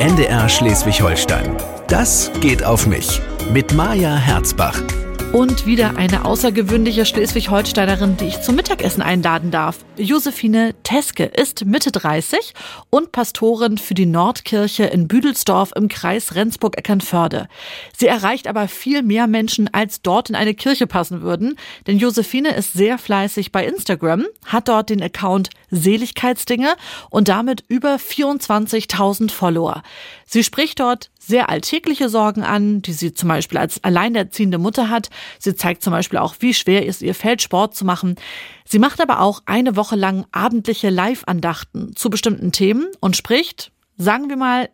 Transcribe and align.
NDR 0.00 0.48
Schleswig-Holstein. 0.48 1.56
Das 1.88 2.30
geht 2.40 2.64
auf 2.64 2.86
mich. 2.86 3.20
Mit 3.52 3.72
Maja 3.74 4.16
Herzbach. 4.16 4.80
Und 5.32 5.66
wieder 5.66 5.96
eine 5.96 6.24
außergewöhnliche 6.24 7.04
Schleswig-Holsteinerin, 7.04 8.16
die 8.16 8.26
ich 8.26 8.40
zum 8.40 8.54
Mittagessen 8.56 9.02
einladen 9.02 9.50
darf. 9.50 9.84
Josephine 9.98 10.74
Teske 10.82 11.24
ist 11.24 11.66
Mitte 11.66 11.92
30 11.92 12.54
und 12.90 13.12
Pastorin 13.12 13.76
für 13.76 13.94
die 13.94 14.06
Nordkirche 14.06 14.84
in 14.84 15.08
Büdelsdorf 15.08 15.72
im 15.76 15.88
Kreis 15.88 16.34
Rendsburg-Eckernförde. 16.34 17.48
Sie 17.96 18.06
erreicht 18.06 18.46
aber 18.46 18.68
viel 18.68 19.02
mehr 19.02 19.26
Menschen, 19.26 19.72
als 19.72 20.00
dort 20.00 20.30
in 20.30 20.36
eine 20.36 20.54
Kirche 20.54 20.86
passen 20.86 21.20
würden. 21.20 21.58
Denn 21.86 21.98
Josephine 21.98 22.54
ist 22.54 22.72
sehr 22.72 22.96
fleißig 22.96 23.52
bei 23.52 23.66
Instagram, 23.66 24.24
hat 24.46 24.68
dort 24.68 24.90
den 24.90 25.02
Account 25.02 25.50
Seligkeitsdinge 25.70 26.74
und 27.10 27.28
damit 27.28 27.64
über 27.68 27.96
24.000 27.96 29.30
Follower. 29.30 29.82
Sie 30.28 30.42
spricht 30.42 30.80
dort 30.80 31.10
sehr 31.18 31.48
alltägliche 31.48 32.08
Sorgen 32.08 32.42
an, 32.42 32.82
die 32.82 32.92
sie 32.92 33.14
zum 33.14 33.28
Beispiel 33.28 33.58
als 33.58 33.82
alleinerziehende 33.84 34.58
Mutter 34.58 34.90
hat. 34.90 35.08
Sie 35.38 35.54
zeigt 35.54 35.82
zum 35.82 35.92
Beispiel 35.92 36.18
auch, 36.18 36.34
wie 36.40 36.52
schwer 36.52 36.86
es 36.86 37.00
ihr 37.00 37.14
fällt, 37.14 37.42
Sport 37.42 37.76
zu 37.76 37.84
machen. 37.84 38.16
Sie 38.64 38.80
macht 38.80 39.00
aber 39.00 39.20
auch 39.20 39.42
eine 39.46 39.76
Woche 39.76 39.94
lang 39.94 40.26
abendliche 40.32 40.90
Live-Andachten 40.90 41.94
zu 41.94 42.10
bestimmten 42.10 42.50
Themen 42.50 42.88
und 43.00 43.16
spricht, 43.16 43.70
sagen 43.96 44.28
wir 44.28 44.36
mal, 44.36 44.68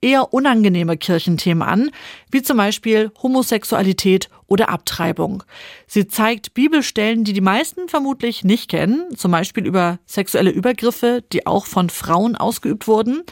eher 0.00 0.32
unangenehme 0.32 0.96
Kirchenthemen 0.96 1.62
an, 1.62 1.90
wie 2.30 2.42
zum 2.42 2.56
Beispiel 2.56 3.10
Homosexualität 3.22 4.28
oder 4.46 4.70
Abtreibung. 4.70 5.42
Sie 5.86 6.08
zeigt 6.08 6.54
Bibelstellen, 6.54 7.22
die 7.22 7.34
die 7.34 7.42
meisten 7.42 7.88
vermutlich 7.88 8.44
nicht 8.44 8.70
kennen, 8.70 9.14
zum 9.14 9.30
Beispiel 9.30 9.66
über 9.66 9.98
sexuelle 10.06 10.50
Übergriffe, 10.50 11.22
die 11.32 11.46
auch 11.46 11.66
von 11.66 11.90
Frauen 11.90 12.34
ausgeübt 12.34 12.88
wurden. 12.88 13.22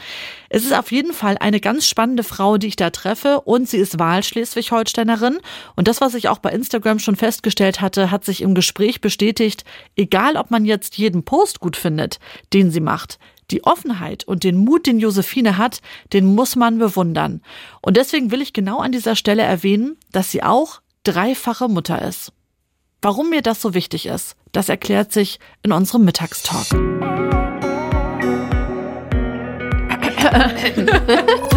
Es 0.49 0.63
ist 0.63 0.77
auf 0.77 0.91
jeden 0.91 1.13
Fall 1.13 1.37
eine 1.39 1.59
ganz 1.59 1.87
spannende 1.87 2.23
Frau, 2.23 2.57
die 2.57 2.67
ich 2.67 2.75
da 2.75 2.91
treffe 2.91 3.41
und 3.41 3.67
sie 3.67 3.77
ist 3.77 3.97
Wahlschleswig-Holsteinerin 3.97 5.39
und 5.75 5.87
das, 5.87 6.01
was 6.01 6.13
ich 6.13 6.29
auch 6.29 6.39
bei 6.39 6.51
Instagram 6.51 6.99
schon 6.99 7.15
festgestellt 7.15 7.81
hatte, 7.81 8.11
hat 8.11 8.23
sich 8.23 8.41
im 8.41 8.53
Gespräch 8.53 9.01
bestätigt, 9.01 9.63
egal 9.95 10.35
ob 10.37 10.51
man 10.51 10.65
jetzt 10.65 10.97
jeden 10.97 11.23
Post 11.23 11.59
gut 11.59 11.77
findet, 11.77 12.19
den 12.53 12.69
sie 12.69 12.81
macht, 12.81 13.17
die 13.51 13.63
Offenheit 13.63 14.23
und 14.23 14.43
den 14.43 14.57
Mut, 14.57 14.87
den 14.87 14.99
Josephine 14.99 15.57
hat, 15.57 15.81
den 16.13 16.35
muss 16.35 16.55
man 16.55 16.79
bewundern. 16.79 17.41
Und 17.81 17.97
deswegen 17.97 18.31
will 18.31 18.41
ich 18.41 18.53
genau 18.53 18.79
an 18.79 18.91
dieser 18.91 19.15
Stelle 19.15 19.43
erwähnen, 19.43 19.97
dass 20.11 20.31
sie 20.31 20.43
auch 20.43 20.81
dreifache 21.03 21.67
Mutter 21.67 22.01
ist. 22.01 22.33
Warum 23.01 23.29
mir 23.29 23.41
das 23.41 23.61
so 23.61 23.73
wichtig 23.73 24.05
ist, 24.07 24.35
das 24.51 24.69
erklärt 24.69 25.11
sich 25.13 25.39
in 25.63 25.71
unserem 25.71 26.03
Mittagstalk. 26.03 26.67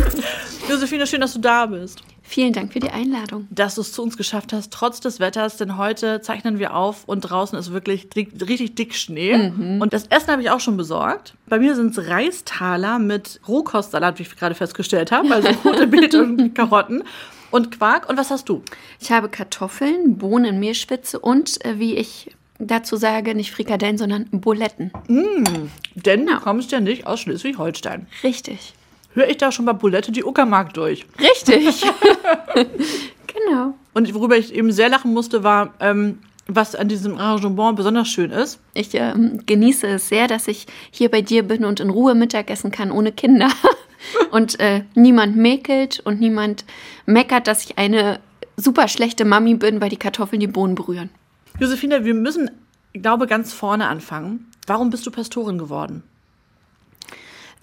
Josephine, 0.81 1.06
schön, 1.06 1.20
dass 1.20 1.34
du 1.34 1.41
da 1.41 1.67
bist. 1.67 2.03
Vielen 2.23 2.55
Dank 2.55 2.73
für 2.73 2.81
die 2.81 2.89
Einladung. 2.89 3.47
Dass 3.50 3.75
du 3.75 3.83
es 3.83 3.92
zu 3.92 4.03
uns 4.03 4.17
geschafft 4.17 4.55
hast, 4.55 4.73
trotz 4.73 4.98
des 4.98 5.20
Wetters, 5.20 5.59
denn 5.59 5.77
heute 5.77 6.23
zeichnen 6.23 6.59
wir 6.59 6.75
auf 6.75 7.05
und 7.05 7.20
draußen 7.20 7.59
ist 7.59 7.70
wirklich 7.70 8.09
richtig 8.17 8.77
dick 8.77 8.95
Schnee. 8.95 9.36
Mhm. 9.36 9.83
Und 9.83 9.92
das 9.92 10.06
Essen 10.06 10.28
habe 10.28 10.41
ich 10.41 10.48
auch 10.48 10.61
schon 10.61 10.78
besorgt. 10.78 11.34
Bei 11.51 11.58
mir 11.58 11.77
sind 11.77 11.98
es 11.98 12.08
Reistaler 12.08 12.98
mit 12.98 13.42
Rohkostsalat, 13.47 14.19
wie 14.19 14.23
ich 14.23 14.34
gerade 14.36 14.55
festgestellt 14.55 15.12
habe, 15.12 15.34
also 15.34 15.48
rote 15.67 15.86
Beete 15.86 16.23
und 16.23 16.55
Karotten 16.55 17.05
und 17.51 17.70
Quark. 17.73 18.08
Und 18.08 18.17
was 18.17 18.31
hast 18.31 18.48
du? 18.48 18.62
Ich 19.01 19.12
habe 19.12 19.28
Kartoffeln, 19.28 20.17
Bohnen, 20.17 20.61
Mehlspitze 20.61 21.19
und, 21.19 21.62
äh, 21.67 21.78
wie 21.78 21.95
ich 21.97 22.31
dazu 22.58 22.97
sage, 22.97 23.34
nicht 23.34 23.53
Frikadellen, 23.53 23.98
sondern 23.98 24.31
Buletten. 24.31 24.92
Mm, 25.08 25.69
denn 25.95 26.25
du 26.25 26.41
kommst 26.41 26.73
ja 26.73 26.81
nicht 26.81 27.06
aus 27.06 27.20
Schleswig-Holstein. 27.20 28.06
Richtig 28.25 28.73
höre 29.14 29.28
ich 29.28 29.39
da 29.39 29.53
schon 29.53 29.64
bei 29.64 29.72
Bulette 29.72 30.12
die 30.12 30.25
Uckermark 30.25 30.75
durch. 30.75 31.06
Richtig. 31.19 31.83
genau. 33.27 33.75
Und 33.92 34.12
worüber 34.14 34.36
ich 34.36 34.55
eben 34.55 34.72
sehr 34.72 34.89
lachen 34.89 35.12
musste, 35.12 35.42
war, 35.42 35.75
ähm, 35.80 36.19
was 36.47 36.75
an 36.75 36.89
diesem 36.89 37.18
Arrangement 37.18 37.77
besonders 37.77 38.08
schön 38.08 38.30
ist. 38.30 38.61
Ich 38.74 38.95
ähm, 38.95 39.40
genieße 39.46 39.86
es 39.86 40.08
sehr, 40.08 40.27
dass 40.27 40.48
ich 40.48 40.67
hier 40.90 41.11
bei 41.11 41.23
dir 41.23 41.42
bin 41.42 41.64
und 41.64 41.80
in 41.80 41.90
Ruhe 41.90 42.14
Mittagessen 42.14 42.70
kann, 42.70 42.90
ohne 42.90 43.12
Kinder. 43.12 43.48
und 44.30 44.58
äh, 44.61 44.83
niemand 44.95 45.36
mäkelt 45.36 46.01
und 46.01 46.20
niemand 46.20 46.64
meckert, 47.06 47.46
dass 47.46 47.64
ich 47.64 47.79
eine 47.79 48.20
super 48.56 48.89
schlechte 48.89 49.24
Mami 49.24 49.55
bin, 49.55 49.80
weil 49.80 49.90
die 49.90 49.96
Kartoffeln 49.96 50.40
die 50.40 50.46
Bohnen 50.46 50.74
berühren. 50.74 51.11
Josephine, 51.58 52.05
wir 52.05 52.14
müssen, 52.14 52.51
ich 52.92 53.02
glaube, 53.02 53.27
ganz 53.27 53.52
vorne 53.52 53.89
anfangen. 53.89 54.51
Warum 54.67 54.90
bist 54.90 55.06
du 55.06 55.11
Pastorin 55.11 55.58
geworden? 55.58 56.02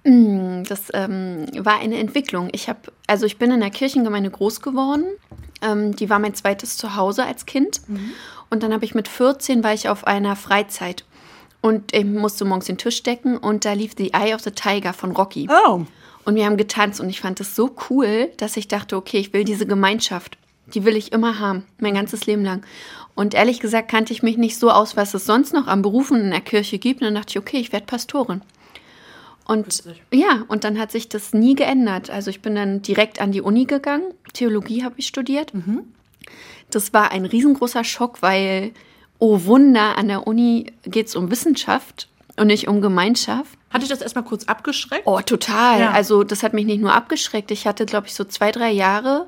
Mm, 0.07 0.63
das 0.63 0.84
ähm, 0.94 1.47
war 1.57 1.79
eine 1.79 1.97
Entwicklung. 1.97 2.47
Ich 2.53 2.69
habe, 2.69 2.79
also 3.07 3.25
ich 3.25 3.38
bin 3.38 3.51
in 3.51 3.59
der 3.59 3.69
Kirchengemeinde 3.69 4.29
groß 4.29 4.62
geworden. 4.62 5.03
Ähm, 5.62 5.95
die 5.95 6.09
war 6.09 6.19
mein 6.19 6.34
zweites 6.34 6.78
Zuhause 6.78 7.25
als 7.25 7.45
Kind. 7.45 7.81
Mhm. 7.90 8.12
Und 8.50 8.63
dann 8.63 8.72
habe 8.72 8.85
ich 8.85 8.96
mit 8.96 9.09
14 9.09 9.63
war 9.66 9.73
ich 9.73 9.90
auf 9.90 10.07
einer 10.07 10.38
Freizeit 10.38 11.03
und 11.59 11.94
ich 11.94 12.06
musste 12.06 12.46
morgens 12.46 12.67
den 12.67 12.78
Tisch 12.78 13.03
decken 13.03 13.35
und 13.38 13.66
da 13.66 13.73
lief 13.73 13.94
The 13.97 14.13
Eye 14.13 14.34
of 14.34 14.41
the 14.41 14.51
Tiger 14.51 14.94
von 14.94 15.12
Rocky. 15.12 15.50
Oh. 15.51 15.81
Und 16.23 16.35
wir 16.35 16.46
haben 16.46 16.56
getanzt 16.56 17.01
und 17.01 17.09
ich 17.09 17.19
fand 17.19 17.41
das 17.41 17.56
so 17.56 17.75
cool, 17.90 18.29
dass 18.38 18.56
ich 18.56 18.69
dachte, 18.69 18.96
okay, 18.96 19.17
ich 19.17 19.34
will 19.34 19.44
diese 19.44 19.66
Gemeinschaft. 19.66 20.38
Die 20.73 20.85
will 20.85 20.96
ich 20.96 21.12
immer 21.12 21.40
haben, 21.40 21.66
mein 21.79 21.94
ganzes 21.94 22.25
Leben 22.25 22.44
lang. 22.44 22.66
Und 23.16 23.34
ehrlich 23.34 23.59
gesagt 23.59 23.90
kannte 23.90 24.13
ich 24.13 24.23
mich 24.23 24.38
nicht 24.38 24.57
so 24.57 24.69
aus, 24.69 24.96
was 24.96 25.13
es 25.13 25.25
sonst 25.25 25.53
noch 25.53 25.67
an 25.67 25.81
Berufen 25.81 26.22
in 26.22 26.31
der 26.31 26.41
Kirche 26.41 26.78
gibt. 26.78 27.01
Und 27.01 27.07
dann 27.07 27.16
dachte 27.16 27.31
ich, 27.31 27.40
okay, 27.40 27.57
ich 27.57 27.73
werde 27.73 27.85
Pastorin. 27.85 28.41
Und 29.47 29.84
ja, 30.12 30.44
und 30.50 30.66
dann 30.66 30.78
hat 30.78 30.91
sich 30.91 31.08
das 31.08 31.34
nie 31.34 31.56
geändert. 31.56 32.09
Also 32.09 32.30
ich 32.30 32.41
bin 32.41 32.56
dann 32.56 32.81
direkt 32.81 33.22
an 33.22 33.31
die 33.31 33.41
Uni 33.41 33.66
gegangen. 33.66 34.13
Theologie 34.34 34.84
habe 34.84 34.96
ich 34.97 35.08
studiert. 35.08 35.53
Mhm. 35.53 35.84
Das 36.69 36.94
war 36.94 37.12
ein 37.12 37.25
riesengroßer 37.25 37.85
Schock, 37.85 38.22
weil, 38.22 38.72
oh 39.19 39.46
Wunder, 39.46 39.97
an 39.97 40.09
der 40.09 40.28
Uni 40.28 40.74
geht 40.84 41.08
es 41.08 41.16
um 41.16 41.31
Wissenschaft 41.31 42.09
und 42.35 42.47
nicht 42.47 42.68
um 42.68 42.81
Gemeinschaft. 42.81 43.58
Hatte 43.69 43.84
ich 43.84 43.90
das 43.90 44.02
erstmal 44.02 44.25
kurz 44.25 44.44
abgeschreckt? 44.46 45.08
Oh, 45.08 45.22
total. 45.22 45.79
Ja. 45.79 45.91
Also 45.91 46.24
das 46.25 46.44
hat 46.44 46.53
mich 46.53 46.66
nicht 46.66 46.81
nur 46.81 46.94
abgeschreckt. 46.94 47.50
Ich 47.52 47.66
hatte, 47.66 47.85
glaube 47.85 48.08
ich, 48.08 48.16
so 48.16 48.25
zwei, 48.25 48.52
drei 48.52 48.72
Jahre, 48.72 49.28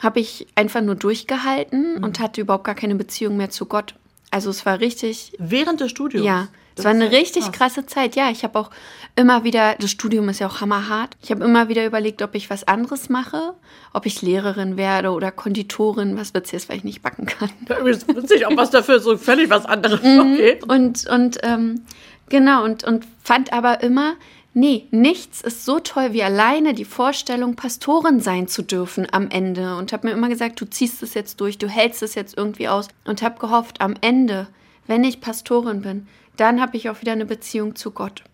habe 0.00 0.18
ich 0.18 0.48
einfach 0.56 0.80
nur 0.80 0.96
durchgehalten 0.96 1.96
mhm. 1.96 2.04
und 2.04 2.18
hatte 2.18 2.40
überhaupt 2.40 2.64
gar 2.64 2.74
keine 2.74 2.96
Beziehung 2.96 3.36
mehr 3.36 3.50
zu 3.50 3.66
Gott. 3.66 3.94
Also 4.30 4.50
es 4.50 4.66
war 4.66 4.80
richtig. 4.80 5.32
Während 5.38 5.80
des 5.80 5.90
Studiums? 5.90 6.26
Ja. 6.26 6.48
Es 6.78 6.84
war 6.84 6.92
eine 6.92 7.10
richtig 7.10 7.44
krass. 7.44 7.74
krasse 7.74 7.86
Zeit. 7.86 8.16
Ja, 8.16 8.30
ich 8.30 8.44
habe 8.44 8.58
auch 8.58 8.70
immer 9.16 9.44
wieder, 9.44 9.74
das 9.78 9.90
Studium 9.90 10.28
ist 10.28 10.38
ja 10.38 10.46
auch 10.46 10.60
hammerhart. 10.60 11.16
Ich 11.22 11.30
habe 11.30 11.44
immer 11.44 11.68
wieder 11.68 11.84
überlegt, 11.84 12.22
ob 12.22 12.34
ich 12.34 12.50
was 12.50 12.66
anderes 12.66 13.08
mache, 13.08 13.54
ob 13.92 14.06
ich 14.06 14.22
Lehrerin 14.22 14.76
werde 14.76 15.10
oder 15.10 15.32
Konditorin, 15.32 16.16
was 16.16 16.34
witzig 16.34 16.54
ist, 16.54 16.68
weil 16.68 16.76
ich 16.76 16.84
nicht 16.84 17.02
backen 17.02 17.26
kann. 17.26 17.50
Witzig, 17.68 18.46
auch 18.46 18.56
was 18.56 18.70
dafür, 18.70 19.00
so 19.00 19.16
völlig 19.16 19.50
was 19.50 19.66
anderes. 19.66 20.02
Mhm. 20.02 20.20
Okay. 20.20 20.60
Und, 20.68 21.06
und 21.08 21.38
ähm, 21.42 21.82
genau, 22.28 22.64
und, 22.64 22.84
und 22.84 23.06
fand 23.22 23.52
aber 23.52 23.82
immer, 23.82 24.14
nee, 24.54 24.86
nichts 24.90 25.40
ist 25.40 25.64
so 25.64 25.80
toll 25.80 26.12
wie 26.12 26.22
alleine 26.22 26.74
die 26.74 26.84
Vorstellung, 26.84 27.54
Pastorin 27.56 28.20
sein 28.20 28.48
zu 28.48 28.62
dürfen 28.62 29.06
am 29.10 29.30
Ende. 29.30 29.76
Und 29.76 29.92
habe 29.92 30.06
mir 30.06 30.12
immer 30.12 30.28
gesagt, 30.28 30.60
du 30.60 30.64
ziehst 30.64 31.02
es 31.02 31.14
jetzt 31.14 31.40
durch, 31.40 31.58
du 31.58 31.68
hältst 31.68 32.02
es 32.02 32.14
jetzt 32.14 32.36
irgendwie 32.36 32.68
aus. 32.68 32.88
Und 33.04 33.22
habe 33.22 33.38
gehofft, 33.38 33.80
am 33.80 33.94
Ende, 34.00 34.48
wenn 34.86 35.04
ich 35.04 35.20
Pastorin 35.20 35.82
bin, 35.82 36.06
dann 36.38 36.60
habe 36.60 36.76
ich 36.76 36.88
auch 36.88 37.00
wieder 37.00 37.12
eine 37.12 37.26
Beziehung 37.26 37.76
zu 37.76 37.90
Gott. 37.90 38.24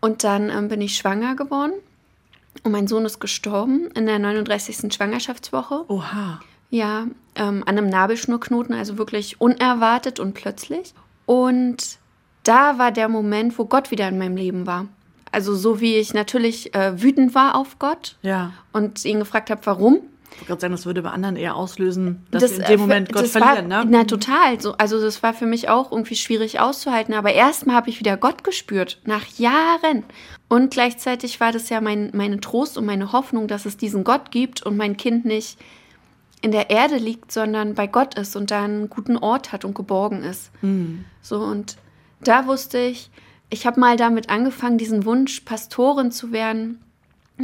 Und 0.00 0.24
dann 0.24 0.50
ähm, 0.50 0.68
bin 0.68 0.80
ich 0.80 0.96
schwanger 0.96 1.34
geworden 1.36 1.74
und 2.62 2.72
mein 2.72 2.86
Sohn 2.86 3.04
ist 3.04 3.20
gestorben 3.20 3.90
in 3.94 4.06
der 4.06 4.18
39. 4.18 4.92
Schwangerschaftswoche. 4.92 5.84
Oha. 5.88 6.40
Ja, 6.70 7.06
ähm, 7.34 7.62
an 7.66 7.78
einem 7.78 7.88
Nabelschnurknoten, 7.88 8.74
also 8.74 8.98
wirklich 8.98 9.40
unerwartet 9.40 10.20
und 10.20 10.34
plötzlich. 10.34 10.94
Und 11.26 11.98
da 12.42 12.78
war 12.78 12.92
der 12.92 13.08
Moment, 13.08 13.58
wo 13.58 13.64
Gott 13.64 13.90
wieder 13.90 14.08
in 14.08 14.18
meinem 14.18 14.36
Leben 14.36 14.66
war. 14.66 14.86
Also 15.32 15.54
so 15.54 15.80
wie 15.80 15.96
ich 15.96 16.14
natürlich 16.14 16.74
äh, 16.74 17.02
wütend 17.02 17.34
war 17.34 17.56
auf 17.56 17.78
Gott 17.78 18.16
ja. 18.22 18.52
und 18.72 19.04
ihn 19.04 19.18
gefragt 19.18 19.50
habe, 19.50 19.60
warum. 19.64 20.00
Ich 20.34 20.40
wollte 20.40 20.48
gerade 20.48 20.60
sagen, 20.60 20.72
das 20.72 20.86
würde 20.86 21.02
bei 21.02 21.10
anderen 21.10 21.36
eher 21.36 21.54
auslösen, 21.54 22.26
dass 22.30 22.42
das, 22.42 22.50
sie 22.56 22.62
in 22.62 22.66
dem 22.66 22.80
Moment 22.80 23.12
Gott 23.12 23.28
verlieren, 23.28 23.70
war, 23.70 23.84
ne? 23.84 23.90
Na, 23.90 24.04
total. 24.04 24.60
So, 24.60 24.72
also 24.72 25.00
das 25.00 25.22
war 25.22 25.32
für 25.32 25.46
mich 25.46 25.68
auch 25.68 25.92
irgendwie 25.92 26.16
schwierig 26.16 26.60
auszuhalten. 26.60 27.14
Aber 27.14 27.32
erstmal 27.32 27.76
habe 27.76 27.88
ich 27.88 28.00
wieder 28.00 28.16
Gott 28.16 28.44
gespürt, 28.44 29.00
nach 29.04 29.26
Jahren. 29.38 30.02
Und 30.48 30.72
gleichzeitig 30.72 31.40
war 31.40 31.52
das 31.52 31.68
ja 31.68 31.80
mein, 31.80 32.10
meine 32.12 32.40
Trost 32.40 32.76
und 32.76 32.84
meine 32.84 33.12
Hoffnung, 33.12 33.48
dass 33.48 33.64
es 33.64 33.76
diesen 33.76 34.04
Gott 34.04 34.30
gibt 34.30 34.62
und 34.62 34.76
mein 34.76 34.96
Kind 34.96 35.24
nicht 35.24 35.58
in 36.42 36.52
der 36.52 36.68
Erde 36.68 36.96
liegt, 36.96 37.32
sondern 37.32 37.74
bei 37.74 37.86
Gott 37.86 38.18
ist 38.18 38.36
und 38.36 38.50
da 38.50 38.64
einen 38.64 38.90
guten 38.90 39.16
Ort 39.16 39.52
hat 39.52 39.64
und 39.64 39.74
geborgen 39.74 40.22
ist. 40.22 40.50
Mhm. 40.60 41.06
So, 41.22 41.38
und 41.38 41.76
da 42.20 42.46
wusste 42.46 42.78
ich, 42.78 43.10
ich 43.48 43.66
habe 43.66 43.80
mal 43.80 43.96
damit 43.96 44.28
angefangen, 44.28 44.78
diesen 44.78 45.06
Wunsch, 45.06 45.40
Pastorin 45.40 46.10
zu 46.10 46.32
werden, 46.32 46.82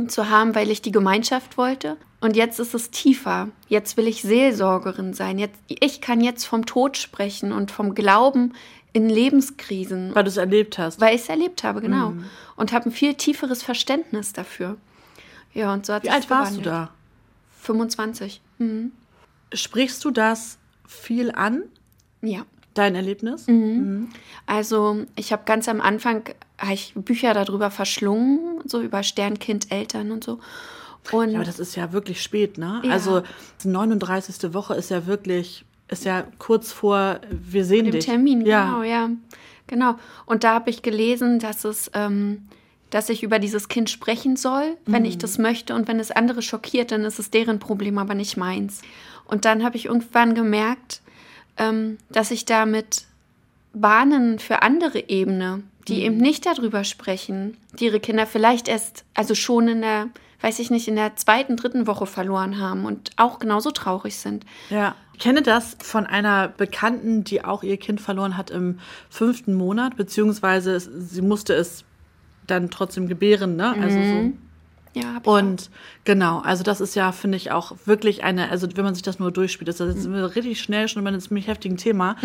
zu 0.09 0.29
haben, 0.29 0.55
weil 0.55 0.71
ich 0.71 0.83
die 0.83 0.93
Gemeinschaft 0.93 1.57
wollte. 1.57 1.97
Und 2.21 2.37
jetzt 2.37 2.61
ist 2.61 2.75
es 2.75 2.91
tiefer. 2.91 3.49
Jetzt 3.69 3.97
will 3.97 4.07
ich 4.07 4.23
Seelsorgerin 4.23 5.15
sein. 5.15 5.39
Jetzt, 5.39 5.59
ich 5.69 6.01
kann 6.01 6.21
jetzt 6.21 6.45
vom 6.45 6.67
Tod 6.67 6.99
sprechen 6.99 7.51
und 7.53 7.71
vom 7.71 7.95
Glauben 7.95 8.53
in 8.93 9.09
Lebenskrisen. 9.09 10.15
Weil 10.15 10.25
du 10.25 10.29
es 10.29 10.37
erlebt 10.37 10.79
hast. 10.79 11.01
Weil 11.01 11.15
ich 11.15 11.23
es 11.23 11.29
erlebt 11.29 11.65
habe, 11.65 11.81
genau. 11.81 12.11
Mhm. 12.11 12.25
Und 12.57 12.73
habe 12.73 12.91
ein 12.91 12.93
viel 12.93 13.15
tieferes 13.15 13.63
Verständnis 13.63 14.33
dafür. 14.33 14.77
Ja, 15.55 15.73
und 15.73 15.87
so 15.87 15.95
hat 15.95 16.05
Wie 16.05 16.11
alt 16.11 16.29
warst 16.29 16.57
du 16.59 16.61
da? 16.61 16.91
25. 17.63 18.41
Mhm. 18.59 18.93
Sprichst 19.53 20.05
du 20.05 20.11
das 20.11 20.59
viel 20.87 21.31
an, 21.33 21.63
Ja. 22.21 22.45
dein 22.75 22.95
Erlebnis? 22.95 23.47
Also 24.47 25.07
ich 25.17 25.33
habe 25.33 25.43
ganz 25.45 25.69
am 25.69 25.81
Anfang 25.81 26.25
hab 26.59 26.71
ich 26.73 26.93
Bücher 26.95 27.33
darüber 27.33 27.71
verschlungen, 27.71 28.61
so 28.65 28.81
über 28.81 29.03
Sternkind, 29.03 29.73
Eltern 29.73 30.11
und 30.13 30.23
so. 30.23 30.39
Und 31.13 31.31
Ja, 31.31 31.37
aber 31.39 31.45
das 31.45 31.59
ist 31.59 31.77
ja 31.77 31.93
wirklich 31.93 32.23
spät, 32.23 32.59
ne? 32.59 32.81
Ja. 32.85 32.93
Also 32.93 33.23
die 33.65 33.69
39. 33.69 34.53
Woche 34.55 34.75
ist 34.75 34.91
ja 34.91 35.07
wirklich, 35.07 35.65
ist 35.89 36.05
ja 36.05 36.25
kurz 36.39 36.73
vor, 36.73 37.21
wir 37.31 37.65
sehen 37.65 37.85
dem 37.87 37.93
dich. 37.93 38.05
Termin, 38.05 38.45
ja. 38.47 38.65
genau, 38.67 38.83
ja. 38.83 39.11
Genau. 39.67 39.95
Und 40.27 40.45
da 40.45 40.55
habe 40.55 40.71
ich 40.71 40.83
gelesen, 40.83 41.39
dass 41.39 41.65
es, 41.65 41.91
ähm, 41.95 42.43
dass 42.91 43.09
ich 43.09 43.23
über 43.23 43.39
dieses 43.39 43.69
Kind 43.69 43.89
sprechen 43.89 44.37
soll, 44.37 44.77
wenn 44.87 45.03
Mhm. 45.03 45.09
ich 45.09 45.19
das 45.19 45.39
möchte. 45.39 45.75
Und 45.75 45.87
wenn 45.89 46.01
es 46.01 46.11
andere 46.11 46.43
schockiert, 46.43 46.91
dann 46.93 47.05
ist 47.05 47.19
es 47.21 47.31
deren 47.31 47.59
Problem, 47.61 47.99
aber 47.99 48.15
nicht 48.15 48.37
meins. 48.37 48.83
Und 49.27 49.45
dann 49.45 49.63
habe 49.65 49.77
ich 49.77 49.87
irgendwann 49.87 50.35
gemerkt, 50.35 51.03
ähm, 51.57 51.99
dass 52.11 52.31
ich 52.33 52.45
damit 52.47 53.05
Bahnen 53.73 54.39
für 54.41 54.63
andere 54.63 55.09
Ebene, 55.09 55.63
die 55.89 55.95
Mhm. 55.99 56.01
eben 56.03 56.17
nicht 56.19 56.47
darüber 56.47 56.83
sprechen, 56.85 57.57
die 57.79 57.87
ihre 57.87 58.01
Kinder 58.01 58.27
vielleicht 58.27 58.67
erst, 58.69 59.05
also 59.15 59.35
schon 59.35 59.69
in 59.69 59.81
der, 59.83 60.09
weiß 60.41 60.59
ich 60.59 60.71
nicht, 60.71 60.89
in 60.89 60.97
der 60.97 61.17
zweiten, 61.17 61.57
dritten 61.57 61.87
Woche 61.87 62.07
verloren 62.07 62.59
haben 62.59 62.85
und 62.85 63.11
auch 63.17 63.39
genauso 63.39 63.71
traurig 63.71 64.17
sind. 64.17 64.45
Ja. 64.71 64.95
Ich 65.15 65.21
kenne 65.21 65.43
das 65.43 65.77
von 65.83 66.07
einer 66.07 66.49
Bekannten, 66.49 67.25
die 67.25 67.45
auch 67.45 67.63
ihr 67.63 67.77
Kind 67.77 68.01
verloren 68.01 68.37
hat 68.37 68.51
im 68.51 68.79
fünften 69.11 69.55
Monat, 69.55 69.97
beziehungsweise 69.97 70.81
sie 70.81 71.23
musste 71.23 71.53
es 71.53 71.85
dann 72.47 72.71
trotzdem 72.71 73.07
gebären, 73.07 73.57
ne? 73.57 73.75
Also 73.81 73.99
so. 74.03 74.33
Ja, 74.93 75.19
ich 75.21 75.29
auch. 75.29 75.39
Und 75.39 75.71
genau, 76.05 76.41
also 76.41 76.65
das 76.65 76.81
ist 76.81 76.97
ja, 76.97 77.13
finde 77.13 77.37
ich, 77.37 77.53
auch 77.53 77.77
wirklich 77.85 78.25
eine, 78.25 78.51
also 78.51 78.67
wenn 78.75 78.85
man 78.85 78.95
sich 78.95 79.05
das 79.05 79.21
nur 79.21 79.31
durchspielt, 79.31 79.69
das 79.69 79.79
ist 79.79 80.05
jetzt 80.05 80.37
richtig 80.37 80.61
schnell 80.61 80.89
schon 80.89 81.03
über 81.03 81.13
ein 81.13 81.21
ziemlich 81.21 81.47
heftigen 81.47 81.77
Thema. 81.77 82.17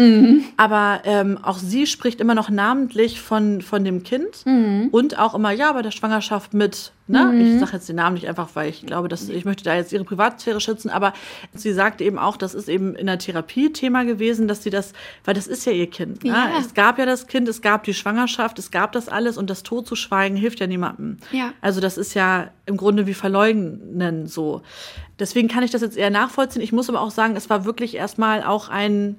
Aber 0.58 1.02
ähm, 1.04 1.38
auch 1.44 1.60
sie 1.60 1.86
spricht 1.86 2.20
immer 2.20 2.34
noch 2.34 2.50
namentlich 2.50 3.22
von, 3.22 3.62
von 3.62 3.84
dem 3.84 4.02
Kind 4.02 4.46
und 4.92 5.20
auch 5.20 5.36
immer, 5.36 5.52
ja, 5.52 5.72
bei 5.74 5.84
der 5.84 5.92
Schwangerschaft 5.92 6.56
mit, 6.56 6.92
ne? 7.08 7.54
Ich 7.54 7.60
sage 7.60 7.74
jetzt 7.74 7.90
den 7.90 7.98
Namen 7.98 8.16
nicht 8.16 8.28
einfach, 8.28 8.50
weil 8.54 8.70
ich 8.70 8.86
glaube, 8.86 9.08
dass 9.08 9.30
ich 9.30 9.46
möchte 9.46 9.64
da 9.64 9.76
jetzt 9.76 9.94
ihre 9.94 10.04
Privatsphäre 10.04 10.60
schützen, 10.60 10.90
aber 10.90 11.14
sie 11.54 11.74
sagt 11.74 12.02
eben 12.02 12.18
auch, 12.18 12.38
das 12.38 12.54
ist 12.54 12.70
eben 12.70 12.96
in 12.96 13.08
der 13.08 13.20
Therapie 13.20 13.72
Thema 13.72 14.04
gewesen, 14.06 14.48
dass 14.48 14.64
sie 14.64 14.70
das, 14.70 14.94
weil 15.24 15.34
das 15.34 15.48
ist 15.48 15.66
ja 15.66 15.72
ihr 15.72 15.90
Kind. 15.90 16.24
Ne? 16.24 16.32
Ja. 16.32 16.52
Es 16.60 16.74
gab 16.74 16.98
ja 16.98 17.06
das 17.06 17.28
Kind, 17.28 17.48
es 17.48 17.62
gab 17.62 17.84
die 17.84 17.94
Schwangerschaft, 17.94 18.60
es 18.60 18.72
gab 18.72 18.92
das 18.92 19.10
alles 19.10 19.38
und 19.38 19.50
das 19.50 19.64
totzuschweigen 19.64 20.38
hilft 20.38 20.60
ja 20.60 20.68
niemandem. 20.68 21.18
Ja. 21.32 21.54
Also 21.62 21.82
das 21.82 21.98
ist 21.98 22.14
ja 22.14 22.50
im 22.66 22.78
Grunde 22.78 23.08
wie 23.08 23.14
Verleugnen 23.14 24.28
so. 24.28 24.62
Deswegen 25.20 25.48
kann 25.48 25.64
ich 25.64 25.72
das 25.72 25.82
jetzt 25.82 25.98
eher 25.98 26.10
nachvollziehen. 26.10 26.62
Ich 26.62 26.74
muss 26.74 26.90
aber 26.90 27.02
auch 27.02 27.12
sagen, 27.12 27.36
es 27.36 27.50
war 27.50 27.66
wirklich 27.66 27.96
erstmal 27.96 28.44
auch 28.44 28.70
ein, 28.70 29.16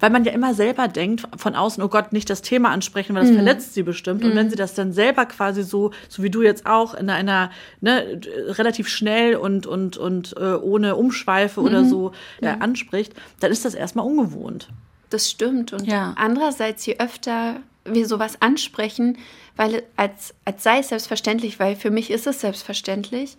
weil 0.00 0.10
man 0.10 0.24
ja 0.24 0.32
immer 0.32 0.54
selber 0.54 0.88
denkt 0.88 1.26
von 1.36 1.54
außen, 1.54 1.82
oh 1.82 1.88
Gott, 1.88 2.12
nicht 2.12 2.28
das 2.30 2.42
Thema 2.42 2.70
ansprechen, 2.70 3.14
weil 3.14 3.22
das 3.22 3.30
verletzt 3.34 3.74
sie 3.74 3.82
bestimmt. 3.82 4.24
Und 4.24 4.34
wenn 4.34 4.50
sie 4.50 4.56
das 4.56 4.74
dann 4.74 4.92
selber 4.92 5.26
quasi 5.26 5.62
so, 5.62 5.90
so 6.08 6.22
wie 6.22 6.30
du 6.30 6.42
jetzt 6.42 6.66
auch 6.66 6.94
in 6.94 7.10
einer, 7.10 7.50
ne, 7.80 8.20
relativ 8.48 8.88
schnell 8.88 9.36
und, 9.36 9.66
und, 9.66 9.96
und 9.96 10.34
äh, 10.36 10.54
ohne 10.54 10.96
Umschweife 10.96 11.60
oder 11.60 11.84
so 11.84 12.12
äh, 12.40 12.48
anspricht, 12.60 13.14
dann 13.40 13.50
ist 13.52 13.64
das 13.64 13.74
erstmal 13.74 14.06
ungewohnt. 14.06 14.68
Das 15.10 15.30
stimmt. 15.30 15.72
Und 15.72 15.86
Ja. 15.86 16.14
andererseits, 16.16 16.84
je 16.86 16.96
öfter 16.98 17.56
wir 17.84 18.06
sowas 18.08 18.40
ansprechen, 18.40 19.18
weil 19.56 19.82
als, 19.96 20.34
als 20.44 20.62
sei 20.62 20.78
es 20.78 20.88
selbstverständlich, 20.88 21.60
weil 21.60 21.76
für 21.76 21.90
mich 21.90 22.10
ist 22.10 22.26
es 22.26 22.40
selbstverständlich, 22.40 23.36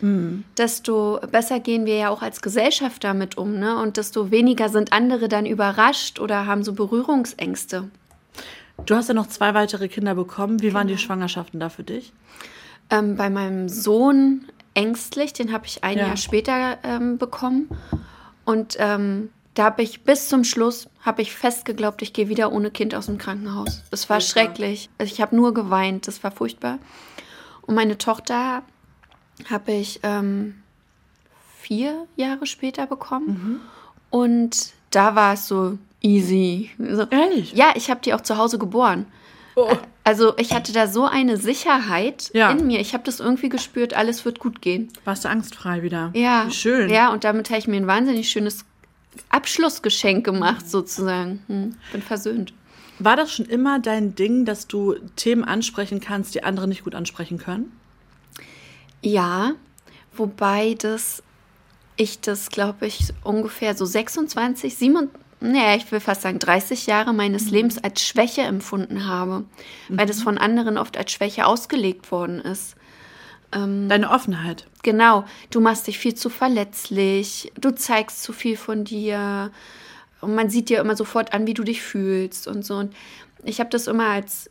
desto 0.58 1.20
besser 1.32 1.60
gehen 1.60 1.86
wir 1.86 1.96
ja 1.96 2.10
auch 2.10 2.22
als 2.22 2.42
Gesellschaft 2.42 3.04
damit 3.04 3.38
um, 3.38 3.60
ne? 3.60 3.78
Und 3.82 3.98
desto 3.98 4.32
weniger 4.32 4.70
sind 4.70 4.94
andere 4.94 5.28
dann 5.28 5.46
überrascht 5.46 6.20
oder 6.20 6.46
haben 6.46 6.64
so 6.64 6.74
Berührungsängste. 6.74 7.90
Du 8.86 8.96
hast 8.96 9.08
ja 9.08 9.14
noch 9.14 9.28
zwei 9.28 9.54
weitere 9.54 9.88
Kinder 9.88 10.16
bekommen. 10.16 10.62
Wie 10.62 10.74
waren 10.74 10.88
die 10.88 10.98
Schwangerschaften 10.98 11.60
da 11.60 11.70
für 11.70 11.84
dich? 11.84 12.14
Ähm, 12.90 13.16
bei 13.16 13.30
meinem 13.30 13.68
Sohn 13.68 14.46
ängstlich, 14.74 15.34
den 15.34 15.52
habe 15.52 15.66
ich 15.66 15.84
ein 15.84 15.98
Ja. 15.98 16.08
Jahr 16.08 16.18
später 16.18 16.78
ähm, 16.84 17.18
bekommen. 17.18 17.70
Und 18.44 18.76
ähm, 18.80 19.30
da 19.56 19.64
habe 19.66 19.82
ich 19.84 20.04
bis 20.04 20.30
zum 20.30 20.44
Schluss 20.44 20.88
habe 21.02 21.22
ich 21.22 21.34
fest 21.34 21.66
geglaubt, 21.66 22.02
ich 22.02 22.14
gehe 22.14 22.30
wieder 22.30 22.52
ohne 22.52 22.72
Kind 22.72 22.94
aus 22.96 23.08
dem 23.08 23.18
Krankenhaus. 23.18 23.84
Es 23.92 24.10
war 24.10 24.22
schrecklich. 24.22 24.90
Also 24.98 25.12
Ich 25.14 25.22
habe 25.22 25.36
nur 25.36 25.54
geweint. 25.54 26.08
Das 26.08 26.24
war 26.24 26.32
furchtbar. 26.32 26.78
Und 27.62 27.74
meine 27.76 27.98
Tochter 27.98 28.62
habe 29.50 29.72
ich 29.72 30.00
ähm, 30.04 30.56
vier 31.60 32.08
Jahre 32.16 32.46
später 32.46 32.86
bekommen. 32.88 33.62
Und 34.10 34.74
da 34.92 35.16
war 35.16 35.34
es 35.34 35.48
so 35.48 35.78
easy. 36.02 36.70
So, 36.78 37.04
Ehrlich? 37.10 37.54
ja, 37.54 37.74
ich 37.76 37.90
habe 37.90 38.02
die 38.02 38.14
auch 38.14 38.22
zu 38.22 38.38
Hause 38.38 38.58
geboren. 38.60 39.06
Oh. 39.56 39.72
Also 40.04 40.38
ich 40.38 40.54
hatte 40.54 40.74
da 40.74 40.88
so 40.88 41.06
eine 41.06 41.38
Sicherheit 41.38 42.30
Ja. 42.34 42.52
in 42.52 42.68
mir. 42.68 42.80
Ich 42.80 42.94
habe 42.94 43.04
das 43.04 43.20
irgendwie 43.20 43.50
gespürt, 43.50 43.94
alles 43.96 44.24
wird 44.26 44.40
gut 44.40 44.62
gehen. 44.62 44.90
Warst 45.06 45.26
du 45.26 45.30
angstfrei 45.30 45.82
wieder? 45.82 46.12
Ja. 46.14 46.46
Wie 46.48 46.52
schön. 46.52 46.90
Ja, 46.90 47.12
und 47.12 47.24
damit 47.24 47.50
habe 47.50 47.60
ich 47.60 47.68
mir 47.68 47.78
ein 47.78 47.88
wahnsinnig 47.88 48.30
schönes 48.30 48.66
Abschlussgeschenk 49.30 50.26
gemacht, 50.26 50.70
sozusagen. 50.70 51.44
Hm, 51.48 51.76
bin 51.92 52.02
versöhnt. 52.02 52.54
War 53.00 53.16
das 53.16 53.34
schon 53.34 53.46
immer 53.46 53.80
dein 53.80 54.16
Ding, 54.16 54.46
dass 54.46 54.68
du 54.68 54.96
Themen 55.16 55.44
ansprechen 55.44 56.00
kannst, 56.00 56.34
die 56.36 56.44
andere 56.44 56.68
nicht 56.68 56.84
gut 56.84 56.96
ansprechen 56.96 57.38
können? 57.38 57.72
Ja, 59.02 59.52
wobei 60.16 60.76
das, 60.78 61.22
ich 61.98 62.22
das, 62.22 62.50
glaube 62.50 62.88
ich, 62.88 63.14
ungefähr 63.24 63.76
so 63.76 63.86
26, 63.86 64.76
27, 64.76 65.26
naja, 65.42 65.76
ich 65.76 65.92
will 65.92 66.00
fast 66.00 66.22
sagen 66.22 66.40
30 66.40 66.88
Jahre 66.88 67.14
meines 67.14 67.52
Lebens 67.52 67.78
als 67.78 68.02
Schwäche 68.02 68.42
empfunden 68.42 69.06
habe, 69.06 69.44
weil 69.90 70.08
das 70.08 70.24
von 70.24 70.38
anderen 70.38 70.78
oft 70.78 70.98
als 70.98 71.12
Schwäche 71.12 71.46
ausgelegt 71.46 72.12
worden 72.12 72.40
ist. 72.40 72.76
Deine 73.52 74.10
Offenheit. 74.10 74.66
Genau, 74.84 75.24
du 75.50 75.62
machst 75.62 75.88
dich 75.88 75.98
viel 75.98 76.14
zu 76.16 76.30
verletzlich, 76.30 77.52
du 77.60 77.72
zeigst 77.72 78.22
zu 78.22 78.34
viel 78.34 78.58
von 78.58 78.84
dir 78.84 79.52
und 80.22 80.36
man 80.36 80.50
sieht 80.50 80.70
dir 80.70 80.80
immer 80.80 80.96
sofort 80.98 81.34
an, 81.34 81.48
wie 81.48 81.54
du 81.54 81.64
dich 81.64 81.82
fühlst 81.82 82.48
und 82.48 82.66
so. 82.66 82.76
Und 82.76 82.94
ich 83.44 83.60
habe 83.60 83.70
das 83.70 83.88
immer 83.88 84.08
als, 84.08 84.50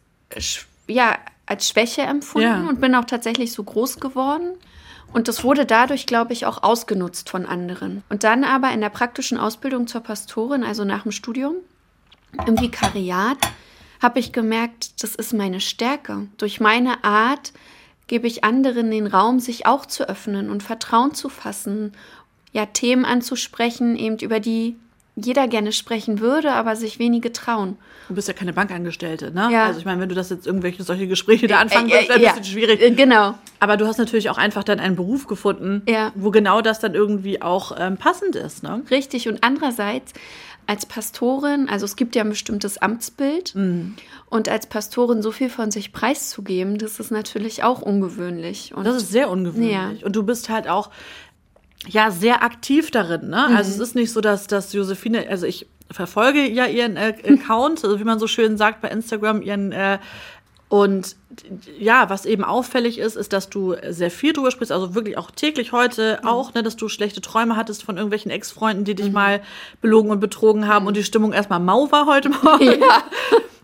ja, 0.87 1.19
als 1.46 1.69
Schwäche 1.69 2.02
empfunden 2.02 2.49
Ja. 2.49 2.69
und 2.69 2.81
bin 2.81 2.94
auch 2.94 3.05
tatsächlich 3.05 3.52
so 3.52 3.62
groß 3.62 4.00
geworden. 4.00 4.55
Und 5.12 5.29
das 5.29 5.44
wurde 5.44 5.67
dadurch, 5.67 6.06
glaube 6.06 6.32
ich, 6.32 6.47
auch 6.47 6.62
ausgenutzt 6.62 7.30
von 7.30 7.47
anderen. 7.47 8.02
Und 8.09 8.25
dann 8.25 8.42
aber 8.42 8.71
in 8.73 8.80
der 8.80 8.88
praktischen 8.88 9.38
Ausbildung 9.38 9.87
zur 9.87 10.00
Pastorin, 10.00 10.64
also 10.64 10.85
nach 10.85 11.02
dem 11.02 11.12
Studium, 11.12 11.57
im 12.47 12.59
Vikariat, 12.61 13.38
habe 14.02 14.19
ich 14.19 14.33
gemerkt, 14.33 15.02
das 15.02 15.14
ist 15.14 15.33
meine 15.33 15.61
Stärke. 15.61 16.26
Durch 16.37 16.59
meine 16.61 17.04
Art 17.04 17.52
gebe 18.06 18.26
ich 18.26 18.44
anderen 18.44 18.90
den 18.90 19.06
Raum, 19.06 19.40
sich 19.40 19.66
auch 19.66 19.87
zu 19.87 20.08
öffnen 20.08 20.50
und 20.50 20.62
Vertrauen 20.62 21.14
zu 21.14 21.28
fassen, 21.28 21.92
ja, 22.52 22.66
Themen 22.66 23.04
anzusprechen, 23.04 23.96
eben 23.96 24.18
über 24.18 24.40
die 24.40 24.76
jeder 25.16 25.46
gerne 25.46 25.70
sprechen 25.70 26.18
würde, 26.18 26.52
aber 26.52 26.75
sich 26.75 26.99
wenige 26.99 27.32
trauen. 27.32 27.76
Du 28.08 28.14
bist 28.16 28.26
ja 28.26 28.34
keine 28.34 28.52
Bankangestellte, 28.52 29.30
ne? 29.30 29.49
Ja. 29.52 29.66
Also 29.66 29.78
ich 29.78 29.84
meine, 29.84 30.00
wenn 30.00 30.08
du 30.08 30.14
das 30.16 30.28
jetzt 30.30 30.44
irgendwelche 30.44 30.82
solche 30.82 31.06
Gespräche 31.06 31.46
da 31.46 31.58
anfangen 31.61 31.88
würdest, 31.88 32.08
wäre 32.08 32.18
ein 32.18 32.25
bisschen 32.34 32.44
schwierig. 32.44 32.82
Äh, 32.82 32.90
Genau. 32.90 33.34
Aber 33.61 33.76
du 33.76 33.87
hast 33.87 33.99
natürlich 33.99 34.28
auch 34.28 34.38
einfach 34.38 34.64
dann 34.64 34.80
einen 34.80 34.96
Beruf 34.96 35.26
gefunden, 35.28 35.82
Ja. 35.88 36.11
wo 36.16 36.30
genau 36.32 36.61
das 36.62 36.80
dann 36.80 36.94
irgendwie 36.94 37.40
auch 37.40 37.76
ähm, 37.78 37.96
passend 37.96 38.34
ist, 38.34 38.64
ne? 38.64 38.82
Richtig. 38.90 39.28
Und 39.28 39.38
andererseits 39.44 40.12
als 40.66 40.87
Pastorin, 40.87 41.68
also 41.68 41.85
es 41.85 41.97
gibt 41.97 42.16
ja 42.16 42.23
ein 42.23 42.30
bestimmtes 42.30 42.78
Amtsbild 42.78 43.54
und 44.30 44.49
als 44.49 44.66
Pastorin 44.66 45.23
so 45.23 45.33
viel 45.33 45.50
von 45.50 45.71
sich 45.71 45.92
preiszugeben, 45.92 46.78
das 46.78 47.00
ist 47.00 47.11
natürlich 47.11 47.62
auch 47.62 47.83
ungewöhnlich. 47.83 48.75
Und 48.75 48.85
Das 48.85 48.97
ist 48.97 49.11
sehr 49.11 49.30
ungewöhnlich. 49.30 49.73
Ja. 49.73 49.92
Und 50.02 50.16
du 50.16 50.23
bist 50.23 50.49
halt 50.49 50.68
auch 50.68 50.90
ja 51.88 52.11
sehr 52.11 52.42
aktiv 52.42 52.90
darin, 52.90 53.28
ne? 53.28 53.47
Mhm. 53.49 53.56
Also 53.56 53.71
es 53.71 53.78
ist 53.78 53.94
nicht 53.94 54.12
so, 54.12 54.21
dass, 54.21 54.47
dass 54.47 54.73
Josephine, 54.73 55.28
also 55.28 55.47
ich 55.47 55.66
verfolge 55.90 56.49
ja 56.49 56.66
ihren 56.66 56.97
äh, 56.97 57.14
Account, 57.26 57.85
also 57.85 58.00
wie 58.00 58.04
man 58.04 58.18
so 58.18 58.26
schön 58.26 58.56
sagt 58.56 58.80
bei 58.80 58.88
Instagram, 58.88 59.42
ihren 59.42 59.73
äh, 59.73 59.99
und 60.75 61.14
ja, 61.78 62.11
was 62.11 62.26
eben 62.26 62.43
auffällig 62.43 62.99
ist, 62.99 63.14
ist, 63.14 63.33
dass 63.33 63.49
du 63.49 63.76
sehr 63.90 64.11
viel 64.11 64.33
drüber 64.33 64.50
sprichst, 64.50 64.73
also 64.73 64.97
wirklich 64.97 65.16
auch 65.16 65.31
täglich 65.31 65.71
heute 65.71 66.19
Mhm. 66.21 66.28
auch, 66.28 66.52
ne, 66.52 66.64
dass 66.64 66.75
du 66.75 66.88
schlechte 66.88 67.21
Träume 67.21 67.54
hattest 67.54 67.85
von 67.85 67.97
irgendwelchen 67.97 68.33
Ex-Freunden, 68.33 68.85
die 68.85 68.97
dich 68.97 69.12
mal 69.12 69.40
belogen 69.81 70.11
und 70.11 70.19
betrogen 70.19 70.66
haben 70.66 70.88
und 70.88 70.97
die 70.97 71.04
Stimmung 71.04 71.33
erstmal 71.33 71.61
mau 71.61 71.93
war 71.93 72.07
heute 72.07 72.31
Morgen. 72.31 72.64
Mhm. 72.66 72.81
Ja. 72.81 73.04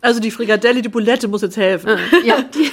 Also 0.03 0.19
die 0.19 0.31
Frikadelle, 0.31 0.81
die 0.81 0.89
Boulette 0.89 1.29
muss 1.29 1.43
jetzt 1.43 1.59
helfen. 1.59 1.99
ja, 2.25 2.41
die 2.41 2.71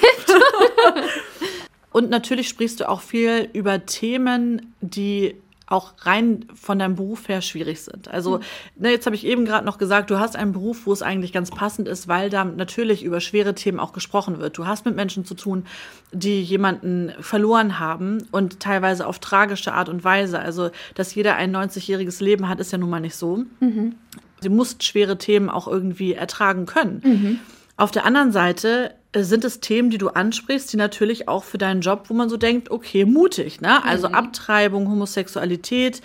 Und 1.91 2.09
natürlich 2.09 2.47
sprichst 2.47 2.79
du 2.79 2.87
auch 2.87 3.01
viel 3.01 3.49
über 3.51 3.85
Themen, 3.85 4.73
die 4.79 5.35
auch 5.67 5.93
rein 5.99 6.45
von 6.55 6.79
deinem 6.79 6.95
Beruf 6.95 7.27
her 7.27 7.41
schwierig 7.41 7.81
sind. 7.81 8.07
Also, 8.07 8.39
ne, 8.77 8.89
jetzt 8.89 9.05
habe 9.05 9.15
ich 9.15 9.25
eben 9.25 9.43
gerade 9.43 9.65
noch 9.65 9.77
gesagt, 9.77 10.09
du 10.09 10.17
hast 10.17 10.37
einen 10.37 10.53
Beruf, 10.53 10.85
wo 10.85 10.93
es 10.93 11.01
eigentlich 11.01 11.33
ganz 11.33 11.51
passend 11.51 11.89
ist, 11.89 12.07
weil 12.07 12.29
da 12.29 12.45
natürlich 12.45 13.03
über 13.03 13.19
schwere 13.19 13.53
Themen 13.53 13.79
auch 13.79 13.91
gesprochen 13.91 14.39
wird. 14.39 14.57
Du 14.57 14.65
hast 14.65 14.85
mit 14.85 14.95
Menschen 14.95 15.25
zu 15.25 15.35
tun, 15.35 15.65
die 16.13 16.41
jemanden 16.41 17.11
verloren 17.19 17.79
haben 17.79 18.25
und 18.31 18.61
teilweise 18.61 19.05
auf 19.05 19.19
tragische 19.19 19.73
Art 19.73 19.89
und 19.89 20.05
Weise. 20.05 20.39
Also, 20.39 20.71
dass 20.95 21.13
jeder 21.13 21.35
ein 21.35 21.53
90-jähriges 21.53 22.23
Leben 22.23 22.47
hat, 22.47 22.61
ist 22.61 22.71
ja 22.71 22.77
nun 22.77 22.89
mal 22.89 23.01
nicht 23.01 23.15
so. 23.15 23.43
Mhm. 23.59 23.95
Sie 24.39 24.49
musst 24.49 24.83
schwere 24.83 25.17
Themen 25.17 25.49
auch 25.49 25.67
irgendwie 25.67 26.13
ertragen 26.13 26.65
können. 26.65 27.01
Mhm. 27.03 27.39
Auf 27.75 27.91
der 27.91 28.05
anderen 28.05 28.31
Seite 28.31 28.95
sind 29.23 29.45
es 29.45 29.59
Themen, 29.59 29.89
die 29.89 29.97
du 29.97 30.09
ansprichst, 30.09 30.71
die 30.71 30.77
natürlich 30.77 31.27
auch 31.27 31.43
für 31.43 31.57
deinen 31.57 31.81
Job, 31.81 32.05
wo 32.07 32.13
man 32.13 32.29
so 32.29 32.37
denkt, 32.37 32.71
okay, 32.71 33.05
mutig, 33.05 33.61
ne? 33.61 33.83
Also 33.83 34.09
mhm. 34.09 34.15
Abtreibung, 34.15 34.89
Homosexualität, 34.89 36.01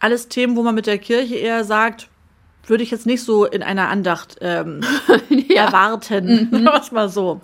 alles 0.00 0.28
Themen, 0.28 0.56
wo 0.56 0.62
man 0.62 0.74
mit 0.74 0.86
der 0.86 0.98
Kirche 0.98 1.36
eher 1.36 1.64
sagt, 1.64 2.08
würde 2.66 2.82
ich 2.82 2.90
jetzt 2.90 3.06
nicht 3.06 3.22
so 3.22 3.44
in 3.44 3.62
einer 3.62 3.88
Andacht 3.88 4.36
ähm, 4.40 4.80
ja. 5.28 5.66
erwarten, 5.66 6.48
mhm. 6.50 6.64
was 6.72 6.92
mal 6.92 7.08
so. 7.08 7.40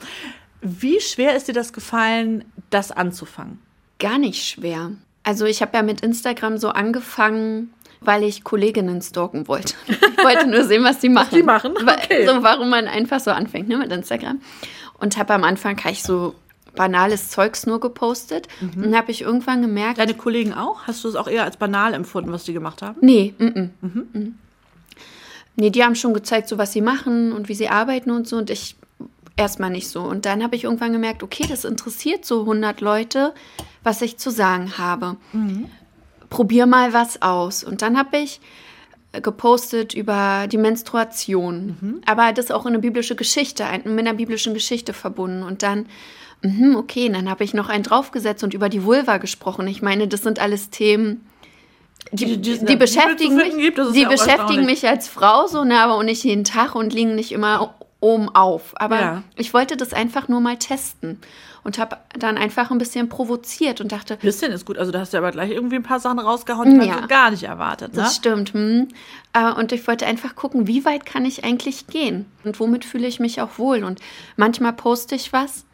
Wie 0.60 1.00
schwer 1.00 1.36
ist 1.36 1.48
dir 1.48 1.54
das 1.54 1.72
gefallen, 1.72 2.44
das 2.70 2.90
anzufangen? 2.90 3.58
Gar 3.98 4.18
nicht 4.18 4.44
schwer. 4.44 4.92
Also 5.22 5.44
ich 5.44 5.62
habe 5.62 5.76
ja 5.76 5.82
mit 5.82 6.00
Instagram 6.00 6.58
so 6.58 6.70
angefangen, 6.70 7.72
weil 8.00 8.22
ich 8.22 8.44
Kolleginnen 8.44 9.02
stalken 9.02 9.48
wollte. 9.48 9.74
Ich 10.18 10.24
wollte 10.24 10.48
nur 10.48 10.64
sehen, 10.64 10.82
was 10.82 10.98
die 10.98 11.08
machen. 11.08 11.36
Die 11.36 11.44
machen? 11.44 11.74
Okay. 11.76 12.26
So, 12.26 12.42
warum 12.42 12.70
man 12.70 12.88
einfach 12.88 13.20
so 13.20 13.30
anfängt 13.30 13.68
ne, 13.68 13.78
mit 13.78 13.92
Instagram. 13.92 14.40
Und 15.00 15.16
habe 15.16 15.34
am 15.34 15.44
Anfang 15.44 15.80
ich 15.90 16.02
so 16.02 16.34
banales 16.74 17.30
Zeugs 17.30 17.66
nur 17.66 17.80
gepostet. 17.80 18.48
Mhm. 18.60 18.84
Und 18.84 18.96
habe 18.96 19.10
ich 19.10 19.22
irgendwann 19.22 19.62
gemerkt. 19.62 19.98
Deine 19.98 20.14
Kollegen 20.14 20.52
auch? 20.52 20.86
Hast 20.86 21.04
du 21.04 21.08
es 21.08 21.16
auch 21.16 21.28
eher 21.28 21.44
als 21.44 21.56
banal 21.56 21.94
empfunden, 21.94 22.32
was 22.32 22.44
die 22.44 22.52
gemacht 22.52 22.82
haben? 22.82 22.98
Nee, 23.00 23.34
mm 23.38 23.44
-mm. 23.44 23.70
Mhm. 23.80 24.08
Mhm. 24.12 24.34
Nee, 25.56 25.70
die 25.70 25.82
haben 25.82 25.96
schon 25.96 26.14
gezeigt, 26.14 26.48
so 26.48 26.56
was 26.56 26.72
sie 26.72 26.80
machen 26.80 27.32
und 27.32 27.48
wie 27.48 27.54
sie 27.54 27.68
arbeiten 27.68 28.12
und 28.12 28.28
so. 28.28 28.36
Und 28.36 28.48
ich 28.48 28.76
erstmal 29.36 29.70
nicht 29.70 29.88
so. 29.88 30.02
Und 30.02 30.24
dann 30.24 30.42
habe 30.42 30.56
ich 30.56 30.64
irgendwann 30.64 30.92
gemerkt, 30.92 31.22
okay, 31.22 31.46
das 31.48 31.64
interessiert 31.64 32.24
so 32.24 32.40
100 32.40 32.80
Leute, 32.80 33.34
was 33.82 34.02
ich 34.02 34.18
zu 34.18 34.30
sagen 34.30 34.78
habe. 34.78 35.16
Mhm. 35.32 35.66
Probier 36.30 36.66
mal 36.66 36.92
was 36.92 37.22
aus. 37.22 37.64
Und 37.64 37.82
dann 37.82 37.98
habe 37.98 38.18
ich 38.18 38.40
gepostet 39.12 39.94
über 39.94 40.46
die 40.48 40.58
Menstruation, 40.58 41.76
mhm. 41.80 42.00
aber 42.06 42.32
das 42.32 42.50
auch 42.50 42.66
in 42.66 42.74
eine 42.74 42.78
biblische 42.78 43.16
Geschichte, 43.16 43.64
mit 43.84 44.00
einer 44.00 44.14
biblischen 44.14 44.54
Geschichte 44.54 44.92
verbunden. 44.92 45.42
Und 45.42 45.62
dann, 45.62 45.86
mh, 46.42 46.78
okay, 46.78 47.08
dann 47.08 47.30
habe 47.30 47.44
ich 47.44 47.54
noch 47.54 47.68
einen 47.68 47.84
draufgesetzt 47.84 48.44
und 48.44 48.54
über 48.54 48.68
die 48.68 48.84
Vulva 48.84 49.16
gesprochen. 49.16 49.66
Ich 49.66 49.82
meine, 49.82 50.08
das 50.08 50.22
sind 50.22 50.38
alles 50.38 50.70
Themen, 50.70 51.26
die, 52.12 52.38
die, 52.38 52.64
die 52.64 52.76
beschäftigen 52.76 53.36
mich, 53.36 53.56
gibt, 53.56 53.78
die 53.94 54.02
ja 54.02 54.08
beschäftigen 54.08 54.64
mich 54.64 54.86
als 54.88 55.08
Frau 55.08 55.46
so, 55.46 55.64
ne, 55.64 55.78
aber 55.80 55.94
auch 55.94 56.02
nicht 56.02 56.24
jeden 56.24 56.44
Tag 56.44 56.74
und 56.74 56.94
liegen 56.94 57.14
nicht 57.14 57.32
immer 57.32 57.74
oben 58.00 58.28
auf. 58.28 58.72
Aber 58.76 59.00
ja. 59.00 59.22
ich 59.36 59.54
wollte 59.54 59.76
das 59.76 59.92
einfach 59.92 60.28
nur 60.28 60.40
mal 60.40 60.56
testen 60.56 61.18
und 61.64 61.78
habe 61.78 61.96
dann 62.18 62.38
einfach 62.38 62.70
ein 62.70 62.78
bisschen 62.78 63.08
provoziert 63.08 63.80
und 63.80 63.92
dachte. 63.92 64.16
Bisschen 64.16 64.52
ist 64.52 64.64
gut. 64.64 64.78
Also 64.78 64.92
da 64.92 65.00
hast 65.00 65.12
du 65.12 65.18
aber 65.18 65.32
gleich 65.32 65.50
irgendwie 65.50 65.76
ein 65.76 65.82
paar 65.82 66.00
Sachen 66.00 66.18
rausgehauen, 66.18 66.80
die 66.80 66.86
ja, 66.86 66.94
man 66.94 67.08
gar 67.08 67.30
nicht 67.30 67.42
erwartet. 67.42 67.94
Ne? 67.94 68.02
Das 68.02 68.16
stimmt. 68.16 68.52
Hm. 68.54 68.88
Äh, 69.32 69.52
und 69.52 69.72
ich 69.72 69.86
wollte 69.86 70.06
einfach 70.06 70.34
gucken, 70.36 70.66
wie 70.66 70.84
weit 70.84 71.04
kann 71.04 71.24
ich 71.24 71.44
eigentlich 71.44 71.86
gehen 71.88 72.26
und 72.44 72.60
womit 72.60 72.84
fühle 72.84 73.06
ich 73.06 73.20
mich 73.20 73.40
auch 73.40 73.58
wohl. 73.58 73.84
Und 73.84 74.00
manchmal 74.36 74.72
poste 74.72 75.14
ich 75.14 75.32
was 75.32 75.64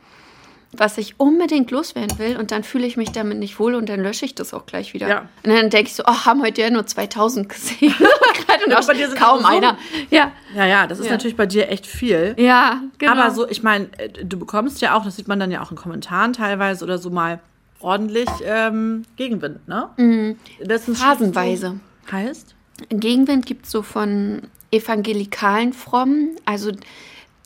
was 0.78 0.98
ich 0.98 1.18
unbedingt 1.18 1.70
loswerden 1.70 2.18
will 2.18 2.36
und 2.36 2.50
dann 2.50 2.64
fühle 2.64 2.86
ich 2.86 2.96
mich 2.96 3.12
damit 3.12 3.38
nicht 3.38 3.58
wohl 3.58 3.74
und 3.74 3.88
dann 3.88 4.00
lösche 4.00 4.24
ich 4.24 4.34
das 4.34 4.54
auch 4.54 4.66
gleich 4.66 4.94
wieder. 4.94 5.08
Ja. 5.08 5.28
Und 5.44 5.52
dann 5.52 5.70
denke 5.70 5.88
ich 5.88 5.94
so, 5.94 6.02
oh, 6.06 6.24
haben 6.24 6.42
heute 6.42 6.62
ja 6.62 6.70
nur 6.70 6.86
2000 6.86 7.48
gesehen. 7.48 7.94
Gerade 8.46 8.68
noch 8.68 8.86
bei 8.86 8.94
dir 8.94 9.08
sind 9.08 9.18
kaum 9.18 9.44
einer. 9.44 9.76
Ja. 10.10 10.32
ja, 10.54 10.66
ja, 10.66 10.86
das 10.86 10.98
ist 10.98 11.06
ja. 11.06 11.12
natürlich 11.12 11.36
bei 11.36 11.46
dir 11.46 11.68
echt 11.68 11.86
viel. 11.86 12.34
Ja, 12.38 12.82
genau. 12.98 13.12
Aber 13.12 13.30
so, 13.30 13.48
ich 13.48 13.62
meine, 13.62 13.88
äh, 13.98 14.24
du 14.24 14.38
bekommst 14.38 14.80
ja 14.80 14.96
auch, 14.96 15.04
das 15.04 15.16
sieht 15.16 15.28
man 15.28 15.38
dann 15.40 15.50
ja 15.50 15.62
auch 15.62 15.70
in 15.70 15.76
Kommentaren 15.76 16.32
teilweise 16.32 16.84
oder 16.84 16.98
so 16.98 17.10
mal 17.10 17.40
ordentlich 17.80 18.28
ähm, 18.44 19.04
Gegenwind, 19.16 19.68
ne? 19.68 19.90
Mhm. 19.96 20.38
Das 20.60 20.88
ist 20.88 21.00
Phasenweise. 21.00 21.78
Heißt? 22.10 22.54
Gegenwind 22.88 23.46
gibt 23.46 23.66
es 23.66 23.72
so 23.72 23.82
von 23.82 24.42
evangelikalen 24.70 25.72
Frommen, 25.72 26.36
also 26.44 26.72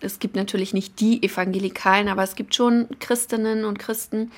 es 0.01 0.21
gibt 0.21 0.37
natürlich 0.37 0.75
nicht 0.75 1.01
die 1.01 1.23
Evangelikalen, 1.23 2.09
aber 2.09 2.23
es 2.23 2.37
gibt 2.37 2.55
schon 2.55 2.89
Christinnen 3.01 3.65
und 3.65 3.79
Christen, 3.79 4.31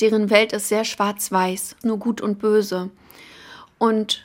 deren 0.00 0.28
Welt 0.28 0.52
ist 0.52 0.68
sehr 0.68 0.84
schwarz-weiß, 0.84 1.76
nur 1.84 1.98
gut 1.98 2.20
und 2.20 2.40
böse. 2.40 2.90
Und 3.78 4.24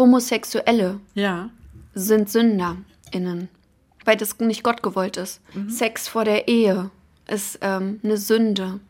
Homosexuelle 0.00 0.98
ja. 1.14 1.50
sind 1.92 2.30
SünderInnen, 2.30 3.50
weil 4.06 4.16
das 4.16 4.38
nicht 4.38 4.62
Gott 4.62 4.82
gewollt 4.82 5.18
ist. 5.18 5.42
Mhm. 5.52 5.68
Sex 5.68 6.08
vor 6.08 6.24
der 6.24 6.48
Ehe 6.48 6.90
ist 7.28 7.58
ähm, 7.60 8.00
eine 8.02 8.16
Sünde. 8.16 8.80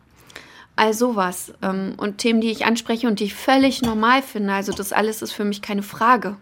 All 0.76 0.94
sowas. 0.94 1.52
Ähm, 1.62 1.94
und 1.96 2.18
Themen, 2.18 2.40
die 2.40 2.52
ich 2.52 2.64
anspreche 2.64 3.08
und 3.08 3.18
die 3.18 3.24
ich 3.24 3.34
völlig 3.34 3.82
normal 3.82 4.22
finde. 4.22 4.52
Also 4.52 4.72
das 4.72 4.92
alles 4.92 5.20
ist 5.20 5.32
für 5.32 5.44
mich 5.44 5.62
keine 5.62 5.82
Frage. 5.82 6.36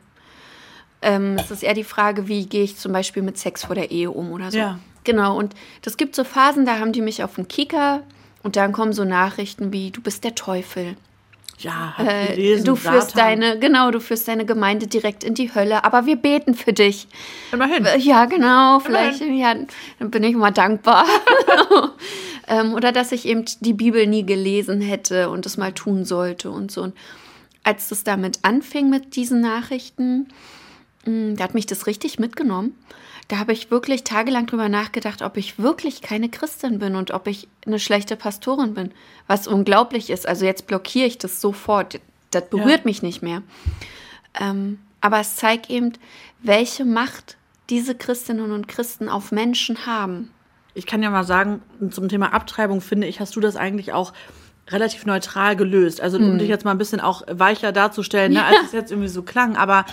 Ähm, 1.00 1.36
es 1.38 1.50
ist 1.50 1.62
eher 1.62 1.72
die 1.72 1.82
Frage, 1.82 2.28
wie 2.28 2.44
gehe 2.44 2.62
ich 2.62 2.76
zum 2.76 2.92
Beispiel 2.92 3.22
mit 3.22 3.38
Sex 3.38 3.64
vor 3.64 3.74
der 3.74 3.90
Ehe 3.90 4.10
um 4.10 4.32
oder 4.32 4.50
so. 4.50 4.58
Ja. 4.58 4.78
Genau, 5.04 5.38
und 5.38 5.54
das 5.80 5.96
gibt 5.96 6.14
so 6.14 6.24
Phasen, 6.24 6.66
da 6.66 6.78
haben 6.78 6.92
die 6.92 7.00
mich 7.00 7.24
auf 7.24 7.36
den 7.36 7.48
Kicker 7.48 8.02
und 8.42 8.56
dann 8.56 8.72
kommen 8.72 8.92
so 8.92 9.04
Nachrichten 9.04 9.72
wie, 9.72 9.90
du 9.90 10.02
bist 10.02 10.24
der 10.24 10.34
Teufel. 10.34 10.96
Ja, 11.58 11.94
äh, 11.98 12.34
gelesen, 12.34 12.64
du 12.64 12.76
führst 12.76 13.10
Satan. 13.10 13.40
deine, 13.40 13.58
genau, 13.58 13.90
du 13.90 14.00
führst 14.00 14.28
deine 14.28 14.46
Gemeinde 14.46 14.86
direkt 14.86 15.24
in 15.24 15.34
die 15.34 15.52
Hölle, 15.54 15.84
aber 15.84 16.06
wir 16.06 16.16
beten 16.16 16.54
für 16.54 16.72
dich. 16.72 17.08
Immerhin. 17.52 17.86
Ja, 17.98 18.26
genau, 18.26 18.78
vielleicht, 18.78 19.20
ja, 19.20 19.54
dann 19.98 20.10
bin 20.10 20.22
ich 20.22 20.36
mal 20.36 20.52
dankbar. 20.52 21.04
ähm, 22.48 22.74
oder 22.74 22.92
dass 22.92 23.10
ich 23.10 23.26
eben 23.26 23.44
die 23.60 23.72
Bibel 23.72 24.06
nie 24.06 24.24
gelesen 24.24 24.80
hätte 24.80 25.30
und 25.30 25.46
es 25.46 25.56
mal 25.56 25.72
tun 25.72 26.04
sollte 26.04 26.50
und 26.50 26.70
so. 26.70 26.82
Und 26.82 26.94
als 27.64 27.88
das 27.88 28.04
damit 28.04 28.38
anfing 28.42 28.88
mit 28.88 29.16
diesen 29.16 29.40
Nachrichten, 29.40 30.28
Mm, 31.08 31.36
da 31.36 31.44
hat 31.44 31.54
mich 31.54 31.66
das 31.66 31.86
richtig 31.86 32.18
mitgenommen. 32.18 32.74
Da 33.28 33.38
habe 33.38 33.52
ich 33.52 33.70
wirklich 33.70 34.04
tagelang 34.04 34.46
drüber 34.46 34.70
nachgedacht, 34.70 35.20
ob 35.20 35.36
ich 35.36 35.58
wirklich 35.58 36.00
keine 36.00 36.30
Christin 36.30 36.78
bin 36.78 36.96
und 36.96 37.10
ob 37.10 37.26
ich 37.26 37.46
eine 37.66 37.78
schlechte 37.78 38.16
Pastorin 38.16 38.72
bin. 38.72 38.90
Was 39.26 39.46
unglaublich 39.46 40.08
ist. 40.08 40.26
Also 40.26 40.46
jetzt 40.46 40.66
blockiere 40.66 41.06
ich 41.06 41.18
das 41.18 41.42
sofort. 41.42 42.00
Das 42.30 42.48
berührt 42.48 42.80
ja. 42.80 42.84
mich 42.84 43.02
nicht 43.02 43.22
mehr. 43.22 43.42
Ähm, 44.38 44.78
aber 45.02 45.20
es 45.20 45.36
zeigt 45.36 45.68
eben, 45.68 45.92
welche 46.40 46.86
Macht 46.86 47.36
diese 47.68 47.94
Christinnen 47.94 48.50
und 48.50 48.66
Christen 48.66 49.10
auf 49.10 49.30
Menschen 49.30 49.86
haben. 49.86 50.30
Ich 50.72 50.86
kann 50.86 51.02
ja 51.02 51.10
mal 51.10 51.24
sagen, 51.24 51.60
zum 51.90 52.08
Thema 52.08 52.32
Abtreibung 52.32 52.80
finde 52.80 53.06
ich, 53.06 53.20
hast 53.20 53.36
du 53.36 53.40
das 53.40 53.56
eigentlich 53.56 53.92
auch 53.92 54.14
relativ 54.68 55.06
neutral 55.06 55.56
gelöst. 55.56 56.00
Also 56.00 56.18
um 56.18 56.34
mhm. 56.34 56.38
dich 56.38 56.48
jetzt 56.48 56.64
mal 56.64 56.70
ein 56.70 56.78
bisschen 56.78 57.00
auch 57.00 57.22
weicher 57.30 57.72
darzustellen, 57.72 58.32
ne, 58.32 58.44
als 58.44 58.66
es 58.66 58.72
jetzt 58.72 58.90
irgendwie 58.90 59.08
so 59.08 59.22
klang. 59.22 59.56
Aber 59.56 59.84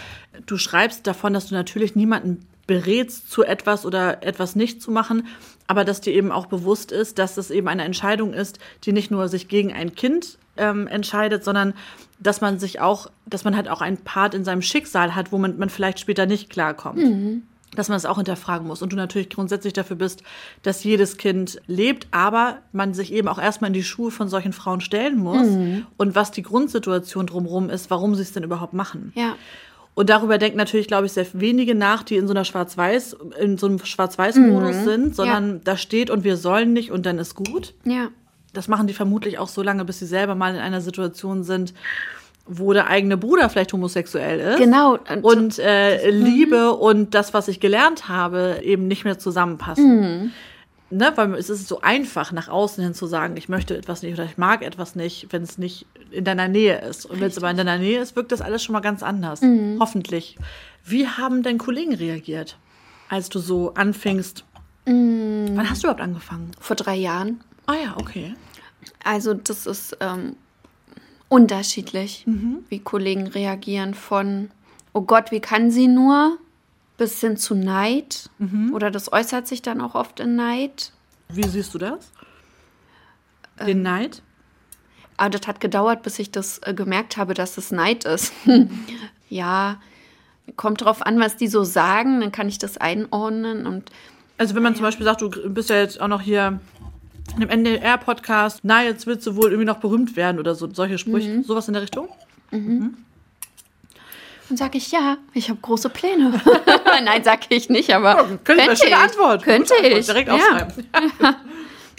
du 0.46 0.58
schreibst 0.58 1.08
davon, 1.08 1.34
dass 1.34 1.48
du 1.48 1.56
natürlich 1.56 1.96
niemanden 1.96 2.46
berätst 2.68 3.30
zu 3.32 3.44
etwas 3.44 3.86
oder 3.86 4.24
etwas 4.24 4.56
nicht 4.56 4.82
zu 4.82 4.92
machen, 4.92 5.28
aber 5.68 5.86
dass 5.86 6.02
dir 6.02 6.14
eben 6.14 6.32
auch 6.32 6.46
bewusst 6.48 6.92
ist, 6.92 7.20
dass 7.20 7.38
es 7.38 7.52
eben 7.52 7.68
eine 7.68 7.84
Entscheidung 7.84 8.34
ist, 8.34 8.60
die 8.84 8.92
nicht 8.92 9.12
nur 9.12 9.28
sich 9.28 9.48
gegen 9.48 9.74
ein 9.74 9.96
Kind 9.96 10.38
ähm, 10.58 10.88
entscheidet, 10.88 11.44
sondern 11.44 11.74
dass 12.20 12.42
man 12.42 12.60
sich 12.60 12.80
auch, 12.80 13.08
dass 13.26 13.44
man 13.44 13.56
halt 13.56 13.68
auch 13.68 13.82
einen 13.82 13.98
Part 13.98 14.34
in 14.34 14.46
seinem 14.46 14.62
Schicksal 14.62 15.16
hat, 15.16 15.32
womit 15.32 15.58
man 15.58 15.70
vielleicht 15.70 16.00
später 16.00 16.26
nicht 16.26 16.50
klarkommt. 16.50 16.98
Mhm 16.98 17.44
dass 17.76 17.90
man 17.90 17.98
es 17.98 18.06
auch 18.06 18.18
hinterfragen 18.18 18.68
muss. 18.68 18.82
Und 18.82 18.92
du 18.92 18.96
natürlich 18.96 19.30
grundsätzlich 19.30 19.74
dafür 19.74 19.96
bist, 19.96 20.24
dass 20.64 20.84
jedes 20.84 21.18
Kind 21.18 21.62
lebt, 21.68 22.08
aber 22.12 22.60
man 22.72 22.94
sich 22.94 23.14
eben 23.14 23.28
auch 23.28 23.38
erstmal 23.38 23.70
in 23.70 23.74
die 23.74 23.84
Schuhe 23.84 24.12
von 24.12 24.28
solchen 24.28 24.54
Frauen 24.54 24.82
stellen 24.82 25.18
muss 25.18 25.48
mhm. 25.48 25.86
und 25.98 26.16
was 26.16 26.32
die 26.32 26.42
Grundsituation 26.42 27.28
drumherum 27.28 27.70
ist, 27.70 27.90
warum 27.90 28.16
sie 28.16 28.22
es 28.22 28.34
denn 28.34 28.44
überhaupt 28.44 28.74
machen. 28.74 29.12
Ja. 29.16 29.36
Und 29.96 30.10
darüber 30.10 30.38
denken 30.38 30.58
natürlich, 30.58 30.88
glaube 30.88 31.06
ich, 31.06 31.14
sehr 31.14 31.26
wenige 31.34 31.74
nach, 31.74 32.04
die 32.04 32.18
in 32.18 32.28
so 32.28 32.34
einer 32.34 32.44
Schwarz-Weiß, 32.44 33.16
in 33.40 33.58
so 33.58 33.68
einem 33.68 33.80
Schwarz-Weiß-Modus 33.80 34.76
mhm. 34.76 34.84
sind, 34.84 35.16
sondern 35.16 35.54
ja. 35.54 35.60
da 35.64 35.78
steht 35.78 36.10
und 36.10 36.26
wir 36.26 36.36
sollen 36.36 36.74
nicht 36.74 36.92
und 36.92 37.06
dann 37.06 37.18
ist 37.18 37.34
gut. 37.34 37.74
Ja. 37.86 38.10
Das 38.54 38.68
machen 38.68 38.88
die 38.88 38.94
vermutlich 38.94 39.40
auch 39.40 39.48
so 39.48 39.62
lange, 39.64 39.86
bis 39.86 40.00
sie 40.00 40.06
selber 40.06 40.36
mal 40.36 40.54
in 40.54 40.62
einer 40.62 40.82
Situation 40.82 41.44
sind, 41.44 41.74
wo 42.46 42.74
der 42.74 42.88
eigene 42.88 43.16
Bruder 43.18 43.50
vielleicht 43.50 43.72
homosexuell 43.72 44.40
ist. 44.40 44.58
Genau. 44.58 45.00
Und 45.22 45.60
äh, 45.64 46.12
mhm. 46.12 46.26
Liebe 46.26 46.72
und 46.74 47.16
das, 47.16 47.34
was 47.34 47.48
ich 47.48 47.62
gelernt 47.62 48.10
habe, 48.10 48.60
eben 48.64 48.88
nicht 48.88 49.06
mehr 49.06 49.18
zusammenpassen. 49.18 50.02
Mhm. 50.02 50.32
Ne, 50.92 51.12
weil 51.16 51.34
es 51.34 51.50
ist 51.50 51.68
so 51.68 51.82
einfach, 51.82 52.32
nach 52.32 52.48
außen 52.48 52.84
hin 52.84 52.94
zu 52.94 53.08
sagen, 53.08 53.38
ich 53.38 53.50
möchte 53.50 53.76
etwas 53.76 54.04
nicht 54.04 54.14
oder 54.14 54.26
ich 54.26 54.38
mag 54.38 54.62
etwas 54.62 54.96
nicht, 54.96 55.28
wenn 55.32 55.42
es 55.42 55.58
nicht 55.58 55.88
in 56.12 56.24
deiner 56.24 56.48
Nähe 56.48 56.80
ist. 56.80 57.08
Und 57.08 57.20
wenn 57.20 57.28
es 57.28 57.38
aber 57.38 57.50
in 57.50 57.58
deiner 57.58 57.80
Nähe 57.80 58.00
ist, 58.00 58.16
wirkt 58.16 58.32
das 58.32 58.42
alles 58.42 58.64
schon 58.64 58.74
mal 58.74 58.82
ganz 58.82 59.02
anders. 59.02 59.42
Mhm. 59.42 59.78
Hoffentlich. 59.80 60.38
Wie 60.84 61.08
haben 61.08 61.42
denn 61.42 61.58
Kollegen 61.58 61.96
reagiert, 61.96 62.58
als 63.10 63.30
du 63.30 63.40
so 63.40 63.74
anfingst? 63.74 64.46
Mhm. 64.86 65.52
Wann 65.56 65.68
hast 65.68 65.82
du 65.82 65.88
überhaupt 65.88 66.02
angefangen? 66.02 66.52
Vor 66.60 66.76
drei 66.76 66.96
Jahren. 66.96 67.42
Ah 67.66 67.76
ja, 67.84 67.96
okay. 67.98 68.36
Also 69.04 69.34
das 69.34 69.66
ist 69.66 69.98
ähm, 70.00 70.36
unterschiedlich, 71.30 72.26
wie 72.70 72.80
Kollegen 72.80 73.26
reagieren. 73.26 73.96
Von, 73.96 74.52
oh 74.94 75.02
Gott, 75.02 75.32
wie 75.32 75.40
kann 75.40 75.72
sie 75.72 75.88
nur, 75.88 76.38
bis 76.98 77.20
hin 77.20 77.38
zu 77.38 77.56
Neid. 77.56 78.30
Oder 78.74 78.92
das 78.92 79.12
äußert 79.12 79.48
sich 79.48 79.62
dann 79.62 79.82
auch 79.82 79.96
oft 79.96 80.20
in 80.20 80.36
Neid. 80.36 80.92
Wie 81.30 81.48
siehst 81.48 81.74
du 81.74 81.78
das? 81.78 82.12
Den 83.66 83.82
Neid? 83.82 84.22
Aber 85.18 85.30
das 85.30 85.48
hat 85.48 85.60
gedauert, 85.62 86.04
bis 86.04 86.20
ich 86.20 86.32
das 86.32 86.60
äh, 86.60 86.74
gemerkt 86.74 87.18
habe, 87.18 87.34
dass 87.34 87.58
es 87.58 87.72
Neid 87.72 88.04
ist. 88.04 88.34
ja, 89.30 89.80
kommt 90.56 90.82
drauf 90.82 91.06
an, 91.06 91.20
was 91.20 91.38
die 91.38 91.48
so 91.48 91.64
sagen, 91.64 92.20
dann 92.20 92.32
kann 92.32 92.48
ich 92.50 92.58
das 92.58 92.78
einordnen 92.78 93.66
und 93.66 93.92
Also 94.38 94.56
wenn 94.56 94.64
man 94.64 94.76
zum 94.76 94.84
Beispiel 94.84 95.06
sagt, 95.06 95.22
du 95.22 95.30
bist 95.30 95.70
ja 95.70 95.78
jetzt 95.78 96.00
auch 96.02 96.08
noch 96.10 96.22
hier 96.22 96.60
dem 97.40 97.50
NDR-Podcast, 97.50 98.60
na, 98.64 98.84
jetzt 98.84 99.08
willst 99.08 99.26
du 99.26 99.36
wohl 99.36 99.52
irgendwie 99.52 99.66
noch 99.66 99.80
berühmt 99.80 100.16
werden 100.16 100.38
oder 100.40 100.54
so, 100.54 100.70
solche 100.72 100.98
Sprüche, 100.98 101.44
sowas 101.44 101.68
in 101.68 101.74
der 101.74 101.82
Richtung? 101.82 102.10
Dann 104.48 104.58
sage 104.58 104.78
ich, 104.78 104.92
ja, 104.92 105.18
ich 105.34 105.50
habe 105.50 105.60
große 105.62 105.90
Pläne. 105.90 106.40
Nein, 107.04 107.24
sage 107.24 107.48
ich 107.50 107.70
nicht, 107.70 107.94
aber 107.94 108.40
Könnte 108.44 108.72
ich 108.72 108.80
schöne 108.80 108.98
Antwort. 108.98 109.44
Könnte 109.44 109.74
Antwort. 109.74 110.00
ich. 110.00 110.06
Direkt 110.06 110.28
ja. 110.28 110.36
aufschreiben. 110.36 110.86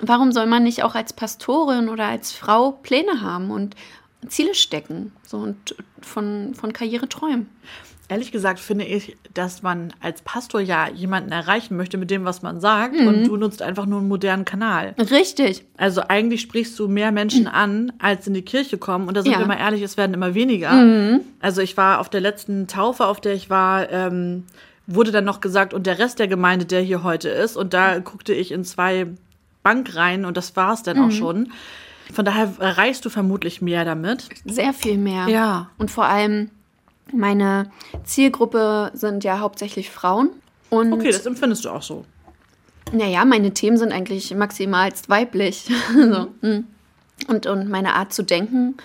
Warum 0.03 0.33
soll 0.33 0.47
man 0.47 0.62
nicht 0.62 0.83
auch 0.83 0.95
als 0.95 1.12
Pastorin 1.12 1.88
oder 1.88 2.07
als 2.07 2.33
Frau 2.33 2.73
Pläne 2.73 3.23
haben 3.23 3.50
und 3.50 3.75
Ziele 4.29 4.55
stecken 4.55 5.12
so 5.26 5.38
und 5.38 5.75
von, 6.03 6.55
von 6.55 6.73
Karriere 6.73 7.09
träumen? 7.09 7.49
Ehrlich 8.09 8.31
gesagt 8.31 8.61
finde 8.61 8.85
ich, 8.85 9.17
dass 9.35 9.63
man 9.63 9.93
als 10.01 10.23
Pastor 10.23 10.61
ja 10.61 10.89
jemanden 10.89 11.33
erreichen 11.33 11.77
möchte 11.77 11.99
mit 11.99 12.11
dem, 12.11 12.25
was 12.25 12.41
man 12.43 12.61
sagt 12.61 12.95
und 12.97 13.25
du 13.25 13.37
nutzt 13.37 13.63
einfach 13.63 13.85
nur 13.87 13.99
einen 13.99 14.09
modernen 14.09 14.45
Kanal. 14.45 14.95
Richtig. 15.11 15.65
Also 15.77 16.03
eigentlich 16.07 16.41
sprichst 16.43 16.79
du 16.79 16.87
mehr 16.87 17.11
Menschen 17.11 17.49
an, 17.49 17.93
als 17.99 18.27
in 18.29 18.35
die 18.35 18.43
Kirche 18.43 18.79
kommen. 18.79 19.09
Und 19.09 19.17
da 19.17 19.23
sind 19.23 19.33
Ja. 19.33 19.41
wir 19.41 19.47
mal 19.47 19.59
ehrlich, 19.59 19.83
es 19.83 19.97
werden 19.97 20.15
immer 20.15 20.35
weniger. 20.35 21.19
Also 21.41 21.63
ich 21.63 21.77
war 21.77 21.99
auf 21.99 22.09
der 22.09 22.21
letzten 22.21 22.69
Taufe, 22.69 23.07
auf 23.07 23.21
der 23.21 23.35
ich 23.35 23.51
war, 23.51 23.91
ähm, 23.91 24.45
wurde 24.87 25.11
dann 25.11 25.25
noch 25.25 25.41
gesagt, 25.41 25.75
und 25.75 25.85
der 25.87 25.99
Rest 25.99 26.21
der 26.21 26.29
Gemeinde, 26.29 26.65
der 26.65 26.81
hier 26.83 27.03
heute 27.03 27.29
ist. 27.29 27.57
Und 27.57 27.75
da 27.75 27.99
guckte 27.99 28.33
ich 28.33 28.53
in 28.53 28.63
zwei 28.65 29.09
Bankreihen 29.65 30.25
und 30.25 30.37
das 30.37 30.55
war's 30.55 30.85
dann 30.85 30.99
auch 31.01 31.11
schon. 31.11 31.51
Von 32.13 32.25
daher 32.25 32.53
erreichst 32.61 33.05
du 33.05 33.11
vermutlich 33.11 33.61
mehr 33.61 33.85
damit. 33.85 34.29
Sehr 34.45 34.73
viel 34.73 34.97
mehr. 34.97 35.27
Ja. 35.29 35.71
Und 35.77 35.91
vor 35.91 36.05
allem, 36.05 36.51
meine 37.13 37.71
Zielgruppe 38.05 38.91
sind 38.95 39.25
ja 39.25 39.39
hauptsächlich 39.39 39.91
Frauen. 39.91 40.31
Und 40.71 40.93
Okay, 40.93 41.11
das 41.11 41.27
empfindest 41.27 41.65
du 41.65 41.71
auch 41.71 41.83
so. 41.83 42.05
Naja, 42.93 43.25
meine 43.25 43.53
Themen 43.53 43.77
sind 43.77 43.93
eigentlich 43.93 44.35
maximalst 44.35 45.09
weiblich. 45.09 45.69
so, 45.95 46.29
mm. 46.41 46.65
und, 47.29 47.47
und 47.47 47.69
meine 47.69 47.95
Art 47.95 48.13
zu 48.13 48.23
denken. 48.23 48.77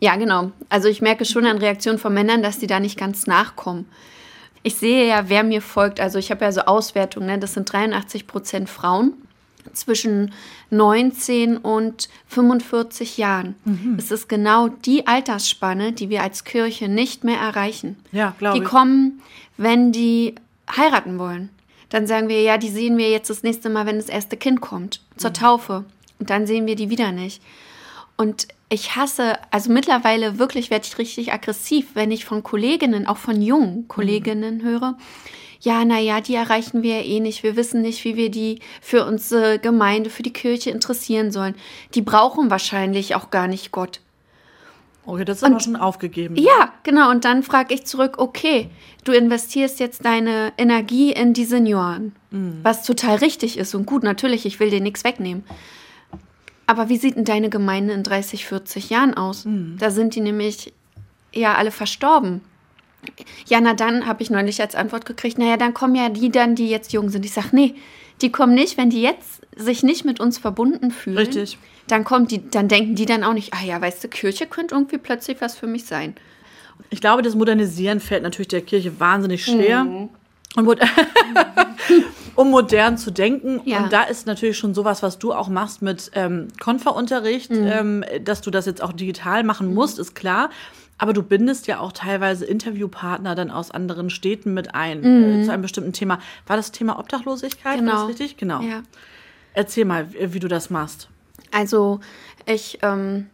Ja, 0.00 0.16
genau. 0.16 0.52
Also 0.68 0.88
ich 0.88 1.02
merke 1.02 1.24
schon 1.24 1.46
an 1.46 1.58
Reaktionen 1.58 1.98
von 1.98 2.14
Männern, 2.14 2.42
dass 2.42 2.58
die 2.58 2.66
da 2.66 2.80
nicht 2.80 2.98
ganz 2.98 3.26
nachkommen. 3.26 3.86
Ich 4.62 4.76
sehe 4.76 5.06
ja, 5.06 5.28
wer 5.28 5.42
mir 5.42 5.62
folgt. 5.62 6.00
Also 6.00 6.18
ich 6.18 6.30
habe 6.30 6.44
ja 6.44 6.52
so 6.52 6.62
Auswertungen, 6.62 7.26
ne? 7.26 7.38
das 7.38 7.54
sind 7.54 7.70
83 7.70 8.26
Prozent 8.26 8.68
Frauen 8.68 9.14
zwischen 9.72 10.32
19 10.70 11.56
und 11.56 12.08
45 12.28 13.18
Jahren. 13.18 13.54
Es 13.98 14.10
ist 14.10 14.28
genau 14.28 14.68
die 14.68 15.06
Altersspanne, 15.06 15.92
die 15.92 16.08
wir 16.10 16.22
als 16.22 16.44
Kirche 16.44 16.88
nicht 16.88 17.24
mehr 17.24 17.38
erreichen. 17.38 17.96
Ja, 18.12 18.34
glaube 18.38 18.58
Die 18.58 18.64
ich. 18.64 18.68
kommen, 18.68 19.20
wenn 19.56 19.92
die 19.92 20.34
heiraten 20.76 21.18
wollen. 21.18 21.50
Dann 21.88 22.06
sagen 22.06 22.28
wir, 22.28 22.40
ja, 22.42 22.56
die 22.56 22.68
sehen 22.68 22.96
wir 22.98 23.10
jetzt 23.10 23.30
das 23.30 23.42
nächste 23.42 23.68
Mal, 23.68 23.86
wenn 23.86 23.96
das 23.96 24.08
erste 24.08 24.36
Kind 24.36 24.60
kommt, 24.60 25.00
zur 25.16 25.32
Taufe. 25.32 25.84
Und 26.18 26.30
dann 26.30 26.46
sehen 26.46 26.66
wir 26.66 26.76
die 26.76 26.90
wieder 26.90 27.10
nicht. 27.12 27.42
Und 28.16 28.46
ich 28.68 28.94
hasse, 28.94 29.38
also 29.50 29.72
mittlerweile 29.72 30.38
wirklich 30.38 30.70
werde 30.70 30.86
ich 30.86 30.98
richtig 30.98 31.32
aggressiv, 31.32 31.88
wenn 31.94 32.10
ich 32.12 32.24
von 32.24 32.42
Kolleginnen, 32.42 33.06
auch 33.06 33.16
von 33.16 33.42
jungen 33.42 33.88
Kolleginnen 33.88 34.62
höre, 34.62 34.96
ja, 35.60 35.84
naja, 35.84 36.20
die 36.20 36.34
erreichen 36.34 36.82
wir 36.82 37.00
ja 37.00 37.04
eh 37.04 37.20
nicht. 37.20 37.42
Wir 37.42 37.54
wissen 37.54 37.82
nicht, 37.82 38.04
wie 38.04 38.16
wir 38.16 38.30
die 38.30 38.60
für 38.80 39.04
unsere 39.04 39.58
Gemeinde, 39.58 40.08
für 40.08 40.22
die 40.22 40.32
Kirche 40.32 40.70
interessieren 40.70 41.30
sollen. 41.32 41.54
Die 41.94 42.02
brauchen 42.02 42.50
wahrscheinlich 42.50 43.14
auch 43.14 43.30
gar 43.30 43.46
nicht 43.46 43.70
Gott. 43.70 44.00
Okay, 45.04 45.24
das 45.24 45.38
ist 45.38 45.44
aber 45.44 45.60
schon 45.60 45.76
aufgegeben. 45.76 46.36
Ja, 46.36 46.72
genau. 46.82 47.10
Und 47.10 47.24
dann 47.24 47.42
frage 47.42 47.74
ich 47.74 47.84
zurück, 47.84 48.18
okay, 48.18 48.70
du 49.04 49.12
investierst 49.12 49.80
jetzt 49.80 50.04
deine 50.04 50.52
Energie 50.56 51.12
in 51.12 51.32
die 51.32 51.44
Senioren, 51.44 52.14
was 52.62 52.84
total 52.84 53.16
richtig 53.16 53.58
ist 53.58 53.74
und 53.74 53.86
gut, 53.86 54.02
natürlich, 54.02 54.46
ich 54.46 54.60
will 54.60 54.70
dir 54.70 54.80
nichts 54.80 55.04
wegnehmen. 55.04 55.44
Aber 56.66 56.88
wie 56.88 56.98
sieht 56.98 57.16
denn 57.16 57.24
deine 57.24 57.50
Gemeinde 57.50 57.92
in 57.92 58.04
30, 58.04 58.46
40 58.46 58.90
Jahren 58.90 59.14
aus? 59.14 59.46
Da 59.78 59.90
sind 59.90 60.14
die 60.14 60.20
nämlich 60.20 60.72
ja 61.34 61.54
alle 61.54 61.72
verstorben. 61.72 62.42
Ja, 63.48 63.60
na 63.60 63.74
dann 63.74 64.06
habe 64.06 64.22
ich 64.22 64.30
neulich 64.30 64.60
als 64.60 64.74
Antwort 64.74 65.06
gekriegt, 65.06 65.38
naja, 65.38 65.56
dann 65.56 65.74
kommen 65.74 65.94
ja 65.94 66.08
die 66.08 66.30
dann, 66.30 66.54
die 66.54 66.68
jetzt 66.68 66.92
jung 66.92 67.08
sind. 67.08 67.24
Ich 67.24 67.32
sage, 67.32 67.48
nee, 67.52 67.74
die 68.22 68.30
kommen 68.30 68.54
nicht, 68.54 68.76
wenn 68.76 68.90
die 68.90 69.02
jetzt 69.02 69.40
sich 69.56 69.82
nicht 69.82 70.04
mit 70.04 70.20
uns 70.20 70.38
verbunden 70.38 70.90
fühlen. 70.90 71.16
Richtig. 71.18 71.58
Dann 71.88 72.04
kommt 72.04 72.30
die, 72.30 72.48
dann 72.50 72.68
denken 72.68 72.94
die 72.94 73.06
dann 73.06 73.24
auch 73.24 73.32
nicht, 73.32 73.52
ah 73.54 73.64
ja, 73.64 73.80
weißt 73.80 74.04
du, 74.04 74.08
Kirche 74.08 74.46
könnte 74.46 74.74
irgendwie 74.74 74.98
plötzlich 74.98 75.40
was 75.40 75.56
für 75.56 75.66
mich 75.66 75.86
sein. 75.86 76.14
Ich 76.90 77.00
glaube, 77.00 77.22
das 77.22 77.34
Modernisieren 77.34 78.00
fällt 78.00 78.22
natürlich 78.22 78.48
der 78.48 78.60
Kirche 78.62 78.98
wahnsinnig 79.00 79.44
schwer. 79.44 79.84
Mhm. 79.84 80.08
Um 82.36 82.50
modern 82.50 82.96
zu 82.96 83.10
denken. 83.10 83.60
Ja. 83.64 83.82
Und 83.84 83.92
da 83.92 84.02
ist 84.04 84.26
natürlich 84.26 84.56
schon 84.56 84.72
sowas, 84.74 85.02
was 85.02 85.18
du 85.18 85.32
auch 85.32 85.48
machst 85.48 85.82
mit 85.82 86.10
ähm, 86.14 86.48
Konferunterricht, 86.60 87.50
Mhm. 87.50 87.66
ähm, 87.66 88.04
dass 88.24 88.40
du 88.40 88.50
das 88.50 88.66
jetzt 88.66 88.82
auch 88.82 88.92
digital 88.92 89.44
machen 89.44 89.74
musst, 89.74 89.98
ist 89.98 90.14
klar. 90.14 90.50
Aber 91.02 91.14
du 91.14 91.22
bindest 91.22 91.66
ja 91.66 91.80
auch 91.80 91.92
teilweise 91.92 92.44
Interviewpartner 92.44 93.34
dann 93.34 93.50
aus 93.50 93.70
anderen 93.70 94.10
Städten 94.10 94.52
mit 94.52 94.74
ein 94.74 95.02
äh, 95.02 95.44
zu 95.44 95.50
einem 95.50 95.62
bestimmten 95.62 95.94
Thema. 95.94 96.18
War 96.46 96.56
das 96.58 96.72
Thema 96.72 96.98
Obdachlosigkeit? 96.98 97.76
War 97.78 97.82
Mhm. 97.82 97.86
Genau. 97.86 98.00
das 98.02 98.08
richtig? 98.10 98.36
Genau. 98.36 98.60
Ja. 98.60 98.82
Erzähl 99.54 99.86
mal, 99.86 100.12
wie, 100.12 100.34
wie 100.34 100.38
du 100.40 100.46
das 100.46 100.68
machst. 100.68 101.08
Also 101.52 102.00
ich 102.44 102.80
ähm, 102.82 103.28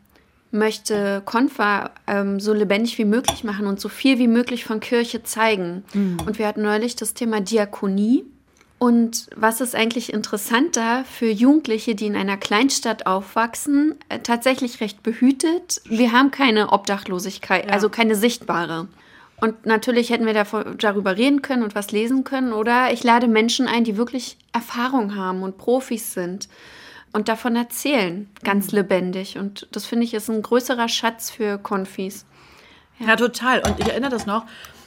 möchte 0.53 1.23
Konfa 1.25 1.91
ähm, 2.07 2.39
so 2.39 2.53
lebendig 2.53 2.99
wie 2.99 3.05
möglich 3.05 3.43
machen 3.43 3.67
und 3.67 3.81
so 3.81 3.89
viel 3.89 4.21
wie 4.21 4.29
möglich 4.29 4.65
von 4.65 4.79
Kirche 4.79 5.25
zeigen. 5.25 5.83
Und 5.93 6.39
wir 6.39 6.47
hatten 6.47 6.63
neulich 6.63 6.95
das 6.95 7.15
Thema 7.15 7.41
Diakonie. 7.41 8.25
Und 8.79 9.29
was 9.35 9.63
ist 9.63 9.75
eigentlich 9.75 10.13
interessanter 10.13 11.05
für 11.11 11.31
Jugendliche, 11.31 11.95
die 11.95 12.07
in 12.07 12.17
einer 12.17 12.37
Kleinstadt 12.37 13.07
aufwachsen, 13.07 13.95
äh, 14.11 14.19
tatsächlich 14.19 14.81
recht 14.81 15.03
behütet. 15.03 15.81
Wir 15.87 16.13
haben 16.13 16.31
keine 16.31 16.73
Obdachlosigkeit, 16.73 17.67
Ja. 17.67 17.73
also 17.73 17.89
keine 17.89 18.15
sichtbare. 18.15 18.89
Und 19.41 19.65
natürlich 19.67 20.11
hätten 20.11 20.27
wir 20.27 20.35
davor, 20.35 20.65
darüber 20.77 21.17
reden 21.17 21.43
können 21.43 21.63
und 21.63 21.75
was 21.75 21.91
lesen 21.91 22.25
können. 22.25 22.53
Oder 22.53 22.93
ich 22.93 23.03
lade 23.03 23.29
Menschen 23.29 23.67
ein, 23.67 23.85
die 23.85 23.97
wirklich 23.97 24.37
Erfahrung 24.53 25.15
haben 25.15 25.43
und 25.43 25.57
Profis 25.59 26.13
sind 26.15 26.49
und 27.13 27.29
davon 27.29 27.57
erzählen, 27.57 28.29
ganz 28.45 28.73
lebendig. 28.73 29.39
Und 29.39 29.69
das 29.73 29.87
finde 29.87 30.05
ich 30.05 30.13
ist 30.15 30.29
ein 30.29 30.43
größerer 30.43 30.89
Schatz 30.89 31.31
für 31.31 31.59
Konfis. 31.59 32.27
Ja. 32.99 33.17
total. 33.17 33.61
Und 33.61 33.79
ich 33.79 33.89
erinnere 33.89 34.11
das 34.11 34.25
noch. 34.27 34.45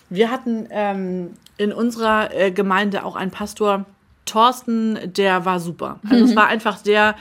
Wir 0.10 0.32
hatten 0.32 0.68
ähm, 0.72 1.34
in 1.58 1.72
unserer 1.72 2.34
äh, 2.34 2.52
Gemeinde 2.52 3.04
auch 3.06 3.16
einen 3.16 3.32
Pastor, 3.32 3.86
Thorsten, 4.26 5.00
der 5.14 5.46
war 5.46 5.60
super. 5.60 6.00
Also 6.10 6.26
es 6.26 6.36
war 6.36 6.48
einfach 6.48 6.82
der 6.82 7.16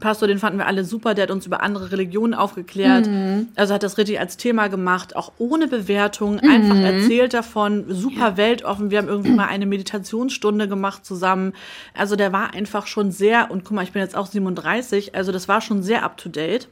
Pastor, 0.00 0.26
den 0.26 0.38
fanden 0.38 0.58
wir 0.58 0.66
alle 0.66 0.84
super, 0.84 1.14
der 1.14 1.24
hat 1.24 1.30
uns 1.30 1.46
über 1.46 1.62
andere 1.62 1.92
Religionen 1.92 2.34
aufgeklärt. 2.34 3.08
Also 3.56 3.74
hat 3.74 3.82
das 3.82 3.98
richtig 3.98 4.18
als 4.18 4.36
Thema 4.36 4.68
gemacht, 4.68 5.14
auch 5.14 5.32
ohne 5.38 5.68
Bewertung, 5.68 6.40
einfach 6.40 6.76
erzählt 6.76 7.34
davon, 7.34 7.84
super 7.88 8.36
weltoffen. 8.36 8.90
Wir 8.90 8.98
haben 8.98 9.08
irgendwie 9.08 9.32
mal 9.32 9.48
eine 9.48 9.66
Meditationsstunde 9.66 10.66
gemacht 10.66 11.04
zusammen. 11.04 11.52
Also 11.94 12.16
der 12.16 12.32
war 12.32 12.54
einfach 12.54 12.86
schon 12.86 13.12
sehr, 13.12 13.50
und 13.50 13.64
guck 13.64 13.76
mal, 13.76 13.84
ich 13.84 13.92
bin 13.92 14.00
jetzt 14.02 14.16
auch 14.16 14.26
37, 14.26 15.14
also 15.14 15.30
das 15.30 15.46
war 15.46 15.60
schon 15.60 15.82
sehr 15.82 16.02
up 16.04 16.16
to 16.16 16.28
date. 16.30 16.68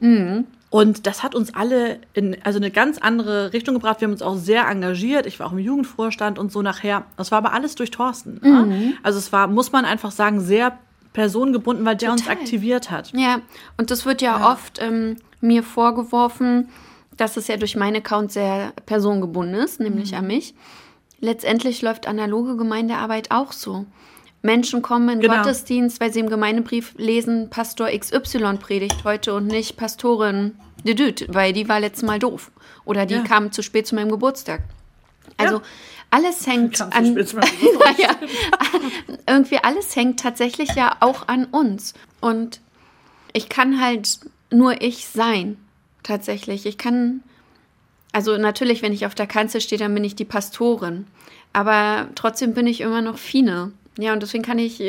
Und 0.71 1.05
das 1.05 1.21
hat 1.21 1.35
uns 1.35 1.53
alle 1.53 1.99
in 2.13 2.37
also 2.43 2.57
eine 2.57 2.71
ganz 2.71 2.97
andere 2.97 3.53
Richtung 3.53 3.75
gebracht. 3.75 4.01
Wir 4.01 4.07
haben 4.07 4.13
uns 4.13 4.21
auch 4.21 4.37
sehr 4.37 4.67
engagiert. 4.67 5.25
Ich 5.25 5.39
war 5.39 5.47
auch 5.47 5.51
im 5.51 5.59
Jugendvorstand 5.59 6.39
und 6.39 6.51
so 6.51 6.61
nachher. 6.61 7.03
Das 7.17 7.29
war 7.29 7.37
aber 7.39 7.53
alles 7.53 7.75
durch 7.75 7.91
Thorsten. 7.91 8.39
Ne? 8.41 8.93
Also 9.03 9.19
es 9.19 9.31
war, 9.33 9.47
muss 9.47 9.71
man 9.73 9.83
einfach 9.85 10.11
sagen, 10.11 10.39
sehr 10.39 10.77
personengebunden, 11.13 11.85
weil 11.85 11.95
der 11.95 12.11
uns 12.11 12.21
Total. 12.23 12.37
aktiviert 12.37 12.89
hat. 12.91 13.11
Ja, 13.15 13.41
und 13.77 13.91
das 13.91 14.05
wird 14.05 14.21
ja, 14.21 14.51
oft 14.51 14.79
ähm, 14.81 15.17
mir 15.41 15.63
vorgeworfen, 15.63 16.69
dass 17.17 17.37
es 17.37 17.47
ja 17.47 17.57
durch 17.57 17.75
meinen 17.75 17.97
Account 17.97 18.31
sehr 18.31 18.73
personengebunden 18.85 19.55
ist, 19.55 19.79
nämlich 19.79 20.15
an 20.15 20.27
mich. 20.27 20.53
Letztendlich 21.19 21.81
läuft 21.81 22.07
analoge 22.07 22.55
Gemeindearbeit 22.57 23.29
auch 23.31 23.51
so. 23.51 23.85
Menschen 24.41 24.81
kommen 24.81 25.07
in 25.09 25.19
Genau. 25.19 25.35
Gottesdienst, 25.37 25.99
weil 26.01 26.11
sie 26.11 26.19
im 26.19 26.29
Gemeindebrief 26.29 26.95
lesen, 26.97 27.49
Pastor 27.51 27.89
XY 27.89 28.57
predigt 28.59 29.03
heute 29.03 29.35
und 29.35 29.45
nicht 29.47 29.77
Pastorin 29.77 30.55
Düdüt, 30.83 31.27
weil 31.31 31.53
die 31.53 31.69
war 31.69 31.79
letztes 31.79 32.03
Mal 32.03 32.17
doof. 32.17 32.51
Oder 32.85 33.05
die 33.05 33.13
Ja. 33.15 33.21
kam 33.23 33.51
zu 33.51 33.61
spät 33.61 33.85
zu 33.85 33.93
meinem 33.93 34.09
Geburtstag. 34.09 34.61
Also 35.37 35.55
Ja. 35.57 35.61
alles 36.11 36.45
hängt 36.47 36.79
an. 36.81 37.05
spät 37.05 37.27
zu 37.29 37.35
meinem 37.37 37.59
Geburtstag. 37.59 37.99
ja, 37.99 38.15
irgendwie 39.27 39.57
alles 39.63 39.95
hängt 39.95 40.19
tatsächlich 40.19 40.75
ja 40.75 40.97
auch 40.99 41.27
an 41.27 41.45
uns. 41.45 41.93
Und 42.19 42.59
ich 43.33 43.49
kann 43.49 43.81
halt 43.81 44.19
nur 44.51 44.81
ich 44.81 45.07
sein. 45.07 45.57
tatsächlich. 46.03 46.65
Ich 46.65 46.77
kann, 46.77 47.21
also 48.11 48.35
natürlich, 48.37 48.81
wenn 48.81 48.91
ich 48.93 49.05
auf 49.05 49.13
der 49.15 49.27
Kanzel 49.27 49.61
stehe, 49.61 49.77
dann 49.79 49.93
bin 49.93 50.03
ich 50.03 50.15
die 50.15 50.25
Pastorin. 50.25 51.05
Aber 51.53 52.07
trotzdem 52.15 52.53
bin 52.53 52.65
ich 52.67 52.81
immer 52.81 53.01
noch 53.01 53.17
Fine. 53.17 53.71
Ja, 53.99 54.13
und 54.13 54.21
deswegen 54.23 54.43
kann 54.43 54.57
ich 54.59 54.81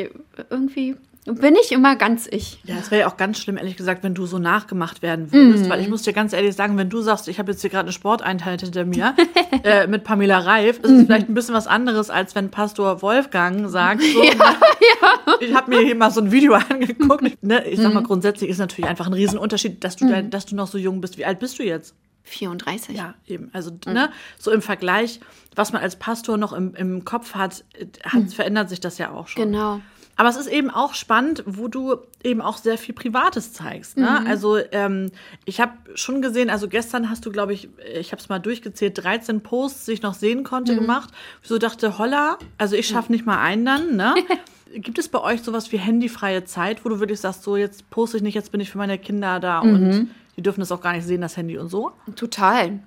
irgendwie 0.49 0.95
bin 1.25 1.55
ich 1.55 1.71
immer 1.71 1.95
ganz 1.95 2.27
ich. 2.29 2.59
Ja, 2.65 2.75
es 2.79 2.91
wäre 2.91 3.01
ja 3.01 3.07
auch 3.07 3.15
ganz 3.15 3.39
schlimm, 3.39 3.57
ehrlich 3.57 3.77
gesagt, 3.77 4.03
wenn 4.03 4.13
du 4.13 4.25
so 4.25 4.39
nachgemacht 4.39 5.01
werden 5.01 5.31
würdest. 5.31 5.65
Mm. 5.65 5.69
Weil 5.69 5.79
ich 5.79 5.87
muss 5.87 6.01
dir 6.01 6.11
ganz 6.11 6.33
ehrlich 6.33 6.55
sagen, 6.55 6.77
wenn 6.77 6.89
du 6.89 7.01
sagst, 7.01 7.29
ich 7.29 7.39
habe 7.39 7.51
jetzt 7.51 7.61
hier 7.61 7.69
gerade 7.69 7.85
eine 7.85 7.93
Sporteinheit 7.93 8.61
hinter 8.61 8.83
mir 8.83 9.15
äh, 9.63 9.87
mit 9.87 10.03
Pamela 10.03 10.39
Reif, 10.39 10.79
ist 10.79 10.91
es 10.91 11.05
vielleicht 11.05 11.29
ein 11.29 11.33
bisschen 11.33 11.55
was 11.55 11.67
anderes, 11.67 12.09
als 12.09 12.35
wenn 12.35 12.51
Pastor 12.51 13.01
Wolfgang 13.01 13.69
sagt, 13.69 14.01
so, 14.01 14.23
ja, 14.23 14.33
na, 14.37 14.45
ja. 14.45 15.35
ich 15.39 15.53
habe 15.53 15.69
mir 15.69 15.79
hier 15.79 15.95
mal 15.95 16.11
so 16.11 16.19
ein 16.19 16.31
Video 16.31 16.53
angeguckt. 16.69 17.41
Ne? 17.41 17.65
Ich 17.67 17.79
sag 17.79 17.93
mal, 17.93 18.01
mhm. 18.01 18.07
grundsätzlich 18.07 18.49
ist 18.49 18.57
natürlich 18.57 18.89
einfach 18.89 19.07
ein 19.07 19.13
Riesenunterschied, 19.13 19.81
dass 19.83 19.95
du, 19.95 20.05
mm. 20.05 20.29
dass 20.29 20.45
du 20.45 20.55
noch 20.55 20.67
so 20.67 20.77
jung 20.77 20.99
bist. 20.99 21.17
Wie 21.17 21.25
alt 21.25 21.39
bist 21.39 21.57
du 21.57 21.63
jetzt? 21.63 21.95
34. 22.23 22.95
Ja, 22.95 23.13
eben. 23.27 23.49
Also, 23.53 23.71
mhm. 23.71 23.93
ne, 23.93 24.09
so 24.39 24.51
im 24.51 24.61
Vergleich, 24.61 25.19
was 25.55 25.71
man 25.71 25.81
als 25.81 25.97
Pastor 25.97 26.37
noch 26.37 26.53
im, 26.53 26.75
im 26.75 27.05
Kopf 27.05 27.35
hat, 27.35 27.63
hat 28.03 28.13
mhm. 28.13 28.29
verändert 28.29 28.69
sich 28.69 28.79
das 28.79 28.97
ja 28.97 29.11
auch 29.11 29.27
schon. 29.27 29.43
Genau. 29.43 29.81
Aber 30.15 30.29
es 30.29 30.35
ist 30.35 30.47
eben 30.47 30.69
auch 30.69 30.93
spannend, 30.93 31.43
wo 31.45 31.67
du 31.67 31.97
eben 32.23 32.41
auch 32.41 32.57
sehr 32.57 32.77
viel 32.77 32.93
Privates 32.93 33.53
zeigst. 33.53 33.97
Ne? 33.97 34.19
Mhm. 34.21 34.27
Also 34.27 34.57
ähm, 34.71 35.11
ich 35.45 35.59
habe 35.59 35.73
schon 35.95 36.21
gesehen, 36.21 36.49
also 36.49 36.67
gestern 36.67 37.09
hast 37.09 37.25
du, 37.25 37.31
glaube 37.31 37.53
ich, 37.53 37.69
ich 37.99 38.11
habe 38.11 38.21
es 38.21 38.29
mal 38.29 38.39
durchgezählt, 38.39 39.03
13 39.03 39.41
Posts, 39.41 39.85
die 39.85 39.93
ich 39.93 40.01
noch 40.01 40.13
sehen 40.13 40.43
konnte, 40.43 40.73
mhm. 40.73 40.81
gemacht. 40.81 41.09
Ich 41.41 41.49
so 41.49 41.57
dachte, 41.57 41.97
holla, 41.97 42.37
also 42.57 42.75
ich 42.75 42.87
schaffe 42.87 43.11
nicht 43.11 43.25
mal 43.25 43.39
einen 43.39 43.65
dann. 43.65 43.95
Ne? 43.95 44.15
Gibt 44.75 44.99
es 44.99 45.07
bei 45.07 45.19
euch 45.19 45.41
sowas 45.41 45.71
wie 45.71 45.77
handyfreie 45.77 46.45
Zeit, 46.45 46.85
wo 46.85 46.89
du 46.89 46.99
wirklich 46.99 47.19
sagst, 47.19 47.43
so 47.43 47.57
jetzt 47.57 47.89
poste 47.89 48.17
ich 48.17 48.23
nicht, 48.23 48.35
jetzt 48.35 48.51
bin 48.51 48.61
ich 48.61 48.69
für 48.69 48.77
meine 48.77 48.97
Kinder 48.97 49.39
da 49.39 49.63
mhm. 49.63 49.73
und 49.73 50.09
die 50.35 50.41
dürfen 50.41 50.61
das 50.61 50.71
auch 50.71 50.81
gar 50.81 50.93
nicht 50.93 51.05
sehen, 51.05 51.21
das 51.21 51.37
Handy 51.37 51.57
und 51.57 51.69
so? 51.69 51.91
Total. 52.15 52.79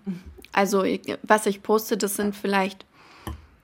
Also 0.52 0.84
was 1.22 1.46
ich 1.46 1.62
poste, 1.62 1.96
das 1.96 2.16
sind 2.16 2.34
vielleicht, 2.34 2.84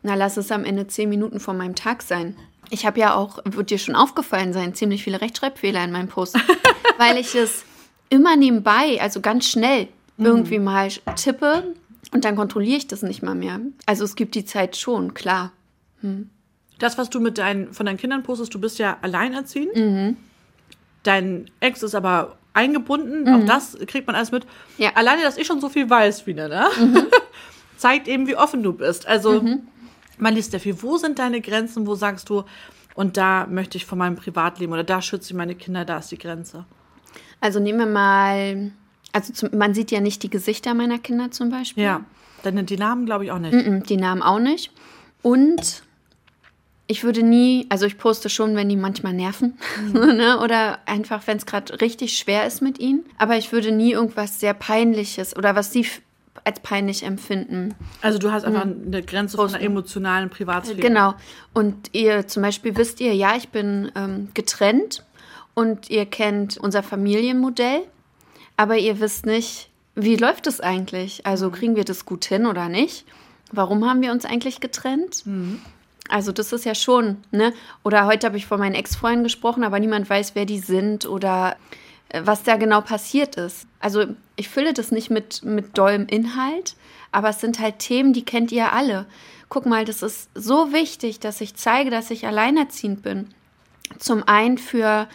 na 0.03 0.15
lass 0.15 0.37
es 0.37 0.53
am 0.53 0.65
Ende 0.65 0.87
zehn 0.87 1.09
Minuten 1.09 1.41
von 1.41 1.57
meinem 1.57 1.75
Tag 1.75 2.03
sein. 2.03 2.37
Ich 2.73 2.87
habe 2.87 2.99
ja 2.99 3.15
auch, 3.15 3.39
wird 3.45 3.69
dir 3.69 3.77
schon 3.77 3.95
aufgefallen 3.95 4.55
sein, 4.55 4.75
ziemlich 4.75 5.05
viele 5.05 5.21
Rechtschreibfehler 5.21 5.85
in 5.85 5.93
meinem 5.93 6.09
Post, 6.09 6.39
weil 6.99 7.19
ich 7.19 7.35
es 7.35 7.65
immer 8.09 8.35
nebenbei, 8.35 8.99
also 8.99 9.21
ganz 9.21 9.47
schnell 9.47 9.89
mhm. 10.17 10.25
irgendwie 10.25 10.59
mal 10.59 10.89
tippe 11.17 11.75
und 12.13 12.25
dann 12.25 12.35
kontrolliere 12.35 12.79
ich 12.79 12.87
das 12.87 13.03
nicht 13.03 13.23
mal 13.23 13.35
mehr. 13.35 13.61
Also 13.85 14.05
es 14.05 14.17
gibt 14.17 14.35
die 14.35 14.47
Zeit 14.47 14.79
schon, 14.79 15.13
klar. 15.13 15.53
Hm. 16.01 16.31
Das, 16.79 16.97
was 16.97 17.11
du 17.11 17.21
mit 17.21 17.37
deinen, 17.37 17.75
von 17.75 17.85
deinen 17.85 17.99
Kindern 17.99 18.23
postest, 18.23 18.55
du 18.55 18.59
bist 18.59 18.79
ja 18.79 18.97
alleinerziehend. 19.03 19.77
Mhm. 19.77 20.17
Dein 21.03 21.51
Ex 21.61 21.83
ist 21.83 21.95
aber 21.95 22.39
eingebunden, 22.55 23.25
mhm. 23.25 23.35
auch 23.35 23.47
das 23.47 23.77
kriegt 23.87 24.07
man 24.07 24.17
alles 24.17 24.33
mit. 24.33 24.47
Ja. 24.79 24.93
Alleine, 24.95 25.23
dass 25.23 25.37
ich 25.37 25.47
schon 25.47 25.61
so 25.61 25.69
viel 25.69 25.91
weiß 25.91 26.27
wieder, 26.27 26.49
ne? 26.49 26.69
Mhm. 26.81 27.07
zeigt 27.77 28.09
eben, 28.09 28.27
wie 28.27 28.37
offen 28.37 28.63
du 28.63 28.73
bist. 28.73 29.07
Also 29.07 29.43
mhm. 29.43 29.69
Man 30.19 30.35
liest 30.35 30.51
sehr 30.51 30.61
viel. 30.61 30.83
Wo 30.83 30.97
sind 30.97 31.19
deine 31.19 31.41
Grenzen? 31.41 31.87
Wo 31.87 31.95
sagst 31.95 32.29
du, 32.29 32.45
und 32.95 33.17
da 33.17 33.47
möchte 33.47 33.79
ich 33.79 33.87
von 33.87 33.99
meinem 33.99 34.17
Privatleben 34.17 34.73
oder 34.73 34.85
da 34.85 35.01
schütze 35.01 35.31
ich 35.31 35.37
meine 35.37 35.55
Kinder, 35.55 35.85
da 35.85 35.99
ist 35.99 36.11
die 36.11 36.19
Grenze? 36.19 36.65
Also 37.41 37.59
nehmen 37.59 37.79
wir 37.79 37.87
mal, 37.87 38.73
also 39.13 39.33
zum, 39.33 39.57
man 39.57 39.75
sieht 39.75 39.91
ja 39.91 40.01
nicht 40.01 40.23
die 40.23 40.31
Gesichter 40.31 40.75
meiner 40.75 40.99
Kinder 40.99 41.31
zum 41.31 41.51
Beispiel. 41.51 41.85
Ja, 41.85 42.05
denn 42.45 42.65
die 42.67 42.77
Namen 42.77 43.07
glaube 43.07 43.25
ich 43.25 43.33
auch 43.33 43.39
nicht. 43.39 43.55
Mm 43.55 43.59
-mm, 43.59 43.87
die 43.87 43.97
Namen 43.97 44.23
auch 44.23 44.39
nicht. 44.39 44.73
Und 45.23 45.83
ich 46.87 47.05
würde 47.05 47.23
nie, 47.23 47.67
also 47.71 47.87
ich 47.87 47.97
poste 47.97 48.29
schon, 48.29 48.55
wenn 48.55 48.69
die 48.69 48.77
manchmal 48.77 49.15
nerven 49.15 49.57
mhm. 49.81 49.93
ne? 50.17 50.41
oder 50.41 50.79
einfach, 50.87 51.27
wenn 51.27 51.39
es 51.39 51.47
gerade 51.47 51.81
richtig 51.81 52.19
schwer 52.19 52.47
ist 52.47 52.61
mit 52.61 52.79
ihnen. 52.79 53.05
Aber 53.19 53.37
ich 53.37 53.53
würde 53.53 53.73
nie 53.73 53.93
irgendwas 53.93 54.41
sehr 54.41 54.53
Peinliches 54.53 55.35
oder 55.37 55.57
was 55.57 55.73
sie 55.73 55.87
als 56.45 56.61
peinlich 56.61 57.05
empfinden. 57.05 57.75
Also 58.01 58.19
du 58.19 58.33
hast 58.33 58.45
einfach 58.45 58.65
mhm. 58.65 58.85
eine 58.87 59.03
Grenze 59.03 59.37
von 59.37 59.49
einer 59.49 59.63
emotionalen 59.63 60.31
Privatsphäre. 60.31 60.81
Genau. 60.81 61.15
Und 61.53 61.91
ihr 61.93 62.27
zum 62.27 62.43
Beispiel 62.43 62.77
wisst 62.77 63.01
ihr, 63.01 63.15
ja, 63.15 63.37
ich 63.37 63.51
bin 63.51 63.93
ähm, 63.95 64.29
getrennt 64.35 65.05
und 65.55 65.91
ihr 65.91 66.07
kennt 66.07 66.57
unser 66.57 66.83
Familienmodell, 66.83 67.83
aber 68.57 68.79
ihr 68.79 69.01
wisst 69.01 69.27
nicht, 69.27 69.69
wie 69.95 70.17
läuft 70.17 70.47
es 70.47 70.61
eigentlich? 70.61 71.27
Also 71.27 71.49
mhm. 71.49 71.53
kriegen 71.53 71.77
wir 71.77 71.85
das 71.85 72.05
gut 72.05 72.25
hin 72.25 72.47
oder 72.47 72.69
nicht? 72.69 73.05
Warum 73.53 73.89
haben 73.89 74.01
wir 74.01 74.13
uns 74.13 74.25
eigentlich 74.25 74.61
getrennt? 74.61 75.27
Mhm. 75.27 75.61
Also 76.09 76.33
das 76.33 76.53
ist 76.53 76.65
ja 76.65 76.75
schon, 76.75 77.19
ne? 77.31 77.53
Oder 77.85 78.07
heute 78.07 78.27
habe 78.27 78.37
ich 78.37 78.47
von 78.47 78.59
meinen 78.59 78.75
Ex-Freunden 78.75 79.23
gesprochen, 79.23 79.63
aber 79.63 79.79
niemand 79.79 80.11
weiß, 80.11 80.35
wer 80.35 80.47
die 80.47 80.59
sind 80.59 81.07
oder 81.07 81.57
was 82.13 82.43
da 82.43 82.57
genau 82.57 82.81
passiert 82.81 83.37
ist. 83.37 83.67
Also 83.81 84.07
ich 84.37 84.49
fülle 84.49 84.73
das 84.73 84.91
nicht 84.91 85.11
mit, 85.11 85.45
mit 85.45 85.77
dollem 85.77 86.07
Inhalt, 86.07 86.75
aber 87.11 87.31
es 87.31 87.41
sind 87.41 87.59
halt 87.59 87.79
Themen, 87.79 88.13
die 88.13 88.25
kennt 88.25 88.53
ihr 88.53 88.73
alle. 88.73 89.07
Guck 89.49 89.67
mal, 89.67 89.85
das 89.85 90.03
ist 90.03 90.31
so 90.35 90.73
wichtig, 90.73 91.21
dass 91.21 91.41
ich 91.41 91.55
zeige, 91.55 91.91
dass 91.91 92.11
ich 92.11 92.27
alleinerziehend 92.27 93.03
bin. 93.03 93.29
Zum 93.99 94.27
einen 94.27 94.57
für 94.57 95.09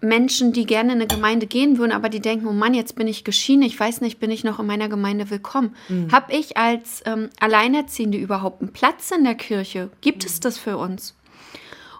Menschen, 0.00 0.52
die 0.52 0.66
gerne 0.66 0.92
in 0.92 0.98
eine 0.98 1.06
Gemeinde 1.06 1.46
gehen 1.46 1.78
würden, 1.78 1.92
aber 1.92 2.08
die 2.08 2.20
denken, 2.20 2.46
oh 2.46 2.52
Mann, 2.52 2.74
jetzt 2.74 2.96
bin 2.96 3.06
ich 3.06 3.24
geschieden, 3.24 3.62
ich 3.62 3.78
weiß 3.78 4.00
nicht, 4.00 4.18
bin 4.18 4.30
ich 4.30 4.44
noch 4.44 4.58
in 4.58 4.66
meiner 4.66 4.88
Gemeinde 4.88 5.30
willkommen. 5.30 5.74
Mhm. 5.88 6.12
Habe 6.12 6.32
ich 6.34 6.56
als 6.56 7.02
ähm, 7.06 7.30
Alleinerziehende 7.38 8.18
überhaupt 8.18 8.62
einen 8.62 8.72
Platz 8.72 9.10
in 9.10 9.24
der 9.24 9.34
Kirche? 9.34 9.90
Gibt 10.00 10.22
mhm. 10.22 10.26
es 10.26 10.40
das 10.40 10.58
für 10.58 10.76
uns? 10.76 11.14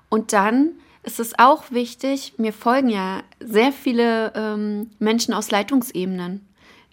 Und 0.09 0.33
dann 0.33 0.73
es 1.03 1.19
ist 1.19 1.39
auch 1.39 1.71
wichtig, 1.71 2.35
mir 2.37 2.53
folgen 2.53 2.91
ja 2.91 3.23
sehr 3.41 3.73
viele 3.73 4.33
ähm, 4.35 4.91
Menschen 4.99 5.35
aus 5.35 5.51
Leitungsebenen, 5.51 6.47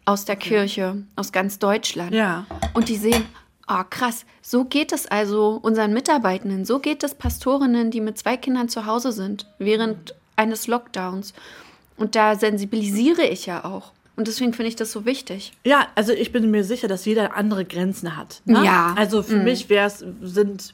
aus 0.05 0.25
der 0.25 0.35
okay. 0.35 0.49
Kirche, 0.49 1.03
aus 1.15 1.31
ganz 1.31 1.59
Deutschland. 1.59 2.13
Ja. 2.13 2.45
Und 2.73 2.89
die 2.89 2.95
sehen, 2.95 3.25
oh 3.67 3.83
krass, 3.89 4.25
so 4.41 4.65
geht 4.65 4.93
es 4.93 5.07
also 5.07 5.59
unseren 5.61 5.93
Mitarbeitenden, 5.93 6.65
so 6.65 6.79
geht 6.79 7.03
es 7.03 7.15
Pastorinnen, 7.15 7.91
die 7.91 8.01
mit 8.01 8.17
zwei 8.17 8.37
Kindern 8.37 8.69
zu 8.69 8.85
Hause 8.85 9.11
sind, 9.11 9.45
während 9.59 10.15
eines 10.35 10.67
Lockdowns. 10.67 11.33
Und 11.97 12.15
da 12.15 12.35
sensibilisiere 12.35 13.23
ich 13.23 13.45
ja 13.45 13.65
auch. 13.65 13.91
Und 14.15 14.27
deswegen 14.27 14.53
finde 14.53 14.69
ich 14.69 14.75
das 14.75 14.91
so 14.91 15.05
wichtig. 15.05 15.51
Ja, 15.63 15.87
also 15.95 16.11
ich 16.11 16.31
bin 16.31 16.49
mir 16.49 16.63
sicher, 16.63 16.87
dass 16.87 17.05
jeder 17.05 17.35
andere 17.35 17.65
Grenzen 17.65 18.17
hat. 18.17 18.41
Ne? 18.45 18.63
Ja. 18.63 18.95
Also 18.97 19.21
für 19.21 19.37
mhm. 19.37 19.43
mich 19.43 19.69
wäre 19.69 19.87
es, 19.87 20.03
sind 20.21 20.73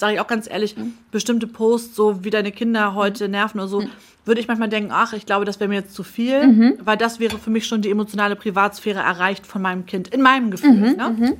sage 0.00 0.14
ich 0.14 0.20
auch 0.20 0.26
ganz 0.26 0.48
ehrlich, 0.50 0.76
mhm. 0.76 0.94
bestimmte 1.10 1.46
Posts, 1.46 1.94
so 1.94 2.24
wie 2.24 2.30
deine 2.30 2.52
Kinder 2.52 2.94
heute 2.94 3.28
nerven 3.28 3.60
oder 3.60 3.68
so, 3.68 3.80
mhm. 3.82 3.90
würde 4.24 4.40
ich 4.40 4.48
manchmal 4.48 4.68
denken, 4.68 4.90
ach, 4.92 5.12
ich 5.12 5.26
glaube, 5.26 5.44
das 5.44 5.60
wäre 5.60 5.68
mir 5.68 5.76
jetzt 5.76 5.94
zu 5.94 6.02
viel, 6.02 6.46
mhm. 6.46 6.78
weil 6.82 6.96
das 6.96 7.20
wäre 7.20 7.38
für 7.38 7.50
mich 7.50 7.66
schon 7.66 7.82
die 7.82 7.90
emotionale 7.90 8.36
Privatsphäre 8.36 9.00
erreicht 9.00 9.46
von 9.46 9.62
meinem 9.62 9.86
Kind, 9.86 10.08
in 10.08 10.22
meinem 10.22 10.50
Gefühl. 10.50 10.72
Mhm. 10.72 10.96
Ne? 10.96 11.36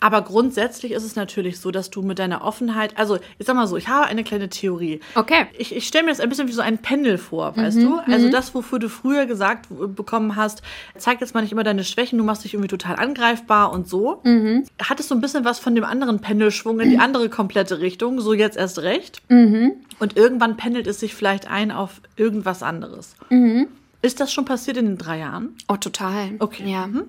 Aber 0.00 0.22
grundsätzlich 0.22 0.92
ist 0.92 1.04
es 1.04 1.16
natürlich 1.16 1.60
so, 1.60 1.70
dass 1.70 1.90
du 1.90 2.02
mit 2.02 2.18
deiner 2.18 2.42
Offenheit, 2.44 2.98
also 2.98 3.18
ich 3.38 3.46
sag 3.46 3.56
mal 3.56 3.66
so, 3.66 3.76
ich 3.76 3.88
habe 3.88 4.06
eine 4.06 4.24
kleine 4.24 4.48
Theorie. 4.48 5.00
Okay. 5.14 5.46
Ich, 5.56 5.74
ich 5.74 5.86
stelle 5.86 6.04
mir 6.04 6.10
das 6.10 6.20
ein 6.20 6.28
bisschen 6.28 6.48
wie 6.48 6.52
so 6.52 6.60
ein 6.60 6.78
Pendel 6.78 7.18
vor, 7.18 7.56
weißt 7.56 7.78
mhm, 7.78 7.82
du? 7.82 8.12
Also 8.12 8.26
mhm. 8.26 8.30
das, 8.30 8.54
wofür 8.54 8.78
du 8.78 8.88
früher 8.88 9.26
gesagt 9.26 9.66
bekommen 9.70 10.36
hast, 10.36 10.62
zeig 10.96 11.20
jetzt 11.20 11.34
mal 11.34 11.40
nicht 11.40 11.52
immer 11.52 11.64
deine 11.64 11.84
Schwächen, 11.84 12.18
du 12.18 12.24
machst 12.24 12.44
dich 12.44 12.54
irgendwie 12.54 12.68
total 12.68 12.96
angreifbar 12.96 13.72
und 13.72 13.88
so. 13.88 14.20
Mhm. 14.24 14.64
Hattest 14.82 15.10
du 15.10 15.14
ein 15.14 15.20
bisschen 15.20 15.44
was 15.44 15.58
von 15.58 15.74
dem 15.74 15.84
anderen 15.84 16.20
Pendelschwung 16.20 16.80
in 16.80 16.90
die 16.90 16.98
andere 16.98 17.28
komplette 17.28 17.80
Richtung, 17.80 18.20
so 18.20 18.34
jetzt 18.34 18.56
erst 18.56 18.80
recht. 18.80 19.22
Mhm. 19.28 19.72
Und 19.98 20.16
irgendwann 20.16 20.56
pendelt 20.56 20.86
es 20.86 21.00
sich 21.00 21.14
vielleicht 21.14 21.48
ein 21.48 21.70
auf 21.70 22.00
irgendwas 22.16 22.62
anderes. 22.62 23.14
Mhm. 23.30 23.68
Ist 24.02 24.20
das 24.20 24.32
schon 24.32 24.44
passiert 24.44 24.76
in 24.76 24.84
den 24.84 24.98
drei 24.98 25.20
Jahren? 25.20 25.56
Oh, 25.66 25.76
total. 25.76 26.32
Okay. 26.38 26.70
Ja. 26.70 26.88
Mhm. 26.88 27.04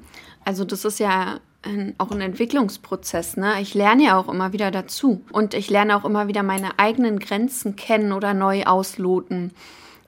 Also 0.45 0.63
das 0.63 0.85
ist 0.85 0.99
ja 0.99 1.39
ein, 1.65 1.95
auch 1.97 2.11
ein 2.11 2.21
Entwicklungsprozess. 2.21 3.37
Ne? 3.37 3.61
Ich 3.61 3.73
lerne 3.73 4.03
ja 4.03 4.19
auch 4.19 4.29
immer 4.29 4.53
wieder 4.53 4.71
dazu. 4.71 5.21
Und 5.31 5.53
ich 5.53 5.69
lerne 5.69 5.95
auch 5.95 6.05
immer 6.05 6.27
wieder 6.27 6.43
meine 6.43 6.79
eigenen 6.79 7.19
Grenzen 7.19 7.75
kennen 7.75 8.11
oder 8.11 8.33
neu 8.33 8.63
ausloten. 8.63 9.51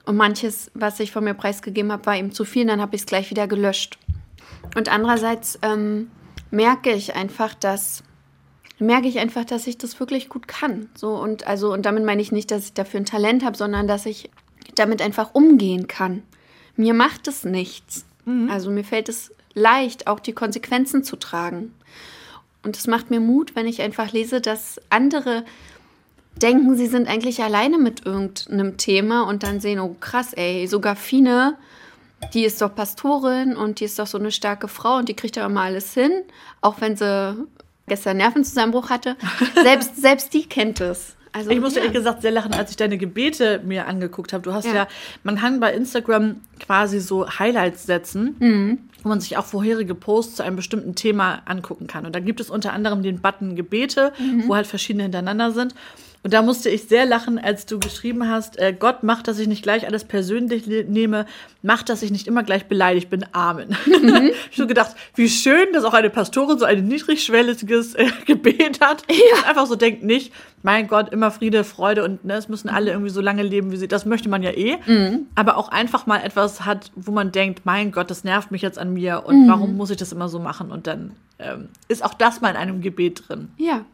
Und 0.04 0.16
manches, 0.16 0.70
was 0.74 1.00
ich 1.00 1.12
von 1.12 1.24
mir 1.24 1.34
preisgegeben 1.34 1.92
habe, 1.92 2.06
war 2.06 2.16
eben 2.16 2.32
zu 2.32 2.44
viel, 2.44 2.66
dann 2.66 2.80
habe 2.80 2.96
ich 2.96 3.02
es 3.02 3.06
gleich 3.06 3.30
wieder 3.30 3.46
gelöscht. 3.46 3.98
Und 4.76 4.90
andererseits 4.90 5.58
ähm, 5.62 6.10
merke 6.50 6.92
ich 6.92 7.14
einfach, 7.14 7.54
dass 7.54 8.02
merke 8.80 9.08
ich 9.08 9.18
einfach, 9.18 9.44
dass 9.44 9.66
ich 9.66 9.76
das 9.76 9.98
wirklich 9.98 10.28
gut 10.28 10.46
kann. 10.46 10.88
So 10.94 11.16
und 11.16 11.46
also 11.46 11.72
und 11.72 11.84
damit 11.84 12.04
meine 12.04 12.22
ich 12.22 12.32
nicht, 12.32 12.50
dass 12.50 12.66
ich 12.66 12.74
dafür 12.74 13.00
ein 13.00 13.06
Talent 13.06 13.44
habe, 13.44 13.56
sondern 13.56 13.88
dass 13.88 14.06
ich 14.06 14.30
damit 14.76 15.02
einfach 15.02 15.34
umgehen 15.34 15.88
kann. 15.88 16.22
Mir 16.76 16.94
macht 16.94 17.26
es 17.26 17.44
nichts. 17.44 18.06
Mhm. 18.24 18.48
Also 18.50 18.70
mir 18.70 18.84
fällt 18.84 19.08
es 19.08 19.34
leicht, 19.58 20.06
auch 20.06 20.20
die 20.20 20.32
Konsequenzen 20.32 21.04
zu 21.04 21.16
tragen. 21.16 21.74
Und 22.62 22.76
es 22.76 22.86
macht 22.86 23.10
mir 23.10 23.20
Mut, 23.20 23.54
wenn 23.56 23.66
ich 23.66 23.82
einfach 23.82 24.12
lese, 24.12 24.40
dass 24.40 24.80
andere 24.90 25.44
denken, 26.42 26.76
sie 26.76 26.86
sind 26.86 27.08
eigentlich 27.08 27.42
alleine 27.42 27.78
mit 27.78 28.06
irgendeinem 28.06 28.76
Thema 28.76 29.22
und 29.22 29.42
dann 29.42 29.60
sehen, 29.60 29.80
oh 29.80 29.96
krass, 30.00 30.32
ey, 30.34 30.66
sogar 30.66 30.94
Fine, 30.96 31.56
die 32.34 32.44
ist 32.44 32.60
doch 32.62 32.74
Pastorin 32.74 33.56
und 33.56 33.80
die 33.80 33.84
ist 33.84 33.98
doch 33.98 34.06
so 34.06 34.18
eine 34.18 34.30
starke 34.32 34.68
Frau 34.68 34.96
und 34.96 35.08
die 35.08 35.14
kriegt 35.14 35.36
doch 35.36 35.46
immer 35.46 35.62
alles 35.62 35.94
hin, 35.94 36.12
auch 36.60 36.80
wenn 36.80 36.96
sie 36.96 37.46
gestern 37.86 38.18
Nervenzusammenbruch 38.18 38.90
hatte. 38.90 39.16
Selbst, 39.62 39.96
selbst 40.00 40.34
die 40.34 40.44
kennt 40.46 40.80
es. 40.80 41.14
Also, 41.32 41.50
Ich 41.50 41.60
musste 41.60 41.78
ja. 41.80 41.84
ehrlich 41.86 41.98
gesagt 41.98 42.22
sehr 42.22 42.30
lachen, 42.32 42.52
als 42.54 42.70
ich 42.70 42.76
deine 42.76 42.98
Gebete 42.98 43.60
mir 43.64 43.86
angeguckt 43.86 44.32
habe. 44.32 44.42
Du 44.42 44.52
hast 44.52 44.64
ja, 44.66 44.74
Ja. 44.74 44.88
man 45.24 45.36
kann 45.38 45.60
bei 45.60 45.72
Instagram 45.74 46.40
quasi 46.60 47.00
so 47.00 47.28
Highlights 47.38 47.84
setzen, 47.84 48.36
Mhm. 48.38 48.78
Wo 49.02 49.08
man 49.08 49.20
sich 49.20 49.36
auch 49.36 49.44
vorherige 49.44 49.94
Posts 49.94 50.36
zu 50.36 50.42
einem 50.44 50.56
bestimmten 50.56 50.94
Thema 50.94 51.42
angucken 51.44 51.86
kann. 51.86 52.04
Und 52.06 52.14
da 52.14 52.20
gibt 52.20 52.40
es 52.40 52.50
unter 52.50 52.72
anderem 52.72 53.02
den 53.02 53.20
Button 53.20 53.54
Gebete, 53.56 54.12
Mhm. 54.18 54.48
wo 54.48 54.54
halt 54.56 54.66
verschiedene 54.66 55.04
hintereinander 55.04 55.52
sind. 55.52 55.74
Und 56.22 56.34
da 56.34 56.42
musste 56.42 56.68
ich 56.68 56.84
sehr 56.84 57.06
lachen, 57.06 57.38
als 57.38 57.64
du 57.66 57.78
geschrieben 57.78 58.28
hast, 58.28 58.58
äh, 58.58 58.74
Gott 58.76 59.02
macht, 59.02 59.28
dass 59.28 59.38
ich 59.38 59.46
nicht 59.46 59.62
gleich 59.62 59.86
alles 59.86 60.04
persönlich 60.04 60.66
nehme, 60.66 61.26
macht, 61.62 61.88
dass 61.88 62.02
ich 62.02 62.10
nicht 62.10 62.26
immer 62.26 62.42
gleich 62.42 62.66
beleidigt 62.66 63.08
bin. 63.08 63.24
Amen. 63.32 63.76
Mhm. 63.86 63.94
ich 64.00 64.14
habe 64.14 64.32
so 64.52 64.66
gedacht, 64.66 64.96
wie 65.14 65.28
schön, 65.28 65.72
dass 65.72 65.84
auch 65.84 65.94
eine 65.94 66.10
Pastorin 66.10 66.58
so 66.58 66.64
ein 66.64 66.86
niedrigschwelliges 66.86 67.94
äh, 67.94 68.08
Gebet 68.26 68.80
hat. 68.80 69.04
Und 69.08 69.48
einfach 69.48 69.66
so 69.66 69.76
denkt 69.76 70.02
nicht, 70.02 70.32
mein 70.62 70.88
Gott, 70.88 71.12
immer 71.12 71.30
Friede, 71.30 71.62
Freude 71.62 72.04
und 72.04 72.24
ne, 72.24 72.34
es 72.34 72.48
müssen 72.48 72.68
alle 72.68 72.90
irgendwie 72.90 73.10
so 73.10 73.20
lange 73.20 73.42
leben, 73.42 73.70
wie 73.70 73.76
sie, 73.76 73.86
das 73.88 74.04
möchte 74.04 74.28
man 74.28 74.42
ja 74.42 74.50
eh. 74.50 74.78
Aber 75.36 75.56
auch 75.56 75.68
einfach 75.68 76.06
mal 76.06 76.18
etwas 76.18 76.64
hat, 76.64 76.90
wo 76.96 77.12
man 77.12 77.30
denkt, 77.30 77.60
mein 77.64 77.92
Gott, 77.92 78.10
das 78.10 78.24
nervt 78.24 78.50
mich 78.50 78.62
jetzt 78.62 78.78
an 78.78 78.92
mir 78.92 79.22
und 79.24 79.48
warum 79.48 79.76
muss 79.76 79.90
ich 79.90 79.96
das 79.96 80.12
immer 80.12 80.28
so 80.28 80.40
machen? 80.40 80.72
Und 80.72 80.86
dann 80.88 81.12
ähm, 81.38 81.68
ist 81.86 82.04
auch 82.04 82.14
das 82.14 82.40
mal 82.40 82.50
in 82.50 82.56
einem 82.56 82.80
Gebet 82.80 83.28
drin. 83.28 83.48
Ja. 83.56 83.84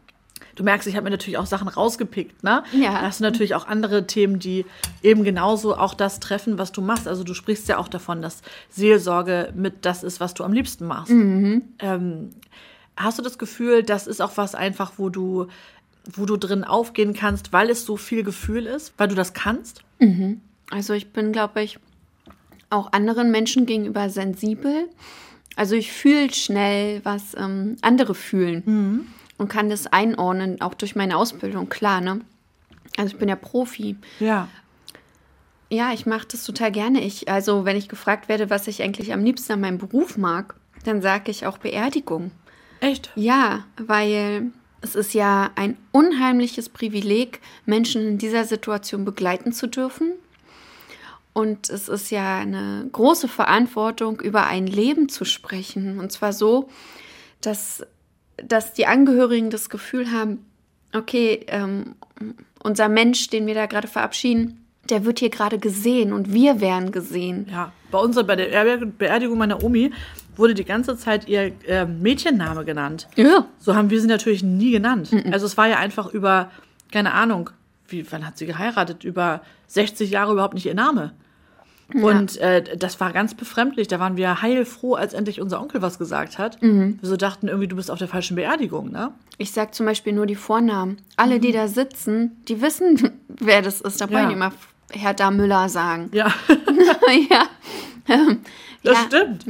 Du 0.55 0.63
merkst, 0.63 0.87
ich 0.87 0.95
habe 0.95 1.03
mir 1.05 1.09
natürlich 1.09 1.37
auch 1.37 1.45
Sachen 1.45 1.67
rausgepickt, 1.67 2.43
ne? 2.43 2.63
Ja. 2.71 2.93
Da 2.93 3.01
hast 3.01 3.19
du 3.19 3.23
natürlich 3.23 3.55
auch 3.55 3.67
andere 3.67 4.07
Themen, 4.07 4.39
die 4.39 4.65
eben 5.03 5.23
genauso 5.23 5.75
auch 5.75 5.93
das 5.93 6.19
treffen, 6.19 6.57
was 6.57 6.71
du 6.71 6.81
machst. 6.81 7.07
Also 7.07 7.23
du 7.23 7.33
sprichst 7.33 7.67
ja 7.67 7.77
auch 7.77 7.87
davon, 7.87 8.21
dass 8.21 8.41
Seelsorge 8.69 9.51
mit 9.55 9.85
das 9.85 10.03
ist, 10.03 10.19
was 10.19 10.33
du 10.33 10.43
am 10.43 10.53
liebsten 10.53 10.85
machst. 10.85 11.11
Ähm, 11.79 12.29
hast 12.95 13.19
du 13.19 13.23
das 13.23 13.37
Gefühl, 13.37 13.83
das 13.83 14.07
ist 14.07 14.21
auch 14.21 14.37
was 14.37 14.55
einfach, 14.55 14.93
wo 14.97 15.09
du, 15.09 15.47
wo 16.13 16.25
du 16.25 16.37
drin 16.37 16.63
aufgehen 16.63 17.13
kannst, 17.13 17.51
weil 17.51 17.69
es 17.69 17.85
so 17.85 17.97
viel 17.97 18.23
Gefühl 18.23 18.65
ist, 18.65 18.93
weil 18.97 19.07
du 19.09 19.15
das 19.15 19.33
kannst? 19.33 19.83
Also 20.71 20.93
ich 20.93 21.11
bin, 21.11 21.31
glaube 21.33 21.63
ich, 21.63 21.79
auch 22.69 22.93
anderen 22.93 23.31
Menschen 23.31 23.65
gegenüber 23.65 24.09
sensibel. 24.09 24.87
Also 25.57 25.75
ich 25.75 25.91
fühle 25.91 26.33
schnell, 26.33 27.01
was 27.03 27.35
ähm, 27.37 27.77
andere 27.81 28.15
fühlen 28.15 29.07
und 29.37 29.49
kann 29.49 29.69
das 29.69 29.87
einordnen, 29.87 30.61
auch 30.61 30.73
durch 30.73 30.95
meine 30.95 31.17
Ausbildung, 31.17 31.69
klar, 31.69 32.01
ne? 32.01 32.21
Also 32.97 33.13
ich 33.13 33.19
bin 33.19 33.29
ja 33.29 33.35
Profi. 33.35 33.97
Ja. 34.19 34.47
Ja, 35.69 35.91
ich 35.93 36.05
mache 36.05 36.27
das 36.31 36.45
total 36.45 36.71
gerne. 36.71 37.01
Ich, 37.01 37.29
also 37.29 37.65
wenn 37.65 37.75
ich 37.75 37.89
gefragt 37.89 38.29
werde, 38.29 38.49
was 38.49 38.67
ich 38.67 38.81
eigentlich 38.81 39.11
am 39.11 39.23
liebsten 39.23 39.53
an 39.53 39.61
meinem 39.61 39.77
Beruf 39.77 40.17
mag, 40.17 40.55
dann 40.85 41.01
sage 41.01 41.31
ich 41.31 41.45
auch 41.45 41.57
Beerdigung. 41.57 42.31
Echt? 42.79 43.11
Ja, 43.15 43.65
weil 43.77 44.51
es 44.81 44.95
ist 44.95 45.13
ja 45.13 45.49
ein 45.55 45.77
unheimliches 45.91 46.69
Privileg, 46.69 47.41
Menschen 47.65 48.07
in 48.07 48.17
dieser 48.17 48.45
Situation 48.45 49.03
begleiten 49.03 49.51
zu 49.51 49.67
dürfen. 49.67 50.11
Und 51.33 51.69
es 51.69 51.89
ist 51.89 52.11
ja 52.11 52.37
eine 52.37 52.87
große 52.91 53.27
Verantwortung, 53.27 54.21
über 54.21 54.45
ein 54.45 54.67
Leben 54.67 55.09
zu 55.09 55.25
sprechen. 55.25 55.99
Und 55.99 56.11
zwar 56.11 56.31
so, 56.31 56.69
dass, 57.41 57.85
dass 58.43 58.73
die 58.73 58.87
Angehörigen 58.87 59.49
das 59.49 59.69
Gefühl 59.69 60.11
haben, 60.11 60.45
okay, 60.93 61.45
ähm, 61.47 61.95
unser 62.63 62.89
Mensch, 62.89 63.29
den 63.29 63.45
wir 63.47 63.53
da 63.53 63.65
gerade 63.65 63.87
verabschieden, 63.87 64.65
der 64.89 65.03
wird 65.05 65.19
hier 65.19 65.29
gerade 65.29 65.57
gesehen 65.57 66.13
und 66.13 66.31
wir 66.31 66.61
werden 66.61 66.91
gesehen. 66.91 67.47
Ja, 67.51 67.71
bei 67.91 67.97
uns 67.97 68.15
bei 68.15 68.35
der 68.35 68.49
Beerdig- 68.51 68.91
Beerdigung 68.97 69.37
meiner 69.37 69.63
Omi 69.63 69.91
wurde 70.35 70.53
die 70.53 70.65
ganze 70.65 70.95
Zeit 70.97 71.27
ihr 71.27 71.53
äh, 71.67 71.85
Mädchenname 71.85 72.65
genannt. 72.65 73.07
Ja. 73.15 73.47
So 73.57 73.75
haben 73.75 73.89
wir 73.89 73.99
sie 73.99 74.07
natürlich 74.07 74.43
nie 74.43 74.71
genannt. 74.71 75.09
Also 75.31 75.45
es 75.45 75.57
war 75.57 75.67
ja 75.67 75.77
einfach 75.77 76.13
über, 76.13 76.51
keine 76.91 77.13
Ahnung, 77.13 77.49
wie, 77.87 78.05
wann 78.11 78.25
hat 78.27 78.37
sie 78.37 78.45
geheiratet? 78.45 79.03
Über 79.03 79.41
60 79.67 80.09
Jahre 80.11 80.33
überhaupt 80.33 80.53
nicht 80.55 80.65
ihr 80.65 80.73
Name. 80.75 81.13
Und 81.93 82.37
äh, 82.37 82.75
das 82.77 82.99
war 82.99 83.11
ganz 83.13 83.35
befremdlich. 83.35 83.87
Da 83.87 83.99
waren 83.99 84.17
wir 84.17 84.41
heilfroh, 84.41 84.95
als 84.95 85.13
endlich 85.13 85.39
unser 85.39 85.61
Onkel 85.61 85.81
was 85.81 85.99
gesagt 85.99 86.39
hat. 86.39 86.57
Wir 86.61 86.95
so 87.01 87.15
dachten 87.15 87.47
irgendwie, 87.47 87.67
du 87.67 87.75
bist 87.75 87.91
auf 87.91 87.99
der 87.99 88.07
falschen 88.07 88.35
Beerdigung, 88.35 88.91
ne? 88.91 89.11
Ich 89.37 89.51
sag 89.51 89.75
zum 89.75 89.85
Beispiel 89.85 90.13
nur 90.13 90.25
die 90.25 90.35
Vornamen. 90.35 90.97
Alle, 91.15 91.39
die 91.39 91.51
da 91.51 91.67
sitzen, 91.67 92.41
die 92.47 92.61
wissen, 92.61 93.11
wer 93.27 93.61
das 93.61 93.81
ist. 93.81 94.01
Da 94.01 94.05
Ja. 94.05 94.11
wollen 94.13 94.29
die 94.29 94.33
immer 94.33 94.51
Hertha 94.91 95.29
Müller 95.29 95.69
sagen. 95.69 96.09
Ja, 96.13 96.33
ja. 97.29 97.47
Das 98.83 98.97
ja. 98.97 99.05
stimmt. 99.07 99.45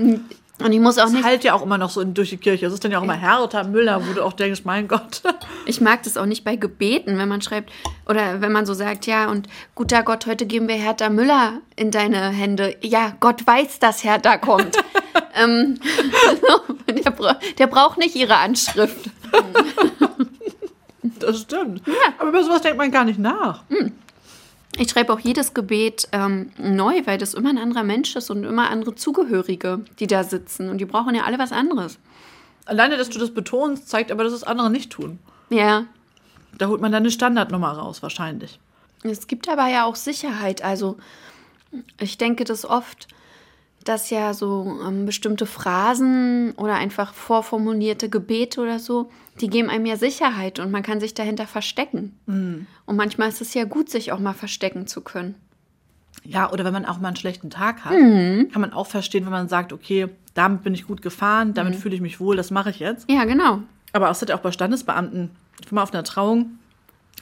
Und 0.63 0.71
ich 0.71 0.79
muss 0.79 0.97
auch 0.97 1.03
Das 1.03 1.11
nicht, 1.11 1.25
halt 1.25 1.43
ja 1.43 1.53
auch 1.53 1.61
immer 1.61 1.77
noch 1.77 1.89
so 1.89 2.03
durch 2.03 2.29
die 2.29 2.37
Kirche. 2.37 2.65
Es 2.65 2.73
ist 2.73 2.83
dann 2.83 2.91
ja 2.91 2.99
auch 2.99 3.03
immer 3.03 3.19
Hertha 3.19 3.63
Müller, 3.63 4.01
wo 4.07 4.13
du 4.13 4.23
auch 4.23 4.33
denkst, 4.33 4.61
mein 4.63 4.87
Gott. 4.87 5.21
ich 5.65 5.81
mag 5.81 6.03
das 6.03 6.15
auch 6.15 6.25
nicht 6.25 6.45
bei 6.45 6.55
Gebeten, 6.55 7.17
wenn 7.17 7.27
man 7.27 7.41
schreibt, 7.41 7.71
oder 8.07 8.39
wenn 8.39 8.53
man 8.53 8.65
so 8.65 8.73
sagt, 8.73 9.05
ja, 9.05 9.29
und 9.29 9.47
guter 9.75 10.03
Gott, 10.03 10.25
heute 10.27 10.45
geben 10.45 10.67
wir 10.69 10.75
Hertha 10.75 11.09
Müller 11.09 11.59
in 11.75 11.91
deine 11.91 12.29
Hände. 12.29 12.77
Ja, 12.81 13.13
Gott 13.19 13.45
weiß, 13.45 13.79
dass 13.79 14.03
Hertha 14.03 14.37
kommt. 14.37 14.77
ähm, 15.35 15.79
der, 16.87 17.11
bra 17.11 17.37
der 17.57 17.67
braucht 17.67 17.97
nicht 17.97 18.15
ihre 18.15 18.37
Anschrift. 18.37 19.09
Das 21.19 21.41
stimmt. 21.41 21.81
Aber 22.17 22.29
über 22.29 22.43
sowas 22.43 22.61
denkt 22.61 22.77
man 22.77 22.91
gar 22.91 23.03
nicht 23.03 23.19
nach. 23.19 23.63
Ich 24.77 24.89
schreibe 24.89 25.13
auch 25.13 25.19
jedes 25.19 25.53
Gebet 25.53 26.07
ähm, 26.11 26.51
neu, 26.57 27.01
weil 27.05 27.17
das 27.17 27.33
immer 27.33 27.49
ein 27.49 27.57
anderer 27.57 27.83
Mensch 27.83 28.15
ist 28.15 28.29
und 28.29 28.43
immer 28.43 28.69
andere 28.69 28.95
Zugehörige, 28.95 29.85
die 29.99 30.07
da 30.07 30.23
sitzen. 30.23 30.69
Und 30.69 30.79
die 30.79 30.85
brauchen 30.85 31.15
ja 31.15 31.23
alle 31.23 31.39
was 31.39 31.51
anderes. 31.51 31.97
Alleine, 32.65 32.97
dass 32.97 33.09
du 33.09 33.19
das 33.19 33.33
betonst, 33.33 33.87
zeigt 33.87 34.11
aber, 34.11 34.23
dass 34.23 34.33
es 34.33 34.43
andere 34.43 34.69
nicht 34.69 34.91
tun. 34.91 35.19
Ja. 35.49 35.85
Da 36.57 36.67
holt 36.67 36.81
man 36.81 36.91
dann 36.91 37.03
eine 37.03 37.11
Standardnummer 37.11 37.71
raus, 37.71 38.01
wahrscheinlich. 38.01 38.59
Es 39.03 39.27
gibt 39.27 39.47
aber 39.47 39.67
ja 39.67 39.85
auch 39.85 39.95
Sicherheit. 39.95 40.63
Also 40.63 40.97
ich 41.99 42.17
denke 42.17 42.43
das 42.43 42.65
oft, 42.65 43.07
dass 43.85 44.09
ja 44.09 44.33
so 44.33 44.79
ähm, 44.85 45.05
bestimmte 45.05 45.45
Phrasen 45.45 46.51
oder 46.57 46.73
einfach 46.75 47.13
vorformulierte 47.13 48.09
Gebete 48.09 48.59
oder 48.61 48.79
so, 48.79 49.09
die 49.41 49.47
geben 49.47 49.69
einem 49.69 49.85
ja 49.85 49.95
Sicherheit 49.95 50.59
und 50.59 50.71
man 50.71 50.83
kann 50.83 50.99
sich 50.99 51.13
dahinter 51.13 51.45
verstecken. 51.47 52.17
Und 52.25 52.95
manchmal 52.95 53.29
ist 53.29 53.41
es 53.41 53.53
ja 53.53 53.63
gut, 53.65 53.89
sich 53.89 54.11
auch 54.11 54.19
mal 54.19 54.33
verstecken 54.33 54.87
zu 54.87 55.01
können. 55.01 55.35
Ja, 56.23 56.51
oder 56.51 56.65
wenn 56.65 56.73
man 56.73 56.85
auch 56.85 56.99
mal 56.99 57.09
einen 57.09 57.17
schlechten 57.17 57.49
Tag 57.49 57.85
hat, 57.85 57.93
Mhm. 57.93 58.49
kann 58.51 58.61
man 58.61 58.73
auch 58.73 58.87
verstehen, 58.87 59.25
wenn 59.25 59.31
man 59.31 59.47
sagt, 59.49 59.71
okay, 59.73 60.07
damit 60.33 60.63
bin 60.63 60.73
ich 60.73 60.87
gut 60.87 61.01
gefahren, 61.01 61.49
Mhm. 61.49 61.53
damit 61.53 61.75
fühle 61.75 61.93
ich 61.95 62.01
mich 62.01 62.19
wohl, 62.19 62.35
das 62.35 62.49
mache 62.49 62.69
ich 62.71 62.79
jetzt. 62.79 63.09
Ja, 63.09 63.25
genau. 63.25 63.59
Aber 63.93 64.09
es 64.09 64.21
hat 64.21 64.29
ja 64.29 64.35
auch 64.35 64.41
bei 64.41 64.51
Standesbeamten, 64.51 65.29
ich 65.61 65.71
war 65.71 65.75
mal 65.75 65.83
auf 65.83 65.93
einer 65.93 66.03
Trauung, 66.03 66.57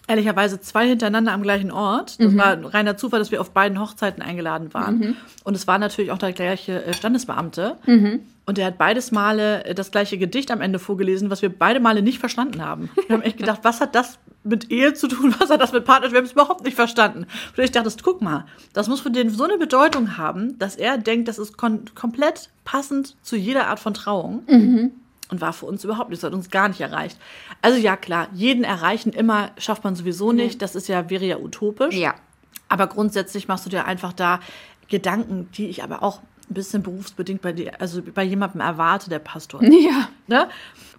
ehrlicherweise 0.07 0.59
zwei 0.59 0.87
hintereinander 0.87 1.31
am 1.31 1.43
gleichen 1.43 1.71
Ort. 1.71 2.19
Mhm. 2.19 2.23
Das 2.23 2.37
war 2.37 2.47
ein 2.53 2.65
reiner 2.65 2.97
Zufall, 2.97 3.19
dass 3.19 3.31
wir 3.31 3.41
auf 3.41 3.51
beiden 3.51 3.79
Hochzeiten 3.79 4.21
eingeladen 4.21 4.73
waren. 4.73 5.01
Und 5.43 5.55
es 5.55 5.67
war 5.67 5.77
natürlich 5.77 6.11
auch 6.11 6.17
der 6.17 6.33
gleiche 6.33 6.83
äh, 6.83 6.93
Standesbeamte. 6.93 7.77
Mhm. 7.85 8.21
Und 8.45 8.57
der 8.57 8.65
hat 8.65 8.77
beides 8.77 9.11
Male 9.11 9.63
äh, 9.63 9.73
das 9.73 9.91
gleiche 9.91 10.17
Gedicht 10.17 10.51
am 10.51 10.61
Ende 10.61 10.79
vorgelesen, 10.79 11.29
was 11.29 11.41
wir 11.41 11.49
beide 11.49 11.79
Male 11.79 12.01
nicht 12.01 12.19
verstanden 12.19 12.61
haben. 12.63 12.89
Wir 13.07 13.15
haben 13.15 13.23
echt 13.23 13.37
gedacht, 13.37 13.59
was 13.63 13.79
hat 13.79 13.95
das 13.95 14.19
mit 14.43 14.71
Ehe 14.71 14.93
zu 14.93 15.07
tun? 15.07 15.33
Was 15.39 15.49
hat 15.49 15.61
das 15.61 15.71
mit 15.71 15.85
Partnerschaft? 15.85 16.13
Wir 16.13 16.19
haben 16.19 16.25
es 16.25 16.33
überhaupt 16.33 16.63
nicht 16.65 16.75
verstanden. 16.75 17.25
Und 17.55 17.63
ich 17.63 17.71
dachte, 17.71 17.89
guck 18.03 18.21
mal, 18.21 18.45
das 18.73 18.89
muss 18.89 18.99
für 18.99 19.11
den 19.11 19.29
so 19.29 19.45
eine 19.45 19.57
Bedeutung 19.57 20.17
haben, 20.17 20.59
dass 20.59 20.75
er 20.75 20.97
denkt, 20.97 21.29
das 21.29 21.39
ist 21.39 21.57
komplett 21.57 22.49
passend 22.65 23.15
zu 23.21 23.37
jeder 23.37 23.67
Art 23.67 23.79
von 23.79 23.93
Trauung. 23.93 24.43
Und 25.29 25.41
war 25.41 25.53
für 25.53 25.65
uns 25.65 25.83
überhaupt 25.83 26.09
nicht, 26.09 26.21
das 26.21 26.27
hat 26.27 26.35
uns 26.35 26.49
gar 26.49 26.67
nicht 26.67 26.81
erreicht. 26.81 27.17
Also 27.61 27.77
ja, 27.77 27.95
klar, 27.95 28.27
jeden 28.33 28.63
erreichen 28.63 29.13
immer 29.13 29.51
schafft 29.57 29.83
man 29.83 29.95
sowieso 29.95 30.31
nicht. 30.31 30.61
Das 30.61 30.75
ist 30.75 30.87
ja, 30.87 31.09
wäre 31.09 31.25
ja 31.25 31.37
utopisch. 31.37 31.95
Ja. 31.95 32.15
Aber 32.67 32.87
grundsätzlich 32.87 33.47
machst 33.47 33.65
du 33.65 33.69
dir 33.69 33.85
einfach 33.85 34.13
da 34.13 34.39
Gedanken, 34.89 35.49
die 35.53 35.67
ich 35.67 35.83
aber 35.83 36.03
auch 36.03 36.19
ein 36.49 36.53
bisschen 36.53 36.83
berufsbedingt 36.83 37.41
bei 37.41 37.53
dir, 37.53 37.79
also 37.79 38.01
bei 38.01 38.23
jemandem 38.23 38.61
erwarte, 38.61 39.09
der 39.09 39.19
Pastor. 39.19 39.61
Ja. 39.63 40.09
Ne? 40.27 40.49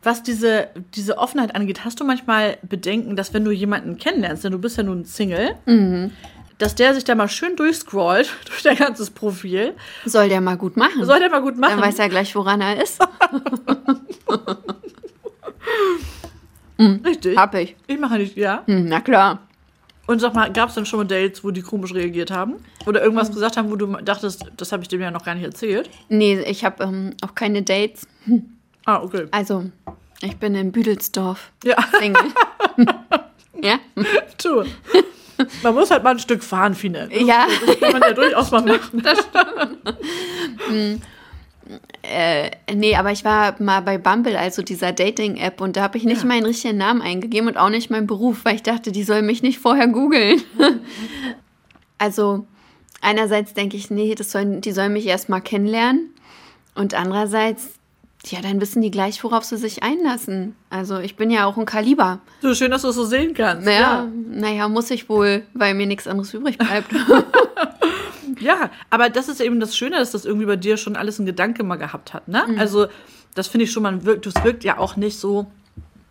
Was 0.03 0.23
diese, 0.23 0.69
diese 0.95 1.17
Offenheit 1.19 1.55
angeht, 1.55 1.85
hast 1.85 2.01
du 2.01 2.05
manchmal 2.05 2.59
Bedenken, 2.63 3.17
dass 3.17 3.33
wenn 3.33 3.45
du 3.45 3.51
jemanden 3.51 3.97
kennenlernst, 3.97 4.45
denn 4.45 4.53
du 4.53 4.59
bist 4.59 4.77
ja 4.77 4.83
nun 4.83 5.05
Single, 5.05 5.55
dass 6.59 6.75
der 6.75 6.95
sich 6.95 7.05
da 7.05 7.15
mal 7.15 7.29
schön 7.29 7.57
durchscrollt 7.57 8.31
durch 8.47 8.63
dein 8.63 8.77
ganzes 8.77 9.11
Profil. 9.11 9.75
Soll 10.05 10.29
der 10.29 10.41
mal 10.41 10.57
gut 10.57 10.77
machen. 10.77 11.05
Soll 11.05 11.19
der 11.19 11.31
mal 11.31 11.43
gut 11.43 11.59
machen? 11.59 11.79
Dann 11.79 11.89
weiß 11.89 11.99
er 11.99 12.09
gleich, 12.09 12.35
woran 12.35 12.61
er 12.61 12.83
ist. 12.83 13.01
Richtig. 16.79 17.37
Hab 17.37 17.55
ich. 17.55 17.77
Ich 17.87 17.99
mache 17.99 18.19
nicht, 18.19 18.37
ja. 18.37 18.63
Hm, 18.67 18.87
na 18.87 19.01
klar. 19.01 19.41
Und 20.07 20.21
sag 20.21 20.35
mal, 20.35 20.53
gab 20.53 20.69
es 20.69 20.75
denn 20.75 20.85
schon 20.85 20.99
mal 20.99 21.07
Dates, 21.07 21.43
wo 21.43 21.51
die 21.51 21.63
komisch 21.63 21.95
reagiert 21.95 22.31
haben? 22.31 22.57
Oder 22.85 23.03
irgendwas 23.03 23.33
gesagt 23.33 23.57
haben, 23.57 23.71
wo 23.71 23.77
du 23.77 23.87
dachtest, 24.03 24.45
das 24.57 24.71
habe 24.73 24.83
ich 24.83 24.89
dem 24.89 25.01
ja 25.01 25.11
noch 25.11 25.25
gar 25.25 25.35
nicht 25.35 25.45
erzählt? 25.45 25.89
Nee, 26.09 26.41
ich 26.41 26.65
habe 26.65 26.85
ähm, 26.85 27.15
auch 27.23 27.35
keine 27.35 27.63
Dates. 27.63 28.07
Ah, 28.85 29.03
okay. 29.03 29.29
Also, 29.31 29.65
ich 30.21 30.37
bin 30.37 30.55
in 30.55 30.73
Büdelsdorf. 30.73 31.53
Ja, 31.65 31.77
Single. 31.99 32.33
ja? 33.63 33.79
tu. 34.37 34.65
Man 35.63 35.75
muss 35.75 35.91
halt 35.91 36.03
mal 36.05 36.11
ein 36.11 36.19
Stück 36.19 36.43
fahren, 36.43 36.75
Fine. 36.75 37.09
Ja. 37.13 37.47
Das 37.67 37.81
kann 37.81 37.93
man 37.93 38.03
ja 38.03 38.13
durchaus 38.13 38.51
mal 38.51 38.63
machen. 38.63 39.03
Äh, 42.03 42.51
nee, 42.75 42.95
aber 42.95 43.11
ich 43.13 43.25
war 43.25 43.61
mal 43.63 43.81
bei 43.81 43.97
Bumble, 43.97 44.37
also 44.39 44.61
dieser 44.63 44.93
Dating-App, 44.93 45.61
und 45.63 45.77
da 45.77 45.83
habe 45.83 45.97
ich 45.97 46.05
nicht 46.05 46.21
Ja. 46.23 46.27
meinen 46.29 46.45
richtigen 46.45 46.77
Namen 46.77 47.01
eingegeben 47.01 47.49
und 47.49 47.57
auch 47.57 47.71
nicht 47.71 47.91
meinen 47.91 48.07
Beruf, 48.07 48.45
weil 48.45 48.57
ich 48.57 48.63
dachte, 48.63 48.93
die 48.93 49.03
soll 49.03 49.23
mich 49.23 49.43
nicht 49.43 49.59
vorher 49.59 49.89
googeln. 49.89 50.43
also 51.99 52.47
einerseits 53.01 53.55
denke 53.55 53.79
ich, 53.79 53.91
nee, 53.91 54.15
das 54.15 54.31
sollen, 54.31 54.61
die 54.61 54.73
sollen 54.73 54.93
mich 54.93 55.07
erst 55.07 55.31
mal 55.31 55.41
kennenlernen. 55.41 56.11
Und 56.75 56.93
andererseits, 56.93 57.79
ja, 58.27 58.41
dann 58.41 58.61
wissen 58.61 58.83
die 58.83 58.91
gleich, 58.91 59.23
worauf 59.23 59.45
sie 59.45 59.57
sich 59.57 59.83
einlassen. 59.83 60.55
Also 60.71 60.99
ich 60.99 61.17
bin 61.17 61.31
ja 61.31 61.47
auch 61.47 61.57
ein 61.57 61.67
Kaliber. 61.67 62.21
So 62.43 62.55
schön, 62.55 62.71
dass 62.71 62.83
du 62.83 62.89
es 62.89 62.97
so 62.97 63.05
sehen 63.05 63.35
kannst. 63.35 63.65
Naja, 63.65 64.09
naja, 64.31 64.69
muss 64.69 64.91
ich 64.91 65.09
wohl, 65.09 65.43
weil 65.55 65.75
mir 65.75 65.87
nichts 65.87 66.07
anderes 66.07 66.33
übrig 66.35 66.59
bleibt. 66.59 66.91
Ja, 68.41 68.71
aber 68.91 69.11
das 69.11 69.29
ist 69.29 69.41
eben 69.41 69.61
das 69.61 69.77
Schöne, 69.77 69.97
dass 69.97 70.11
das 70.11 70.25
irgendwie 70.25 70.47
bei 70.47 70.57
dir 70.57 70.77
schon 70.77 70.97
alles 70.97 71.19
ein 71.19 71.27
Gedanke 71.27 71.63
mal 71.63 71.77
gehabt 71.77 72.13
hat, 72.15 72.29
ne? 72.29 72.45
Mhm. 72.47 72.59
Also, 72.59 72.87
das 73.35 73.49
finde 73.49 73.65
ich 73.65 73.73
schon, 73.73 73.83
man 73.83 74.05
wirkt, 74.05 74.27
das 74.27 74.43
wirkt 74.45 74.65
ja 74.65 74.79
auch 74.79 74.97
nicht 74.97 75.19
so, 75.19 75.47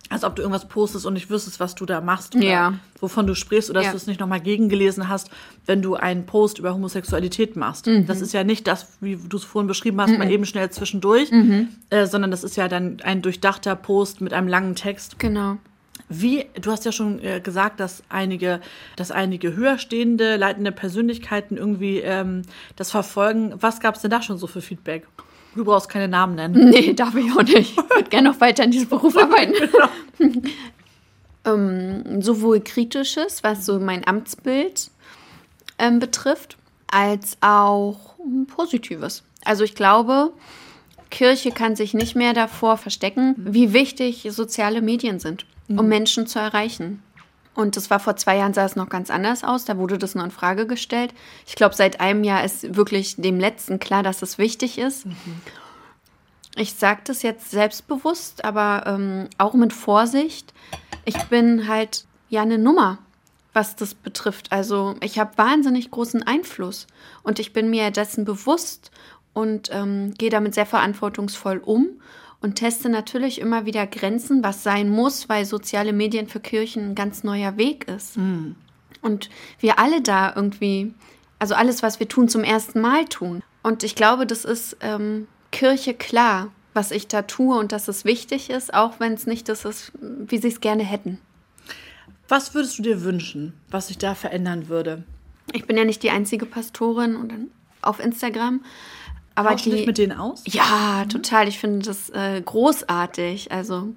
als 0.10 0.24
ob 0.24 0.36
du 0.36 0.42
irgendwas 0.42 0.68
postest 0.68 1.06
und 1.06 1.13
nicht 1.13 1.30
wüsstest, 1.30 1.60
was 1.60 1.76
du 1.76 1.86
da 1.86 2.02
machst 2.02 2.36
oder 2.36 2.44
Ja. 2.46 2.74
wovon 3.00 3.26
du 3.26 3.34
sprichst 3.36 3.70
oder 3.70 3.80
dass 3.80 3.86
Ja. 3.88 3.92
du 3.92 3.98
es 3.98 4.06
nicht 4.08 4.20
nochmal 4.20 4.42
gegengelesen 4.42 5.08
hast, 5.10 5.30
wenn 5.66 5.82
du 5.82 5.96
einen 5.96 6.26
Post 6.26 6.60
über 6.60 6.74
Homosexualität 6.74 7.56
machst. 7.56 7.88
Mhm. 7.88 8.06
Das 8.06 8.22
ist 8.22 8.34
ja 8.34 8.44
nicht 8.44 8.68
das, 8.68 8.88
wie 9.02 9.16
du 9.16 9.38
es 9.38 9.44
vorhin 9.44 9.68
beschrieben 9.68 10.00
hast, 10.02 10.18
mal 10.18 10.30
eben 10.30 10.46
schnell 10.46 10.70
zwischendurch, 10.70 11.32
Mhm. 11.32 11.70
äh, 11.89 12.06
sondern 12.06 12.32
das 12.32 12.44
ist 12.44 12.58
ja 12.58 12.68
dann 12.68 12.98
ein 13.04 13.22
durchdachter 13.22 13.76
Post 13.76 14.22
mit 14.22 14.34
einem 14.34 14.48
langen 14.48 14.76
Text. 14.76 15.18
genau. 15.20 15.58
Wie, 16.10 16.46
du 16.62 16.70
hast 16.70 16.86
ja 16.86 16.92
schon 16.92 17.20
äh, 17.24 17.39
gesagt, 17.39 17.80
dass 17.80 18.04
einige, 18.10 18.60
dass 18.98 19.10
einige 19.10 19.56
höherstehende, 19.56 20.36
leitende 20.36 20.72
Persönlichkeiten 20.72 21.58
irgendwie 21.58 22.00
ähm, 22.00 22.44
das 22.76 22.92
verfolgen. 22.92 23.54
Was 23.60 23.80
gab 23.80 23.96
es 23.96 24.02
denn 24.02 24.12
da 24.12 24.22
schon 24.22 24.38
so 24.38 24.46
für 24.46 24.62
Feedback? 24.62 25.08
Du 25.56 25.63
brauchst 25.63 25.89
keine 25.89 26.08
Namen 26.08 26.36
nennen. 26.36 26.70
Nee, 26.70 26.94
darf 26.94 27.16
ich 27.16 27.32
auch 27.32 27.44
nicht. 27.44 27.72
Ich 27.72 27.78
würde 27.78 28.10
gerne 28.10 28.30
noch 28.30 28.42
weiter 28.42 28.63
in 28.63 28.72
diesem 28.72 28.89
Beruf 28.89 29.16
arbeiten. 29.22 29.54
ähm, 31.46 32.22
sowohl 32.22 32.62
kritisches, 32.62 33.44
was 33.44 33.66
so 33.66 33.80
mein 33.80 34.08
Amtsbild 34.08 34.89
ähm, 35.78 36.00
betrifft, 36.00 36.58
als 36.88 37.38
auch 37.42 38.16
positives. 38.48 39.24
Also 39.44 39.63
ich 39.63 39.76
glaube, 39.76 40.32
Kirche 41.10 41.52
kann 41.52 41.76
sich 41.76 41.94
nicht 41.94 42.16
mehr 42.16 42.34
davor 42.34 42.78
verstecken, 42.78 43.36
wie 43.38 43.74
wichtig 43.74 44.28
soziale 44.32 44.82
Medien 44.82 45.20
sind, 45.20 45.46
um 45.70 45.88
Menschen 45.88 46.28
zu 46.28 46.39
erreichen. 46.39 47.04
Und 47.56 47.78
das 47.78 47.89
war 47.89 48.00
vor 48.00 48.16
zwei 48.16 48.38
Jahren 48.38 48.54
sah 48.54 48.66
es 48.66 48.76
noch 48.76 48.89
ganz 48.89 49.10
anders 49.12 49.44
aus. 49.44 49.66
Da 49.66 49.78
wurde 49.78 49.98
das 49.98 50.16
nur 50.16 50.24
in 50.24 50.32
Frage 50.32 50.66
gestellt. 50.66 51.13
Ich 51.46 51.56
glaube, 51.56 51.76
seit 51.76 52.00
einem 52.00 52.24
Jahr 52.24 52.44
ist 52.44 52.76
wirklich 52.76 53.16
dem 53.18 53.39
Letzten 53.39 53.80
klar, 53.80 54.02
dass 54.02 54.22
es 54.22 54.38
wichtig 54.38 54.80
ist. 54.80 55.06
Ich 56.56 56.74
sage 56.74 57.02
das 57.06 57.22
jetzt 57.22 57.52
selbstbewusst, 57.52 58.44
aber 58.46 58.84
ähm, 58.86 59.28
auch 59.38 59.54
mit 59.54 59.74
Vorsicht. 59.74 60.54
Ich 61.06 61.18
bin 61.26 61.68
halt 61.68 62.06
ja 62.30 62.42
eine 62.42 62.58
Nummer, 62.58 63.00
was 63.54 63.76
das 63.76 63.94
betrifft. 63.94 64.52
Also 64.52 64.96
ich 65.02 65.20
habe 65.20 65.38
wahnsinnig 65.38 65.92
großen 65.92 66.24
Einfluss 66.24 66.88
und 67.24 67.39
ich 67.39 67.54
bin 67.54 67.70
mir 67.70 67.92
dessen 67.92 68.26
bewusst 68.26 68.92
und 69.34 69.70
ähm, 69.72 70.13
gehe 70.18 70.30
damit 70.30 70.54
sehr 70.54 70.66
verantwortungsvoll 70.66 71.58
um 71.58 71.89
und 72.44 72.56
teste 72.56 72.90
natürlich 72.90 73.40
immer 73.40 73.66
wieder 73.66 73.88
Grenzen, 73.88 74.44
was 74.44 74.64
sein 74.64 74.90
muss, 74.90 75.30
weil 75.30 75.46
soziale 75.46 75.94
Medien 75.94 76.28
für 76.28 76.42
Kirchen 76.42 76.92
ein 76.92 76.96
ganz 76.96 77.24
neuer 77.24 77.56
Weg 77.58 77.88
ist. 77.88 78.18
Und 79.02 79.30
wir 79.60 79.80
alle 79.80 80.02
da 80.02 80.34
irgendwie, 80.36 80.94
also 81.40 81.56
alles, 81.56 81.82
was 81.82 82.02
wir 82.02 82.10
tun, 82.10 82.28
zum 82.28 82.44
ersten 82.44 82.82
Mal 82.82 83.06
tun. 83.06 83.42
Und 83.64 83.84
ich 83.84 83.96
glaube, 83.96 84.28
das 84.28 84.44
ist 84.44 84.76
ähm, 84.82 85.28
Kirche 85.52 85.94
klar, 85.94 86.52
was 86.74 86.92
ich 86.92 87.08
da 87.08 87.22
tue 87.22 87.58
und 87.58 87.72
dass 87.72 87.88
es 87.88 88.04
wichtig 88.04 88.50
ist, 88.50 88.74
auch 88.74 89.00
wenn 89.00 89.14
es 89.14 89.26
nicht 89.26 89.48
das 89.48 89.64
ist, 89.64 89.94
wie 90.02 90.38
sie 90.38 90.50
es 90.50 90.60
gerne 90.60 90.84
hätten. 90.84 91.20
Was 92.28 92.54
würdest 92.54 92.78
du 92.78 92.84
dir 92.84 93.04
wünschen, 93.04 93.54
was 93.70 93.88
sich 93.88 93.98
da 93.98 94.16
verändern 94.16 94.68
würde? 94.68 95.04
Ich 95.54 95.66
bin 95.66 95.78
ja 95.78 95.86
nicht 95.86 96.04
die 96.04 96.10
einzige 96.10 96.46
Pastorin 96.46 97.16
und 97.16 97.34
auf 97.82 98.00
Instagram. 98.00 98.64
Aber 99.36 99.50
Tauschst 99.50 99.65
du 99.65 99.72
dich 99.72 99.82
die, 99.82 99.88
mit 99.88 99.98
denen 99.98 100.17
aus? 100.17 100.43
Ja, 100.46 101.06
total. 101.12 101.48
Ich 101.48 101.60
finde 101.60 101.86
das 101.86 102.10
äh, 102.12 102.41
großartig. 102.41 103.52
Also 103.52 103.89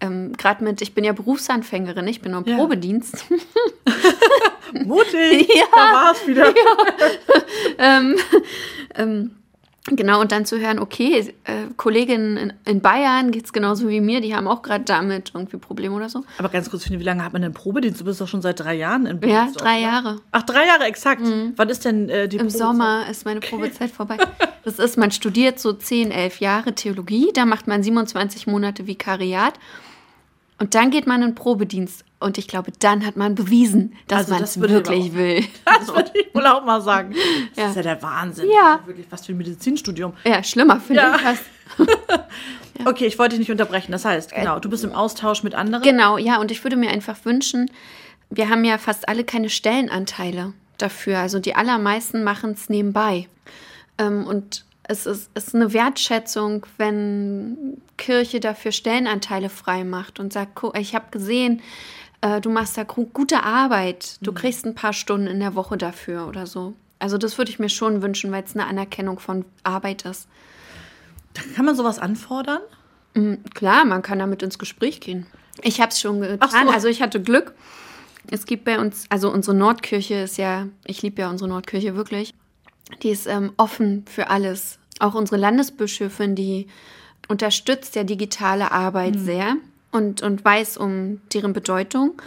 ähm, 0.00 0.34
gerade 0.36 0.62
mit, 0.62 0.82
ich 0.82 0.94
bin 0.94 1.04
ja 1.04 1.12
Berufsanfängerin, 1.12 2.06
ich 2.08 2.20
bin 2.20 2.32
nur 2.32 2.42
im 2.44 2.50
Ja. 2.50 2.56
Probedienst. 2.56 3.24
Mutig! 4.84 5.48
Ja. 5.56 5.64
Da 5.74 5.92
war's 5.92 6.26
wieder. 6.26 6.52
Genau, 9.88 10.20
und 10.20 10.32
dann 10.32 10.44
zu 10.44 10.58
hören, 10.58 10.80
okay, 10.80 11.32
äh, 11.44 11.52
Kolleginnen 11.76 12.36
in, 12.36 12.52
in 12.64 12.80
Bayern 12.80 13.30
geht 13.30 13.44
es 13.44 13.52
genauso 13.52 13.88
wie 13.88 14.00
mir, 14.00 14.20
die 14.20 14.34
haben 14.34 14.48
auch 14.48 14.62
gerade 14.62 14.82
damit 14.82 15.30
irgendwie 15.32 15.58
Probleme 15.58 15.94
oder 15.94 16.08
so. 16.08 16.24
Aber 16.38 16.48
ganz 16.48 16.68
kurz, 16.70 16.90
wie 16.90 16.96
lange 16.96 17.22
hat 17.24 17.32
man 17.32 17.42
denn 17.42 17.52
Probedienst? 17.54 18.00
Du 18.00 18.04
bist 18.04 18.20
doch 18.20 18.26
schon 18.26 18.42
seit 18.42 18.58
drei 18.58 18.74
Jahren 18.74 19.06
in 19.06 19.20
Ja, 19.20 19.42
Bernsdorf, 19.44 19.62
drei? 19.62 19.80
Jahre. 19.80 20.20
Ach, 20.32 20.42
drei 20.42 20.66
Jahre 20.66 20.84
exakt. 20.84 21.22
Wann 21.54 21.68
ist 21.68 21.84
denn 21.84 22.08
äh, 22.08 22.28
die 22.28 22.36
Im 22.36 22.48
Probezeit? 22.48 22.58
Sommer 22.60 23.04
ist 23.08 23.24
meine 23.24 23.38
Probezeit 23.38 23.90
vorbei. 23.92 24.16
Das 24.64 24.80
ist, 24.80 24.98
man 24.98 25.12
studiert 25.12 25.60
so 25.60 25.72
10, 25.72 26.10
11 26.10 26.40
Jahre 26.40 26.74
Theologie, 26.74 27.30
da 27.32 27.46
macht 27.46 27.68
man 27.68 27.84
27 27.84 28.48
Monate 28.48 28.88
Vikariat 28.88 29.54
und 30.58 30.74
dann 30.74 30.90
geht 30.90 31.06
man 31.06 31.22
in 31.22 31.34
Probedienst. 31.36 32.04
Und 32.18 32.38
ich 32.38 32.48
glaube, 32.48 32.72
dann 32.78 33.04
hat 33.04 33.16
man 33.16 33.34
bewiesen, 33.34 33.94
dass 34.08 34.20
Also 34.20 34.32
man 34.32 34.40
das 34.40 34.50
es 34.50 34.56
ich 34.56 34.62
wirklich 34.70 35.12
will. 35.14 35.44
Das 35.64 35.88
würde 35.88 36.10
ich 36.14 36.34
wohl 36.34 36.46
auch 36.46 36.64
mal 36.64 36.80
sagen. 36.80 37.14
Das 37.54 37.58
Ja. 37.64 37.68
ist 37.70 37.76
ja 37.76 37.82
der 37.82 38.02
Wahnsinn. 38.02 38.48
Ja. 38.50 38.80
Wirklich, 38.86 39.06
was 39.10 39.26
für 39.26 39.32
ein 39.32 39.38
Medizinstudium. 39.38 40.14
Ja, 40.24 40.42
schlimmer 40.42 40.80
finde 40.80 41.02
Ja. 41.02 41.16
ich 41.16 41.20
fast. 41.22 41.42
Okay, 42.84 43.06
ich 43.06 43.18
wollte 43.18 43.30
dich 43.36 43.40
nicht 43.40 43.50
unterbrechen. 43.50 43.90
Das 43.92 44.04
heißt, 44.04 44.34
genau, 44.34 44.58
du 44.58 44.68
bist 44.68 44.84
im 44.84 44.92
Austausch 44.92 45.42
mit 45.42 45.54
anderen. 45.54 45.82
Genau, 45.82 46.18
ja, 46.18 46.38
und 46.38 46.50
ich 46.50 46.62
würde 46.62 46.76
mir 46.76 46.90
einfach 46.90 47.16
wünschen, 47.24 47.70
wir 48.28 48.50
haben 48.50 48.64
ja 48.64 48.76
fast 48.76 49.08
alle 49.08 49.24
keine 49.24 49.48
Stellenanteile 49.48 50.52
dafür. 50.78 51.18
Also 51.20 51.38
die 51.38 51.54
allermeisten 51.54 52.22
machen 52.22 52.52
es 52.52 52.68
nebenbei. 52.68 53.28
Ähm, 53.98 54.26
und 54.26 54.64
es 54.82 55.06
ist, 55.06 55.30
ist 55.34 55.54
eine 55.54 55.72
Wertschätzung, 55.72 56.66
wenn 56.76 57.80
Kirche 57.96 58.40
dafür 58.40 58.72
Stellenanteile 58.72 59.48
frei 59.48 59.82
macht 59.84 60.20
und 60.20 60.32
sagt, 60.34 60.54
guck, 60.54 60.78
ich 60.78 60.94
habe 60.94 61.06
gesehen, 61.10 61.62
äh, 62.26 62.40
du 62.40 62.50
machst 62.50 62.76
da 62.76 62.84
gute 62.84 63.42
Arbeit, 63.42 64.18
du 64.20 64.32
kriegst 64.32 64.66
ein 64.66 64.74
paar 64.74 64.92
Stunden 64.92 65.26
in 65.26 65.40
der 65.40 65.54
Woche 65.54 65.76
dafür 65.76 66.26
oder 66.26 66.46
so. 66.46 66.74
Also 66.98 67.18
das 67.18 67.38
würde 67.38 67.50
ich 67.50 67.58
mir 67.58 67.68
schon 67.68 68.02
wünschen, 68.02 68.32
weil 68.32 68.42
es 68.44 68.54
eine 68.54 68.66
Anerkennung 68.66 69.18
von 69.18 69.44
Arbeit 69.62 70.04
ist. 70.04 70.28
Kann 71.54 71.66
man 71.66 71.76
sowas 71.76 71.98
anfordern? 71.98 72.60
Klar, 73.54 73.84
man 73.84 74.02
kann 74.02 74.18
damit 74.18 74.42
ins 74.42 74.58
Gespräch 74.58 75.00
gehen. 75.00 75.26
Ich 75.62 75.80
habe 75.80 75.90
es 75.90 76.00
schon 76.00 76.20
getan. 76.20 76.66
So. 76.66 76.72
Also 76.72 76.88
ich 76.88 77.02
hatte 77.02 77.20
Glück. 77.20 77.54
Es 78.30 78.46
gibt 78.46 78.64
bei 78.64 78.80
uns, 78.80 79.06
also 79.08 79.30
unsere 79.30 79.56
Nordkirche 79.56 80.14
ist 80.14 80.36
ja, 80.36 80.66
ich 80.84 81.02
liebe 81.02 81.22
ja 81.22 81.30
unsere 81.30 81.48
Nordkirche 81.48 81.96
wirklich. 81.96 82.34
Die 83.02 83.10
ist 83.10 83.26
ähm, 83.26 83.52
offen 83.56 84.04
für 84.06 84.28
alles. 84.28 84.78
Auch 84.98 85.14
unsere 85.14 85.36
Landesbischöfin, 85.36 86.34
die 86.34 86.66
unterstützt 87.28 87.94
ja 87.94 88.04
digitale 88.04 88.72
Arbeit 88.72 89.18
sehr 89.18 89.56
und, 89.96 90.22
und 90.22 90.44
weiß 90.44 90.76
um 90.76 91.20
deren 91.32 91.52
Bedeutung. 91.52 92.20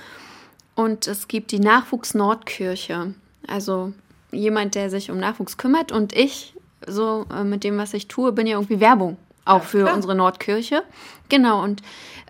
Und 0.76 1.08
es 1.08 1.28
gibt 1.28 1.52
die 1.52 1.60
Nachwuchs-Nordkirche. 1.60 3.14
Also 3.48 3.94
jemand, 4.32 4.76
der 4.76 4.90
sich 4.90 5.12
um 5.12 5.20
Nachwuchs 5.20 5.58
kümmert. 5.58 5.92
Und 5.92 6.14
ich, 6.14 6.54
so 6.88 7.26
äh, 7.34 7.44
mit 7.44 7.64
dem, 7.64 7.78
was 7.78 7.94
ich 7.94 8.08
tue, 8.08 8.32
bin 8.32 8.48
ja 8.48 8.58
irgendwie 8.58 8.80
Werbung. 8.80 9.18
Auch 9.46 9.64
für 9.64 9.84
klar. 9.84 9.96
unsere 9.96 10.16
Nordkirche. 10.16 10.84
Genau. 11.28 11.64
Und 11.64 11.82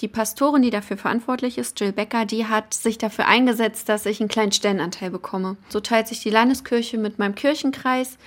die 0.01 0.07
Pastorin, 0.07 0.61
die 0.61 0.69
dafür 0.69 0.97
verantwortlich 0.97 1.57
ist, 1.57 1.79
Jill 1.79 1.91
Becker, 1.91 2.25
die 2.25 2.45
hat 2.45 2.73
sich 2.73 2.97
dafür 2.97 3.27
eingesetzt, 3.27 3.89
dass 3.89 4.05
ich 4.05 4.19
einen 4.19 4.29
kleinen 4.29 4.51
Stellenanteil 4.51 5.11
bekomme. 5.11 5.57
So 5.67 5.79
teilt 5.79 6.07
sich 6.07 6.21
die 6.21 6.29
Landeskirche 6.29 6.97
mit 6.97 7.19
meinem 7.19 7.35
Kirchenkreis 7.35 8.17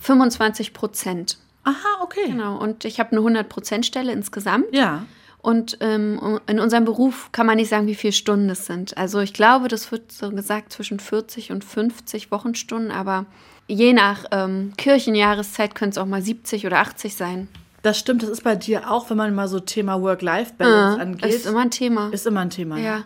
25 0.00 0.74
Prozent. 0.74 1.38
Aha, 1.64 2.02
okay. 2.02 2.26
Genau. 2.26 2.58
Und 2.58 2.84
ich 2.84 3.00
habe 3.00 3.12
eine 3.12 3.20
100 3.20 3.48
Prozent 3.48 3.86
Stelle 3.86 4.12
insgesamt. 4.12 4.66
Ja. 4.72 5.04
Und 5.44 5.76
ähm, 5.80 6.40
in 6.46 6.58
unserem 6.58 6.86
Beruf 6.86 7.28
kann 7.30 7.44
man 7.46 7.56
nicht 7.56 7.68
sagen, 7.68 7.86
wie 7.86 7.94
viele 7.94 8.14
Stunden 8.14 8.48
es 8.48 8.64
sind. 8.64 8.96
Also 8.96 9.20
ich 9.20 9.34
glaube, 9.34 9.68
das 9.68 9.92
wird 9.92 10.10
so 10.10 10.30
gesagt 10.30 10.72
zwischen 10.72 10.98
40 11.00 11.52
und 11.52 11.62
50 11.64 12.30
Wochenstunden, 12.30 12.90
aber 12.90 13.26
je 13.68 13.92
nach 13.92 14.24
ähm, 14.30 14.72
Kirchenjahreszeit 14.78 15.74
können 15.74 15.90
es 15.90 15.98
auch 15.98 16.06
mal 16.06 16.22
70 16.22 16.64
oder 16.66 16.78
80 16.78 17.14
sein. 17.14 17.48
Das 17.82 17.98
stimmt, 17.98 18.22
das 18.22 18.30
ist 18.30 18.42
bei 18.42 18.56
dir 18.56 18.90
auch, 18.90 19.10
wenn 19.10 19.18
man 19.18 19.34
mal 19.34 19.46
so 19.46 19.60
Thema 19.60 20.00
Work-Life-Balance 20.00 20.98
angeht. 20.98 21.34
Ist 21.34 21.44
immer 21.46 21.60
ein 21.60 21.70
Thema. 21.70 22.08
ist 22.10 22.26
immer 22.26 22.40
ein 22.40 22.50
Thema. 22.50 22.78
ja. 22.78 23.04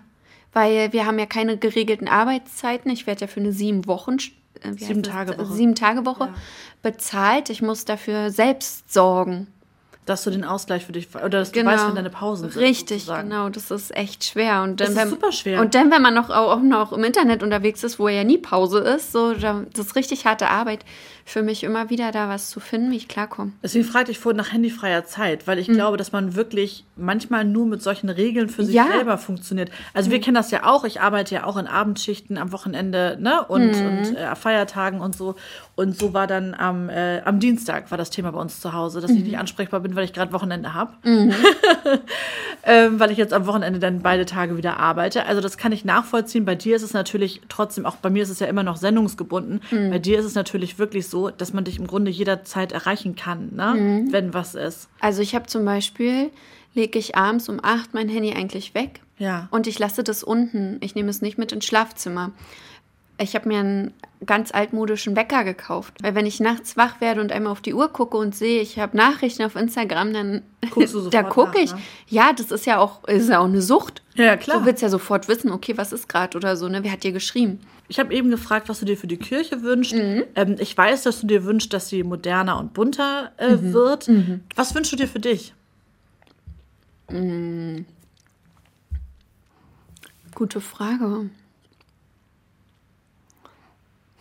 Weil 0.53 0.92
wir 0.92 1.05
haben 1.07 1.18
ja 1.18 1.27
keine 1.27 1.59
geregelten 1.59 2.07
Arbeitszeiten. 2.09 2.90
Ich 2.90 3.07
werde 3.09 3.22
ja 3.22 3.27
für 3.27 3.40
eine 3.40 3.53
sieben 3.53 3.87
Wochen 3.87 4.17
äh, 4.63 4.73
Sieben? 4.77 5.02
Tage 5.02 5.37
Woche. 5.38 5.52
sieben 5.52 5.75
Tage 5.75 6.06
Woche 6.06 6.25
Ja. 6.27 6.35
bezahlt. 6.83 7.50
Ich 7.50 7.63
muss 7.63 7.85
dafür 7.85 8.31
selbst 8.31 8.92
sorgen. 8.92 9.48
Dass 10.09 10.25
du 10.25 10.31
den 10.31 10.42
Ausgleich 10.44 10.85
für 10.87 10.92
dich, 10.92 11.09
oder 11.15 11.29
dass 11.29 11.52
du 11.52 11.65
weißt, 11.65 11.87
wenn 11.88 11.94
deine 11.94 12.09
Pausen 12.11 12.50
sind. 12.50 12.61
Richtig, 12.63 13.02
sozusagen. 13.02 13.29
genau. 13.29 13.48
Das 13.50 13.71
ist 13.71 13.94
echt 13.94 14.25
schwer. 14.25 14.63
Und 14.63 14.81
dann, 14.81 14.88
Das 14.88 14.88
ist 14.90 14.96
wenn, 14.96 15.09
super 15.11 15.33
schwer. 15.33 15.61
Und 15.61 15.75
dann, 15.75 15.90
wenn 15.90 16.00
man 16.02 16.15
noch, 16.15 16.31
auch 16.31 16.61
noch 16.61 16.92
im 16.92 17.04
Internet 17.04 17.42
unterwegs 17.42 17.85
ist, 17.85 17.98
wo 17.98 18.09
ja 18.09 18.25
nie 18.25 18.38
Pause 18.38 18.79
ist, 18.79 19.13
so, 19.13 19.35
da- 19.35 19.65
das 19.75 19.87
ist 19.88 19.96
richtig 19.96 20.25
harte 20.25 20.48
Arbeit 20.48 20.85
für 21.29 21.42
mich, 21.42 21.62
immer 21.64 21.90
wieder 21.90 22.10
da 22.12 22.29
was 22.29 22.50
zu 22.50 22.58
finden, 22.60 22.90
wie 22.90 22.96
ich 22.96 23.08
klarkomme. 23.08 23.52
Deswegen 23.62 23.85
fragte 23.85 24.10
ich 24.10 24.18
vorhin 24.18 24.37
nach 24.38 24.52
handyfreier 24.52 25.04
Zeit, 25.04 25.46
weil 25.46 25.56
Mhm. 25.56 25.60
ich 25.62 25.68
glaube, 25.68 25.96
dass 25.96 26.10
man 26.12 26.35
wirklich 26.35 26.85
manchmal 26.96 27.44
nur 27.44 27.66
mit 27.66 27.83
solchen 27.83 28.08
Regeln 28.08 28.48
für 28.48 28.64
sich 28.64 28.74
Ja. 28.74 28.87
selber 28.88 29.18
funktioniert. 29.18 29.70
Also 29.94 30.10
wir 30.10 30.20
kennen 30.20 30.35
das 30.37 30.50
ja 30.50 30.64
auch. 30.64 30.85
Ich 30.85 31.00
arbeite 31.00 31.35
ja 31.35 31.44
auch 31.44 31.56
in 31.56 31.66
Abendschichten 31.66 32.38
am 32.38 32.52
Wochenende 32.52 33.16
ne? 33.20 33.44
und, 33.46 33.79
Mhm. 33.81 33.87
und 33.87 34.16
äh, 34.16 34.35
Feiertagen 34.37 35.00
und 35.00 35.14
so. 35.16 35.35
Und 35.76 35.96
so 35.98 36.12
war 36.14 36.26
dann 36.26 36.54
am, 36.54 36.88
äh, 36.88 37.20
am 37.20 37.38
Dienstag 37.40 37.90
war 37.90 37.98
das 37.98 38.10
Thema 38.10 38.33
bei 38.33 38.40
uns 38.40 38.60
zu 38.60 38.72
Hause, 38.72 39.00
dass 39.00 39.10
ich 39.10 39.18
Mhm. 39.18 39.24
nicht 39.24 39.38
ansprechbar 39.38 39.81
bin, 39.81 39.94
weil 39.94 40.04
ich 40.04 40.12
gerade 40.12 40.33
Wochenende 40.33 40.74
habe. 40.74 40.92
ähm, 42.64 42.98
weil 43.00 43.10
ich 43.10 43.18
jetzt 43.18 43.33
am 43.33 43.46
Wochenende 43.46 43.79
dann 43.79 44.00
beide 44.00 44.26
Tage 44.26 44.56
wieder 44.56 44.79
arbeite. 44.79 45.26
Also 45.26 45.40
das 45.40 45.56
kann 45.56 45.72
ich 45.72 45.85
nachvollziehen. 45.85 46.44
Bei 46.44 46.54
dir 46.54 46.76
ist 46.76 46.83
es 46.83 46.92
natürlich 46.92 47.40
trotzdem, 47.48 47.87
auch 47.87 47.96
bei 47.96 48.10
mir 48.10 48.22
ist 48.22 48.31
es 48.31 48.40
ja 48.40 48.46
immer 48.46 48.62
noch 48.62 48.76
sendungsgebunden. 48.76 49.60
Mhm. 49.70 49.90
Bei 49.90 49.98
dir 49.98 50.18
ist 50.18 50.24
es 50.24 50.35
natürlich 50.35 50.79
wirklich 50.79 51.08
so, 51.08 51.17
dass 51.29 51.52
man 51.52 51.64
dich 51.64 51.79
im 51.79 51.87
Grunde 51.87 52.10
jederzeit 52.10 52.73
erreichen 52.73 53.16
kann, 53.16 53.50
ne? 53.54 54.06
wenn 54.10 54.33
was 54.35 54.54
ist. 54.54 54.88
Also 55.00 55.21
ich 55.23 55.35
habe 55.35 55.46
zum 55.46 55.64
Beispiel, 55.64 56.31
lege 56.75 56.98
ich 56.98 57.16
abends 57.16 57.48
um 57.48 57.58
8 57.62 57.94
mein 57.94 58.08
Handy 58.08 58.33
eigentlich 58.33 58.75
weg 58.75 59.00
Ja. 59.19 59.48
und 59.50 59.66
ich 59.66 59.79
lasse 59.79 60.02
das 60.04 60.23
unten. 60.23 60.79
Ich 60.81 60.94
nehme 60.94 61.10
es 61.10 61.21
nicht 61.23 61.38
mit 61.38 61.52
ins 61.52 61.66
Schlafzimmer. 61.66 62.31
Ich 63.21 63.35
habe 63.35 63.48
mir 63.48 63.58
einen 63.58 63.92
ganz 64.25 64.52
altmodischen 64.52 65.16
Wecker 65.16 65.42
gekauft. 65.44 65.94
Weil 66.02 66.14
wenn 66.14 66.25
ich 66.27 66.38
nachts 66.40 66.77
wach 66.77 67.00
werde 67.00 67.21
und 67.21 67.33
einmal 67.33 67.50
auf 67.52 67.60
die 67.60 67.75
Uhr 67.75 67.88
gucke 67.88 68.16
und 68.16 68.35
sehe, 68.35 68.60
ich 68.62 68.79
habe 68.79 68.96
Nachrichten 68.96 69.42
auf 69.42 69.56
Instagram, 69.56 70.12
dann 70.12 70.42
da 71.10 71.23
gucke 71.25 71.58
ich. 71.60 71.73
ne? 71.73 71.81
Ja, 72.08 72.33
das 72.33 72.50
ist 72.52 72.64
ja 72.66 72.79
auch, 72.79 73.04
ist 73.08 73.29
ja 73.29 73.40
auch 73.40 73.44
eine 73.46 73.60
Sucht. 73.62 74.02
Ja, 74.14 74.37
klar. 74.37 74.60
Du 74.60 74.66
willst 74.66 74.83
ja 74.83 74.88
sofort 74.88 75.27
wissen, 75.29 75.50
okay, 75.50 75.77
was 75.77 75.92
ist 75.92 76.08
gerade 76.08 76.37
oder 76.37 76.56
so, 76.56 76.69
ne? 76.69 76.85
Wer 76.85 76.92
hat 76.92 77.02
dir 77.04 77.12
geschrieben? 77.12 77.60
Ich 77.88 77.98
habe 77.98 78.12
eben 78.14 78.31
gefragt, 78.31 78.69
was 78.69 78.81
du 78.81 78.85
dir 78.87 78.96
für 78.96 79.06
die 79.06 79.16
Kirche 79.16 79.62
wünschst. 79.62 79.94
Mhm. 79.94 80.25
Ähm, 80.35 80.56
ich 80.58 80.77
weiß, 80.77 81.02
dass 81.04 81.21
du 81.21 81.27
dir 81.27 81.44
wünschst, 81.44 81.73
dass 81.73 81.88
sie 81.88 82.02
moderner 82.04 82.58
und 82.58 82.75
bunter 82.75 83.33
äh, 83.38 83.56
Mhm. 83.56 83.73
wird. 83.73 84.10
Was 84.56 84.75
wünschst 84.75 84.92
du 84.92 84.96
dir 84.96 85.08
für 85.08 85.21
dich? 85.21 85.54
Gute 90.35 90.60
Frage. 90.60 91.31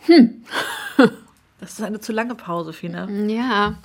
Das 1.60 1.72
ist 1.74 1.82
eine 1.82 2.00
zu 2.00 2.12
lange 2.14 2.36
Pause, 2.36 2.72
Fine. 2.72 3.34
Ja, 3.34 3.76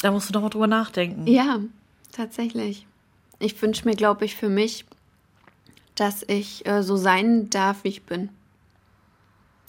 Da 0.00 0.10
musst 0.10 0.28
du 0.28 0.32
doch 0.32 0.40
mal 0.40 0.48
drüber 0.48 0.66
nachdenken. 0.66 1.26
ja, 1.26 1.58
tatsächlich. 2.12 2.86
Ich 3.38 3.60
wünsche 3.60 3.86
mir, 3.86 3.94
glaube 3.94 4.24
ich, 4.24 4.36
für 4.36 4.48
mich, 4.48 4.86
dass 5.96 6.22
ich 6.26 6.66
äh, 6.66 6.82
so 6.82 6.96
sein 6.96 7.50
darf, 7.50 7.84
wie 7.84 7.88
ich 7.88 8.04
bin. 8.04 8.30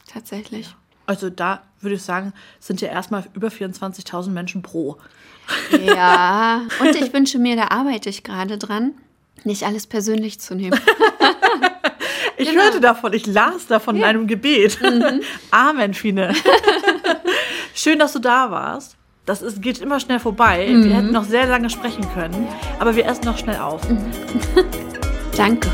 Tatsächlich. 0.08 0.74
Also 1.08 1.30
da 1.30 1.62
würde 1.82 1.96
ich 1.96 2.04
sagen, 2.04 2.32
sind 2.62 2.80
ja 2.80 2.88
erstmal 2.88 3.26
über 3.34 3.50
24.000 3.50 4.30
Menschen 4.30 4.62
pro. 4.62 4.98
Ja, 5.86 6.62
und 6.80 6.96
ich 6.96 7.12
wünsche 7.14 7.38
mir, 7.38 7.58
da 7.58 7.68
arbeite 7.68 8.10
ich 8.10 8.24
gerade 8.24 8.58
dran, 8.58 8.94
nicht 9.44 9.64
alles 9.64 9.88
persönlich 9.88 10.40
zu 10.40 10.56
nehmen. 10.56 10.80
Ich 12.38 12.50
Genau. 12.50 12.64
hörte 12.64 12.82
davon, 12.82 13.14
ich 13.14 13.26
las 13.28 13.68
davon 13.68 13.96
in 13.98 14.04
einem 14.04 14.28
Gebet. 14.28 14.80
Mhm. 14.82 15.22
Amen, 15.52 15.94
Fine. 15.94 16.34
Schön, 17.74 18.00
dass 18.00 18.14
du 18.14 18.20
da 18.20 18.52
warst. 18.52 18.96
Das 19.26 19.42
ist, 19.42 19.62
geht 19.62 19.80
immer 19.80 20.00
schnell 20.00 20.20
vorbei. 20.20 20.68
Mhm. 20.70 20.84
Wir 20.84 20.96
hätten 20.96 21.12
noch 21.12 21.24
sehr 21.24 21.48
lange 21.48 21.70
sprechen 21.70 22.06
können, 22.14 22.48
aber 22.80 22.96
wir 22.96 23.06
essen 23.06 23.26
noch 23.26 23.38
schnell 23.38 23.58
auf. 23.58 23.82
Danke. 25.38 25.70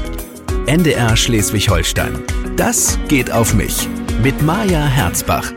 NDR 0.67 1.17
Schleswig-Holstein. 1.17 2.23
Das 2.55 2.97
geht 3.07 3.31
auf 3.31 3.53
mich. 3.53 3.87
Mit 4.23 4.41
Maja 4.41 4.85
Herzbach. 4.85 5.51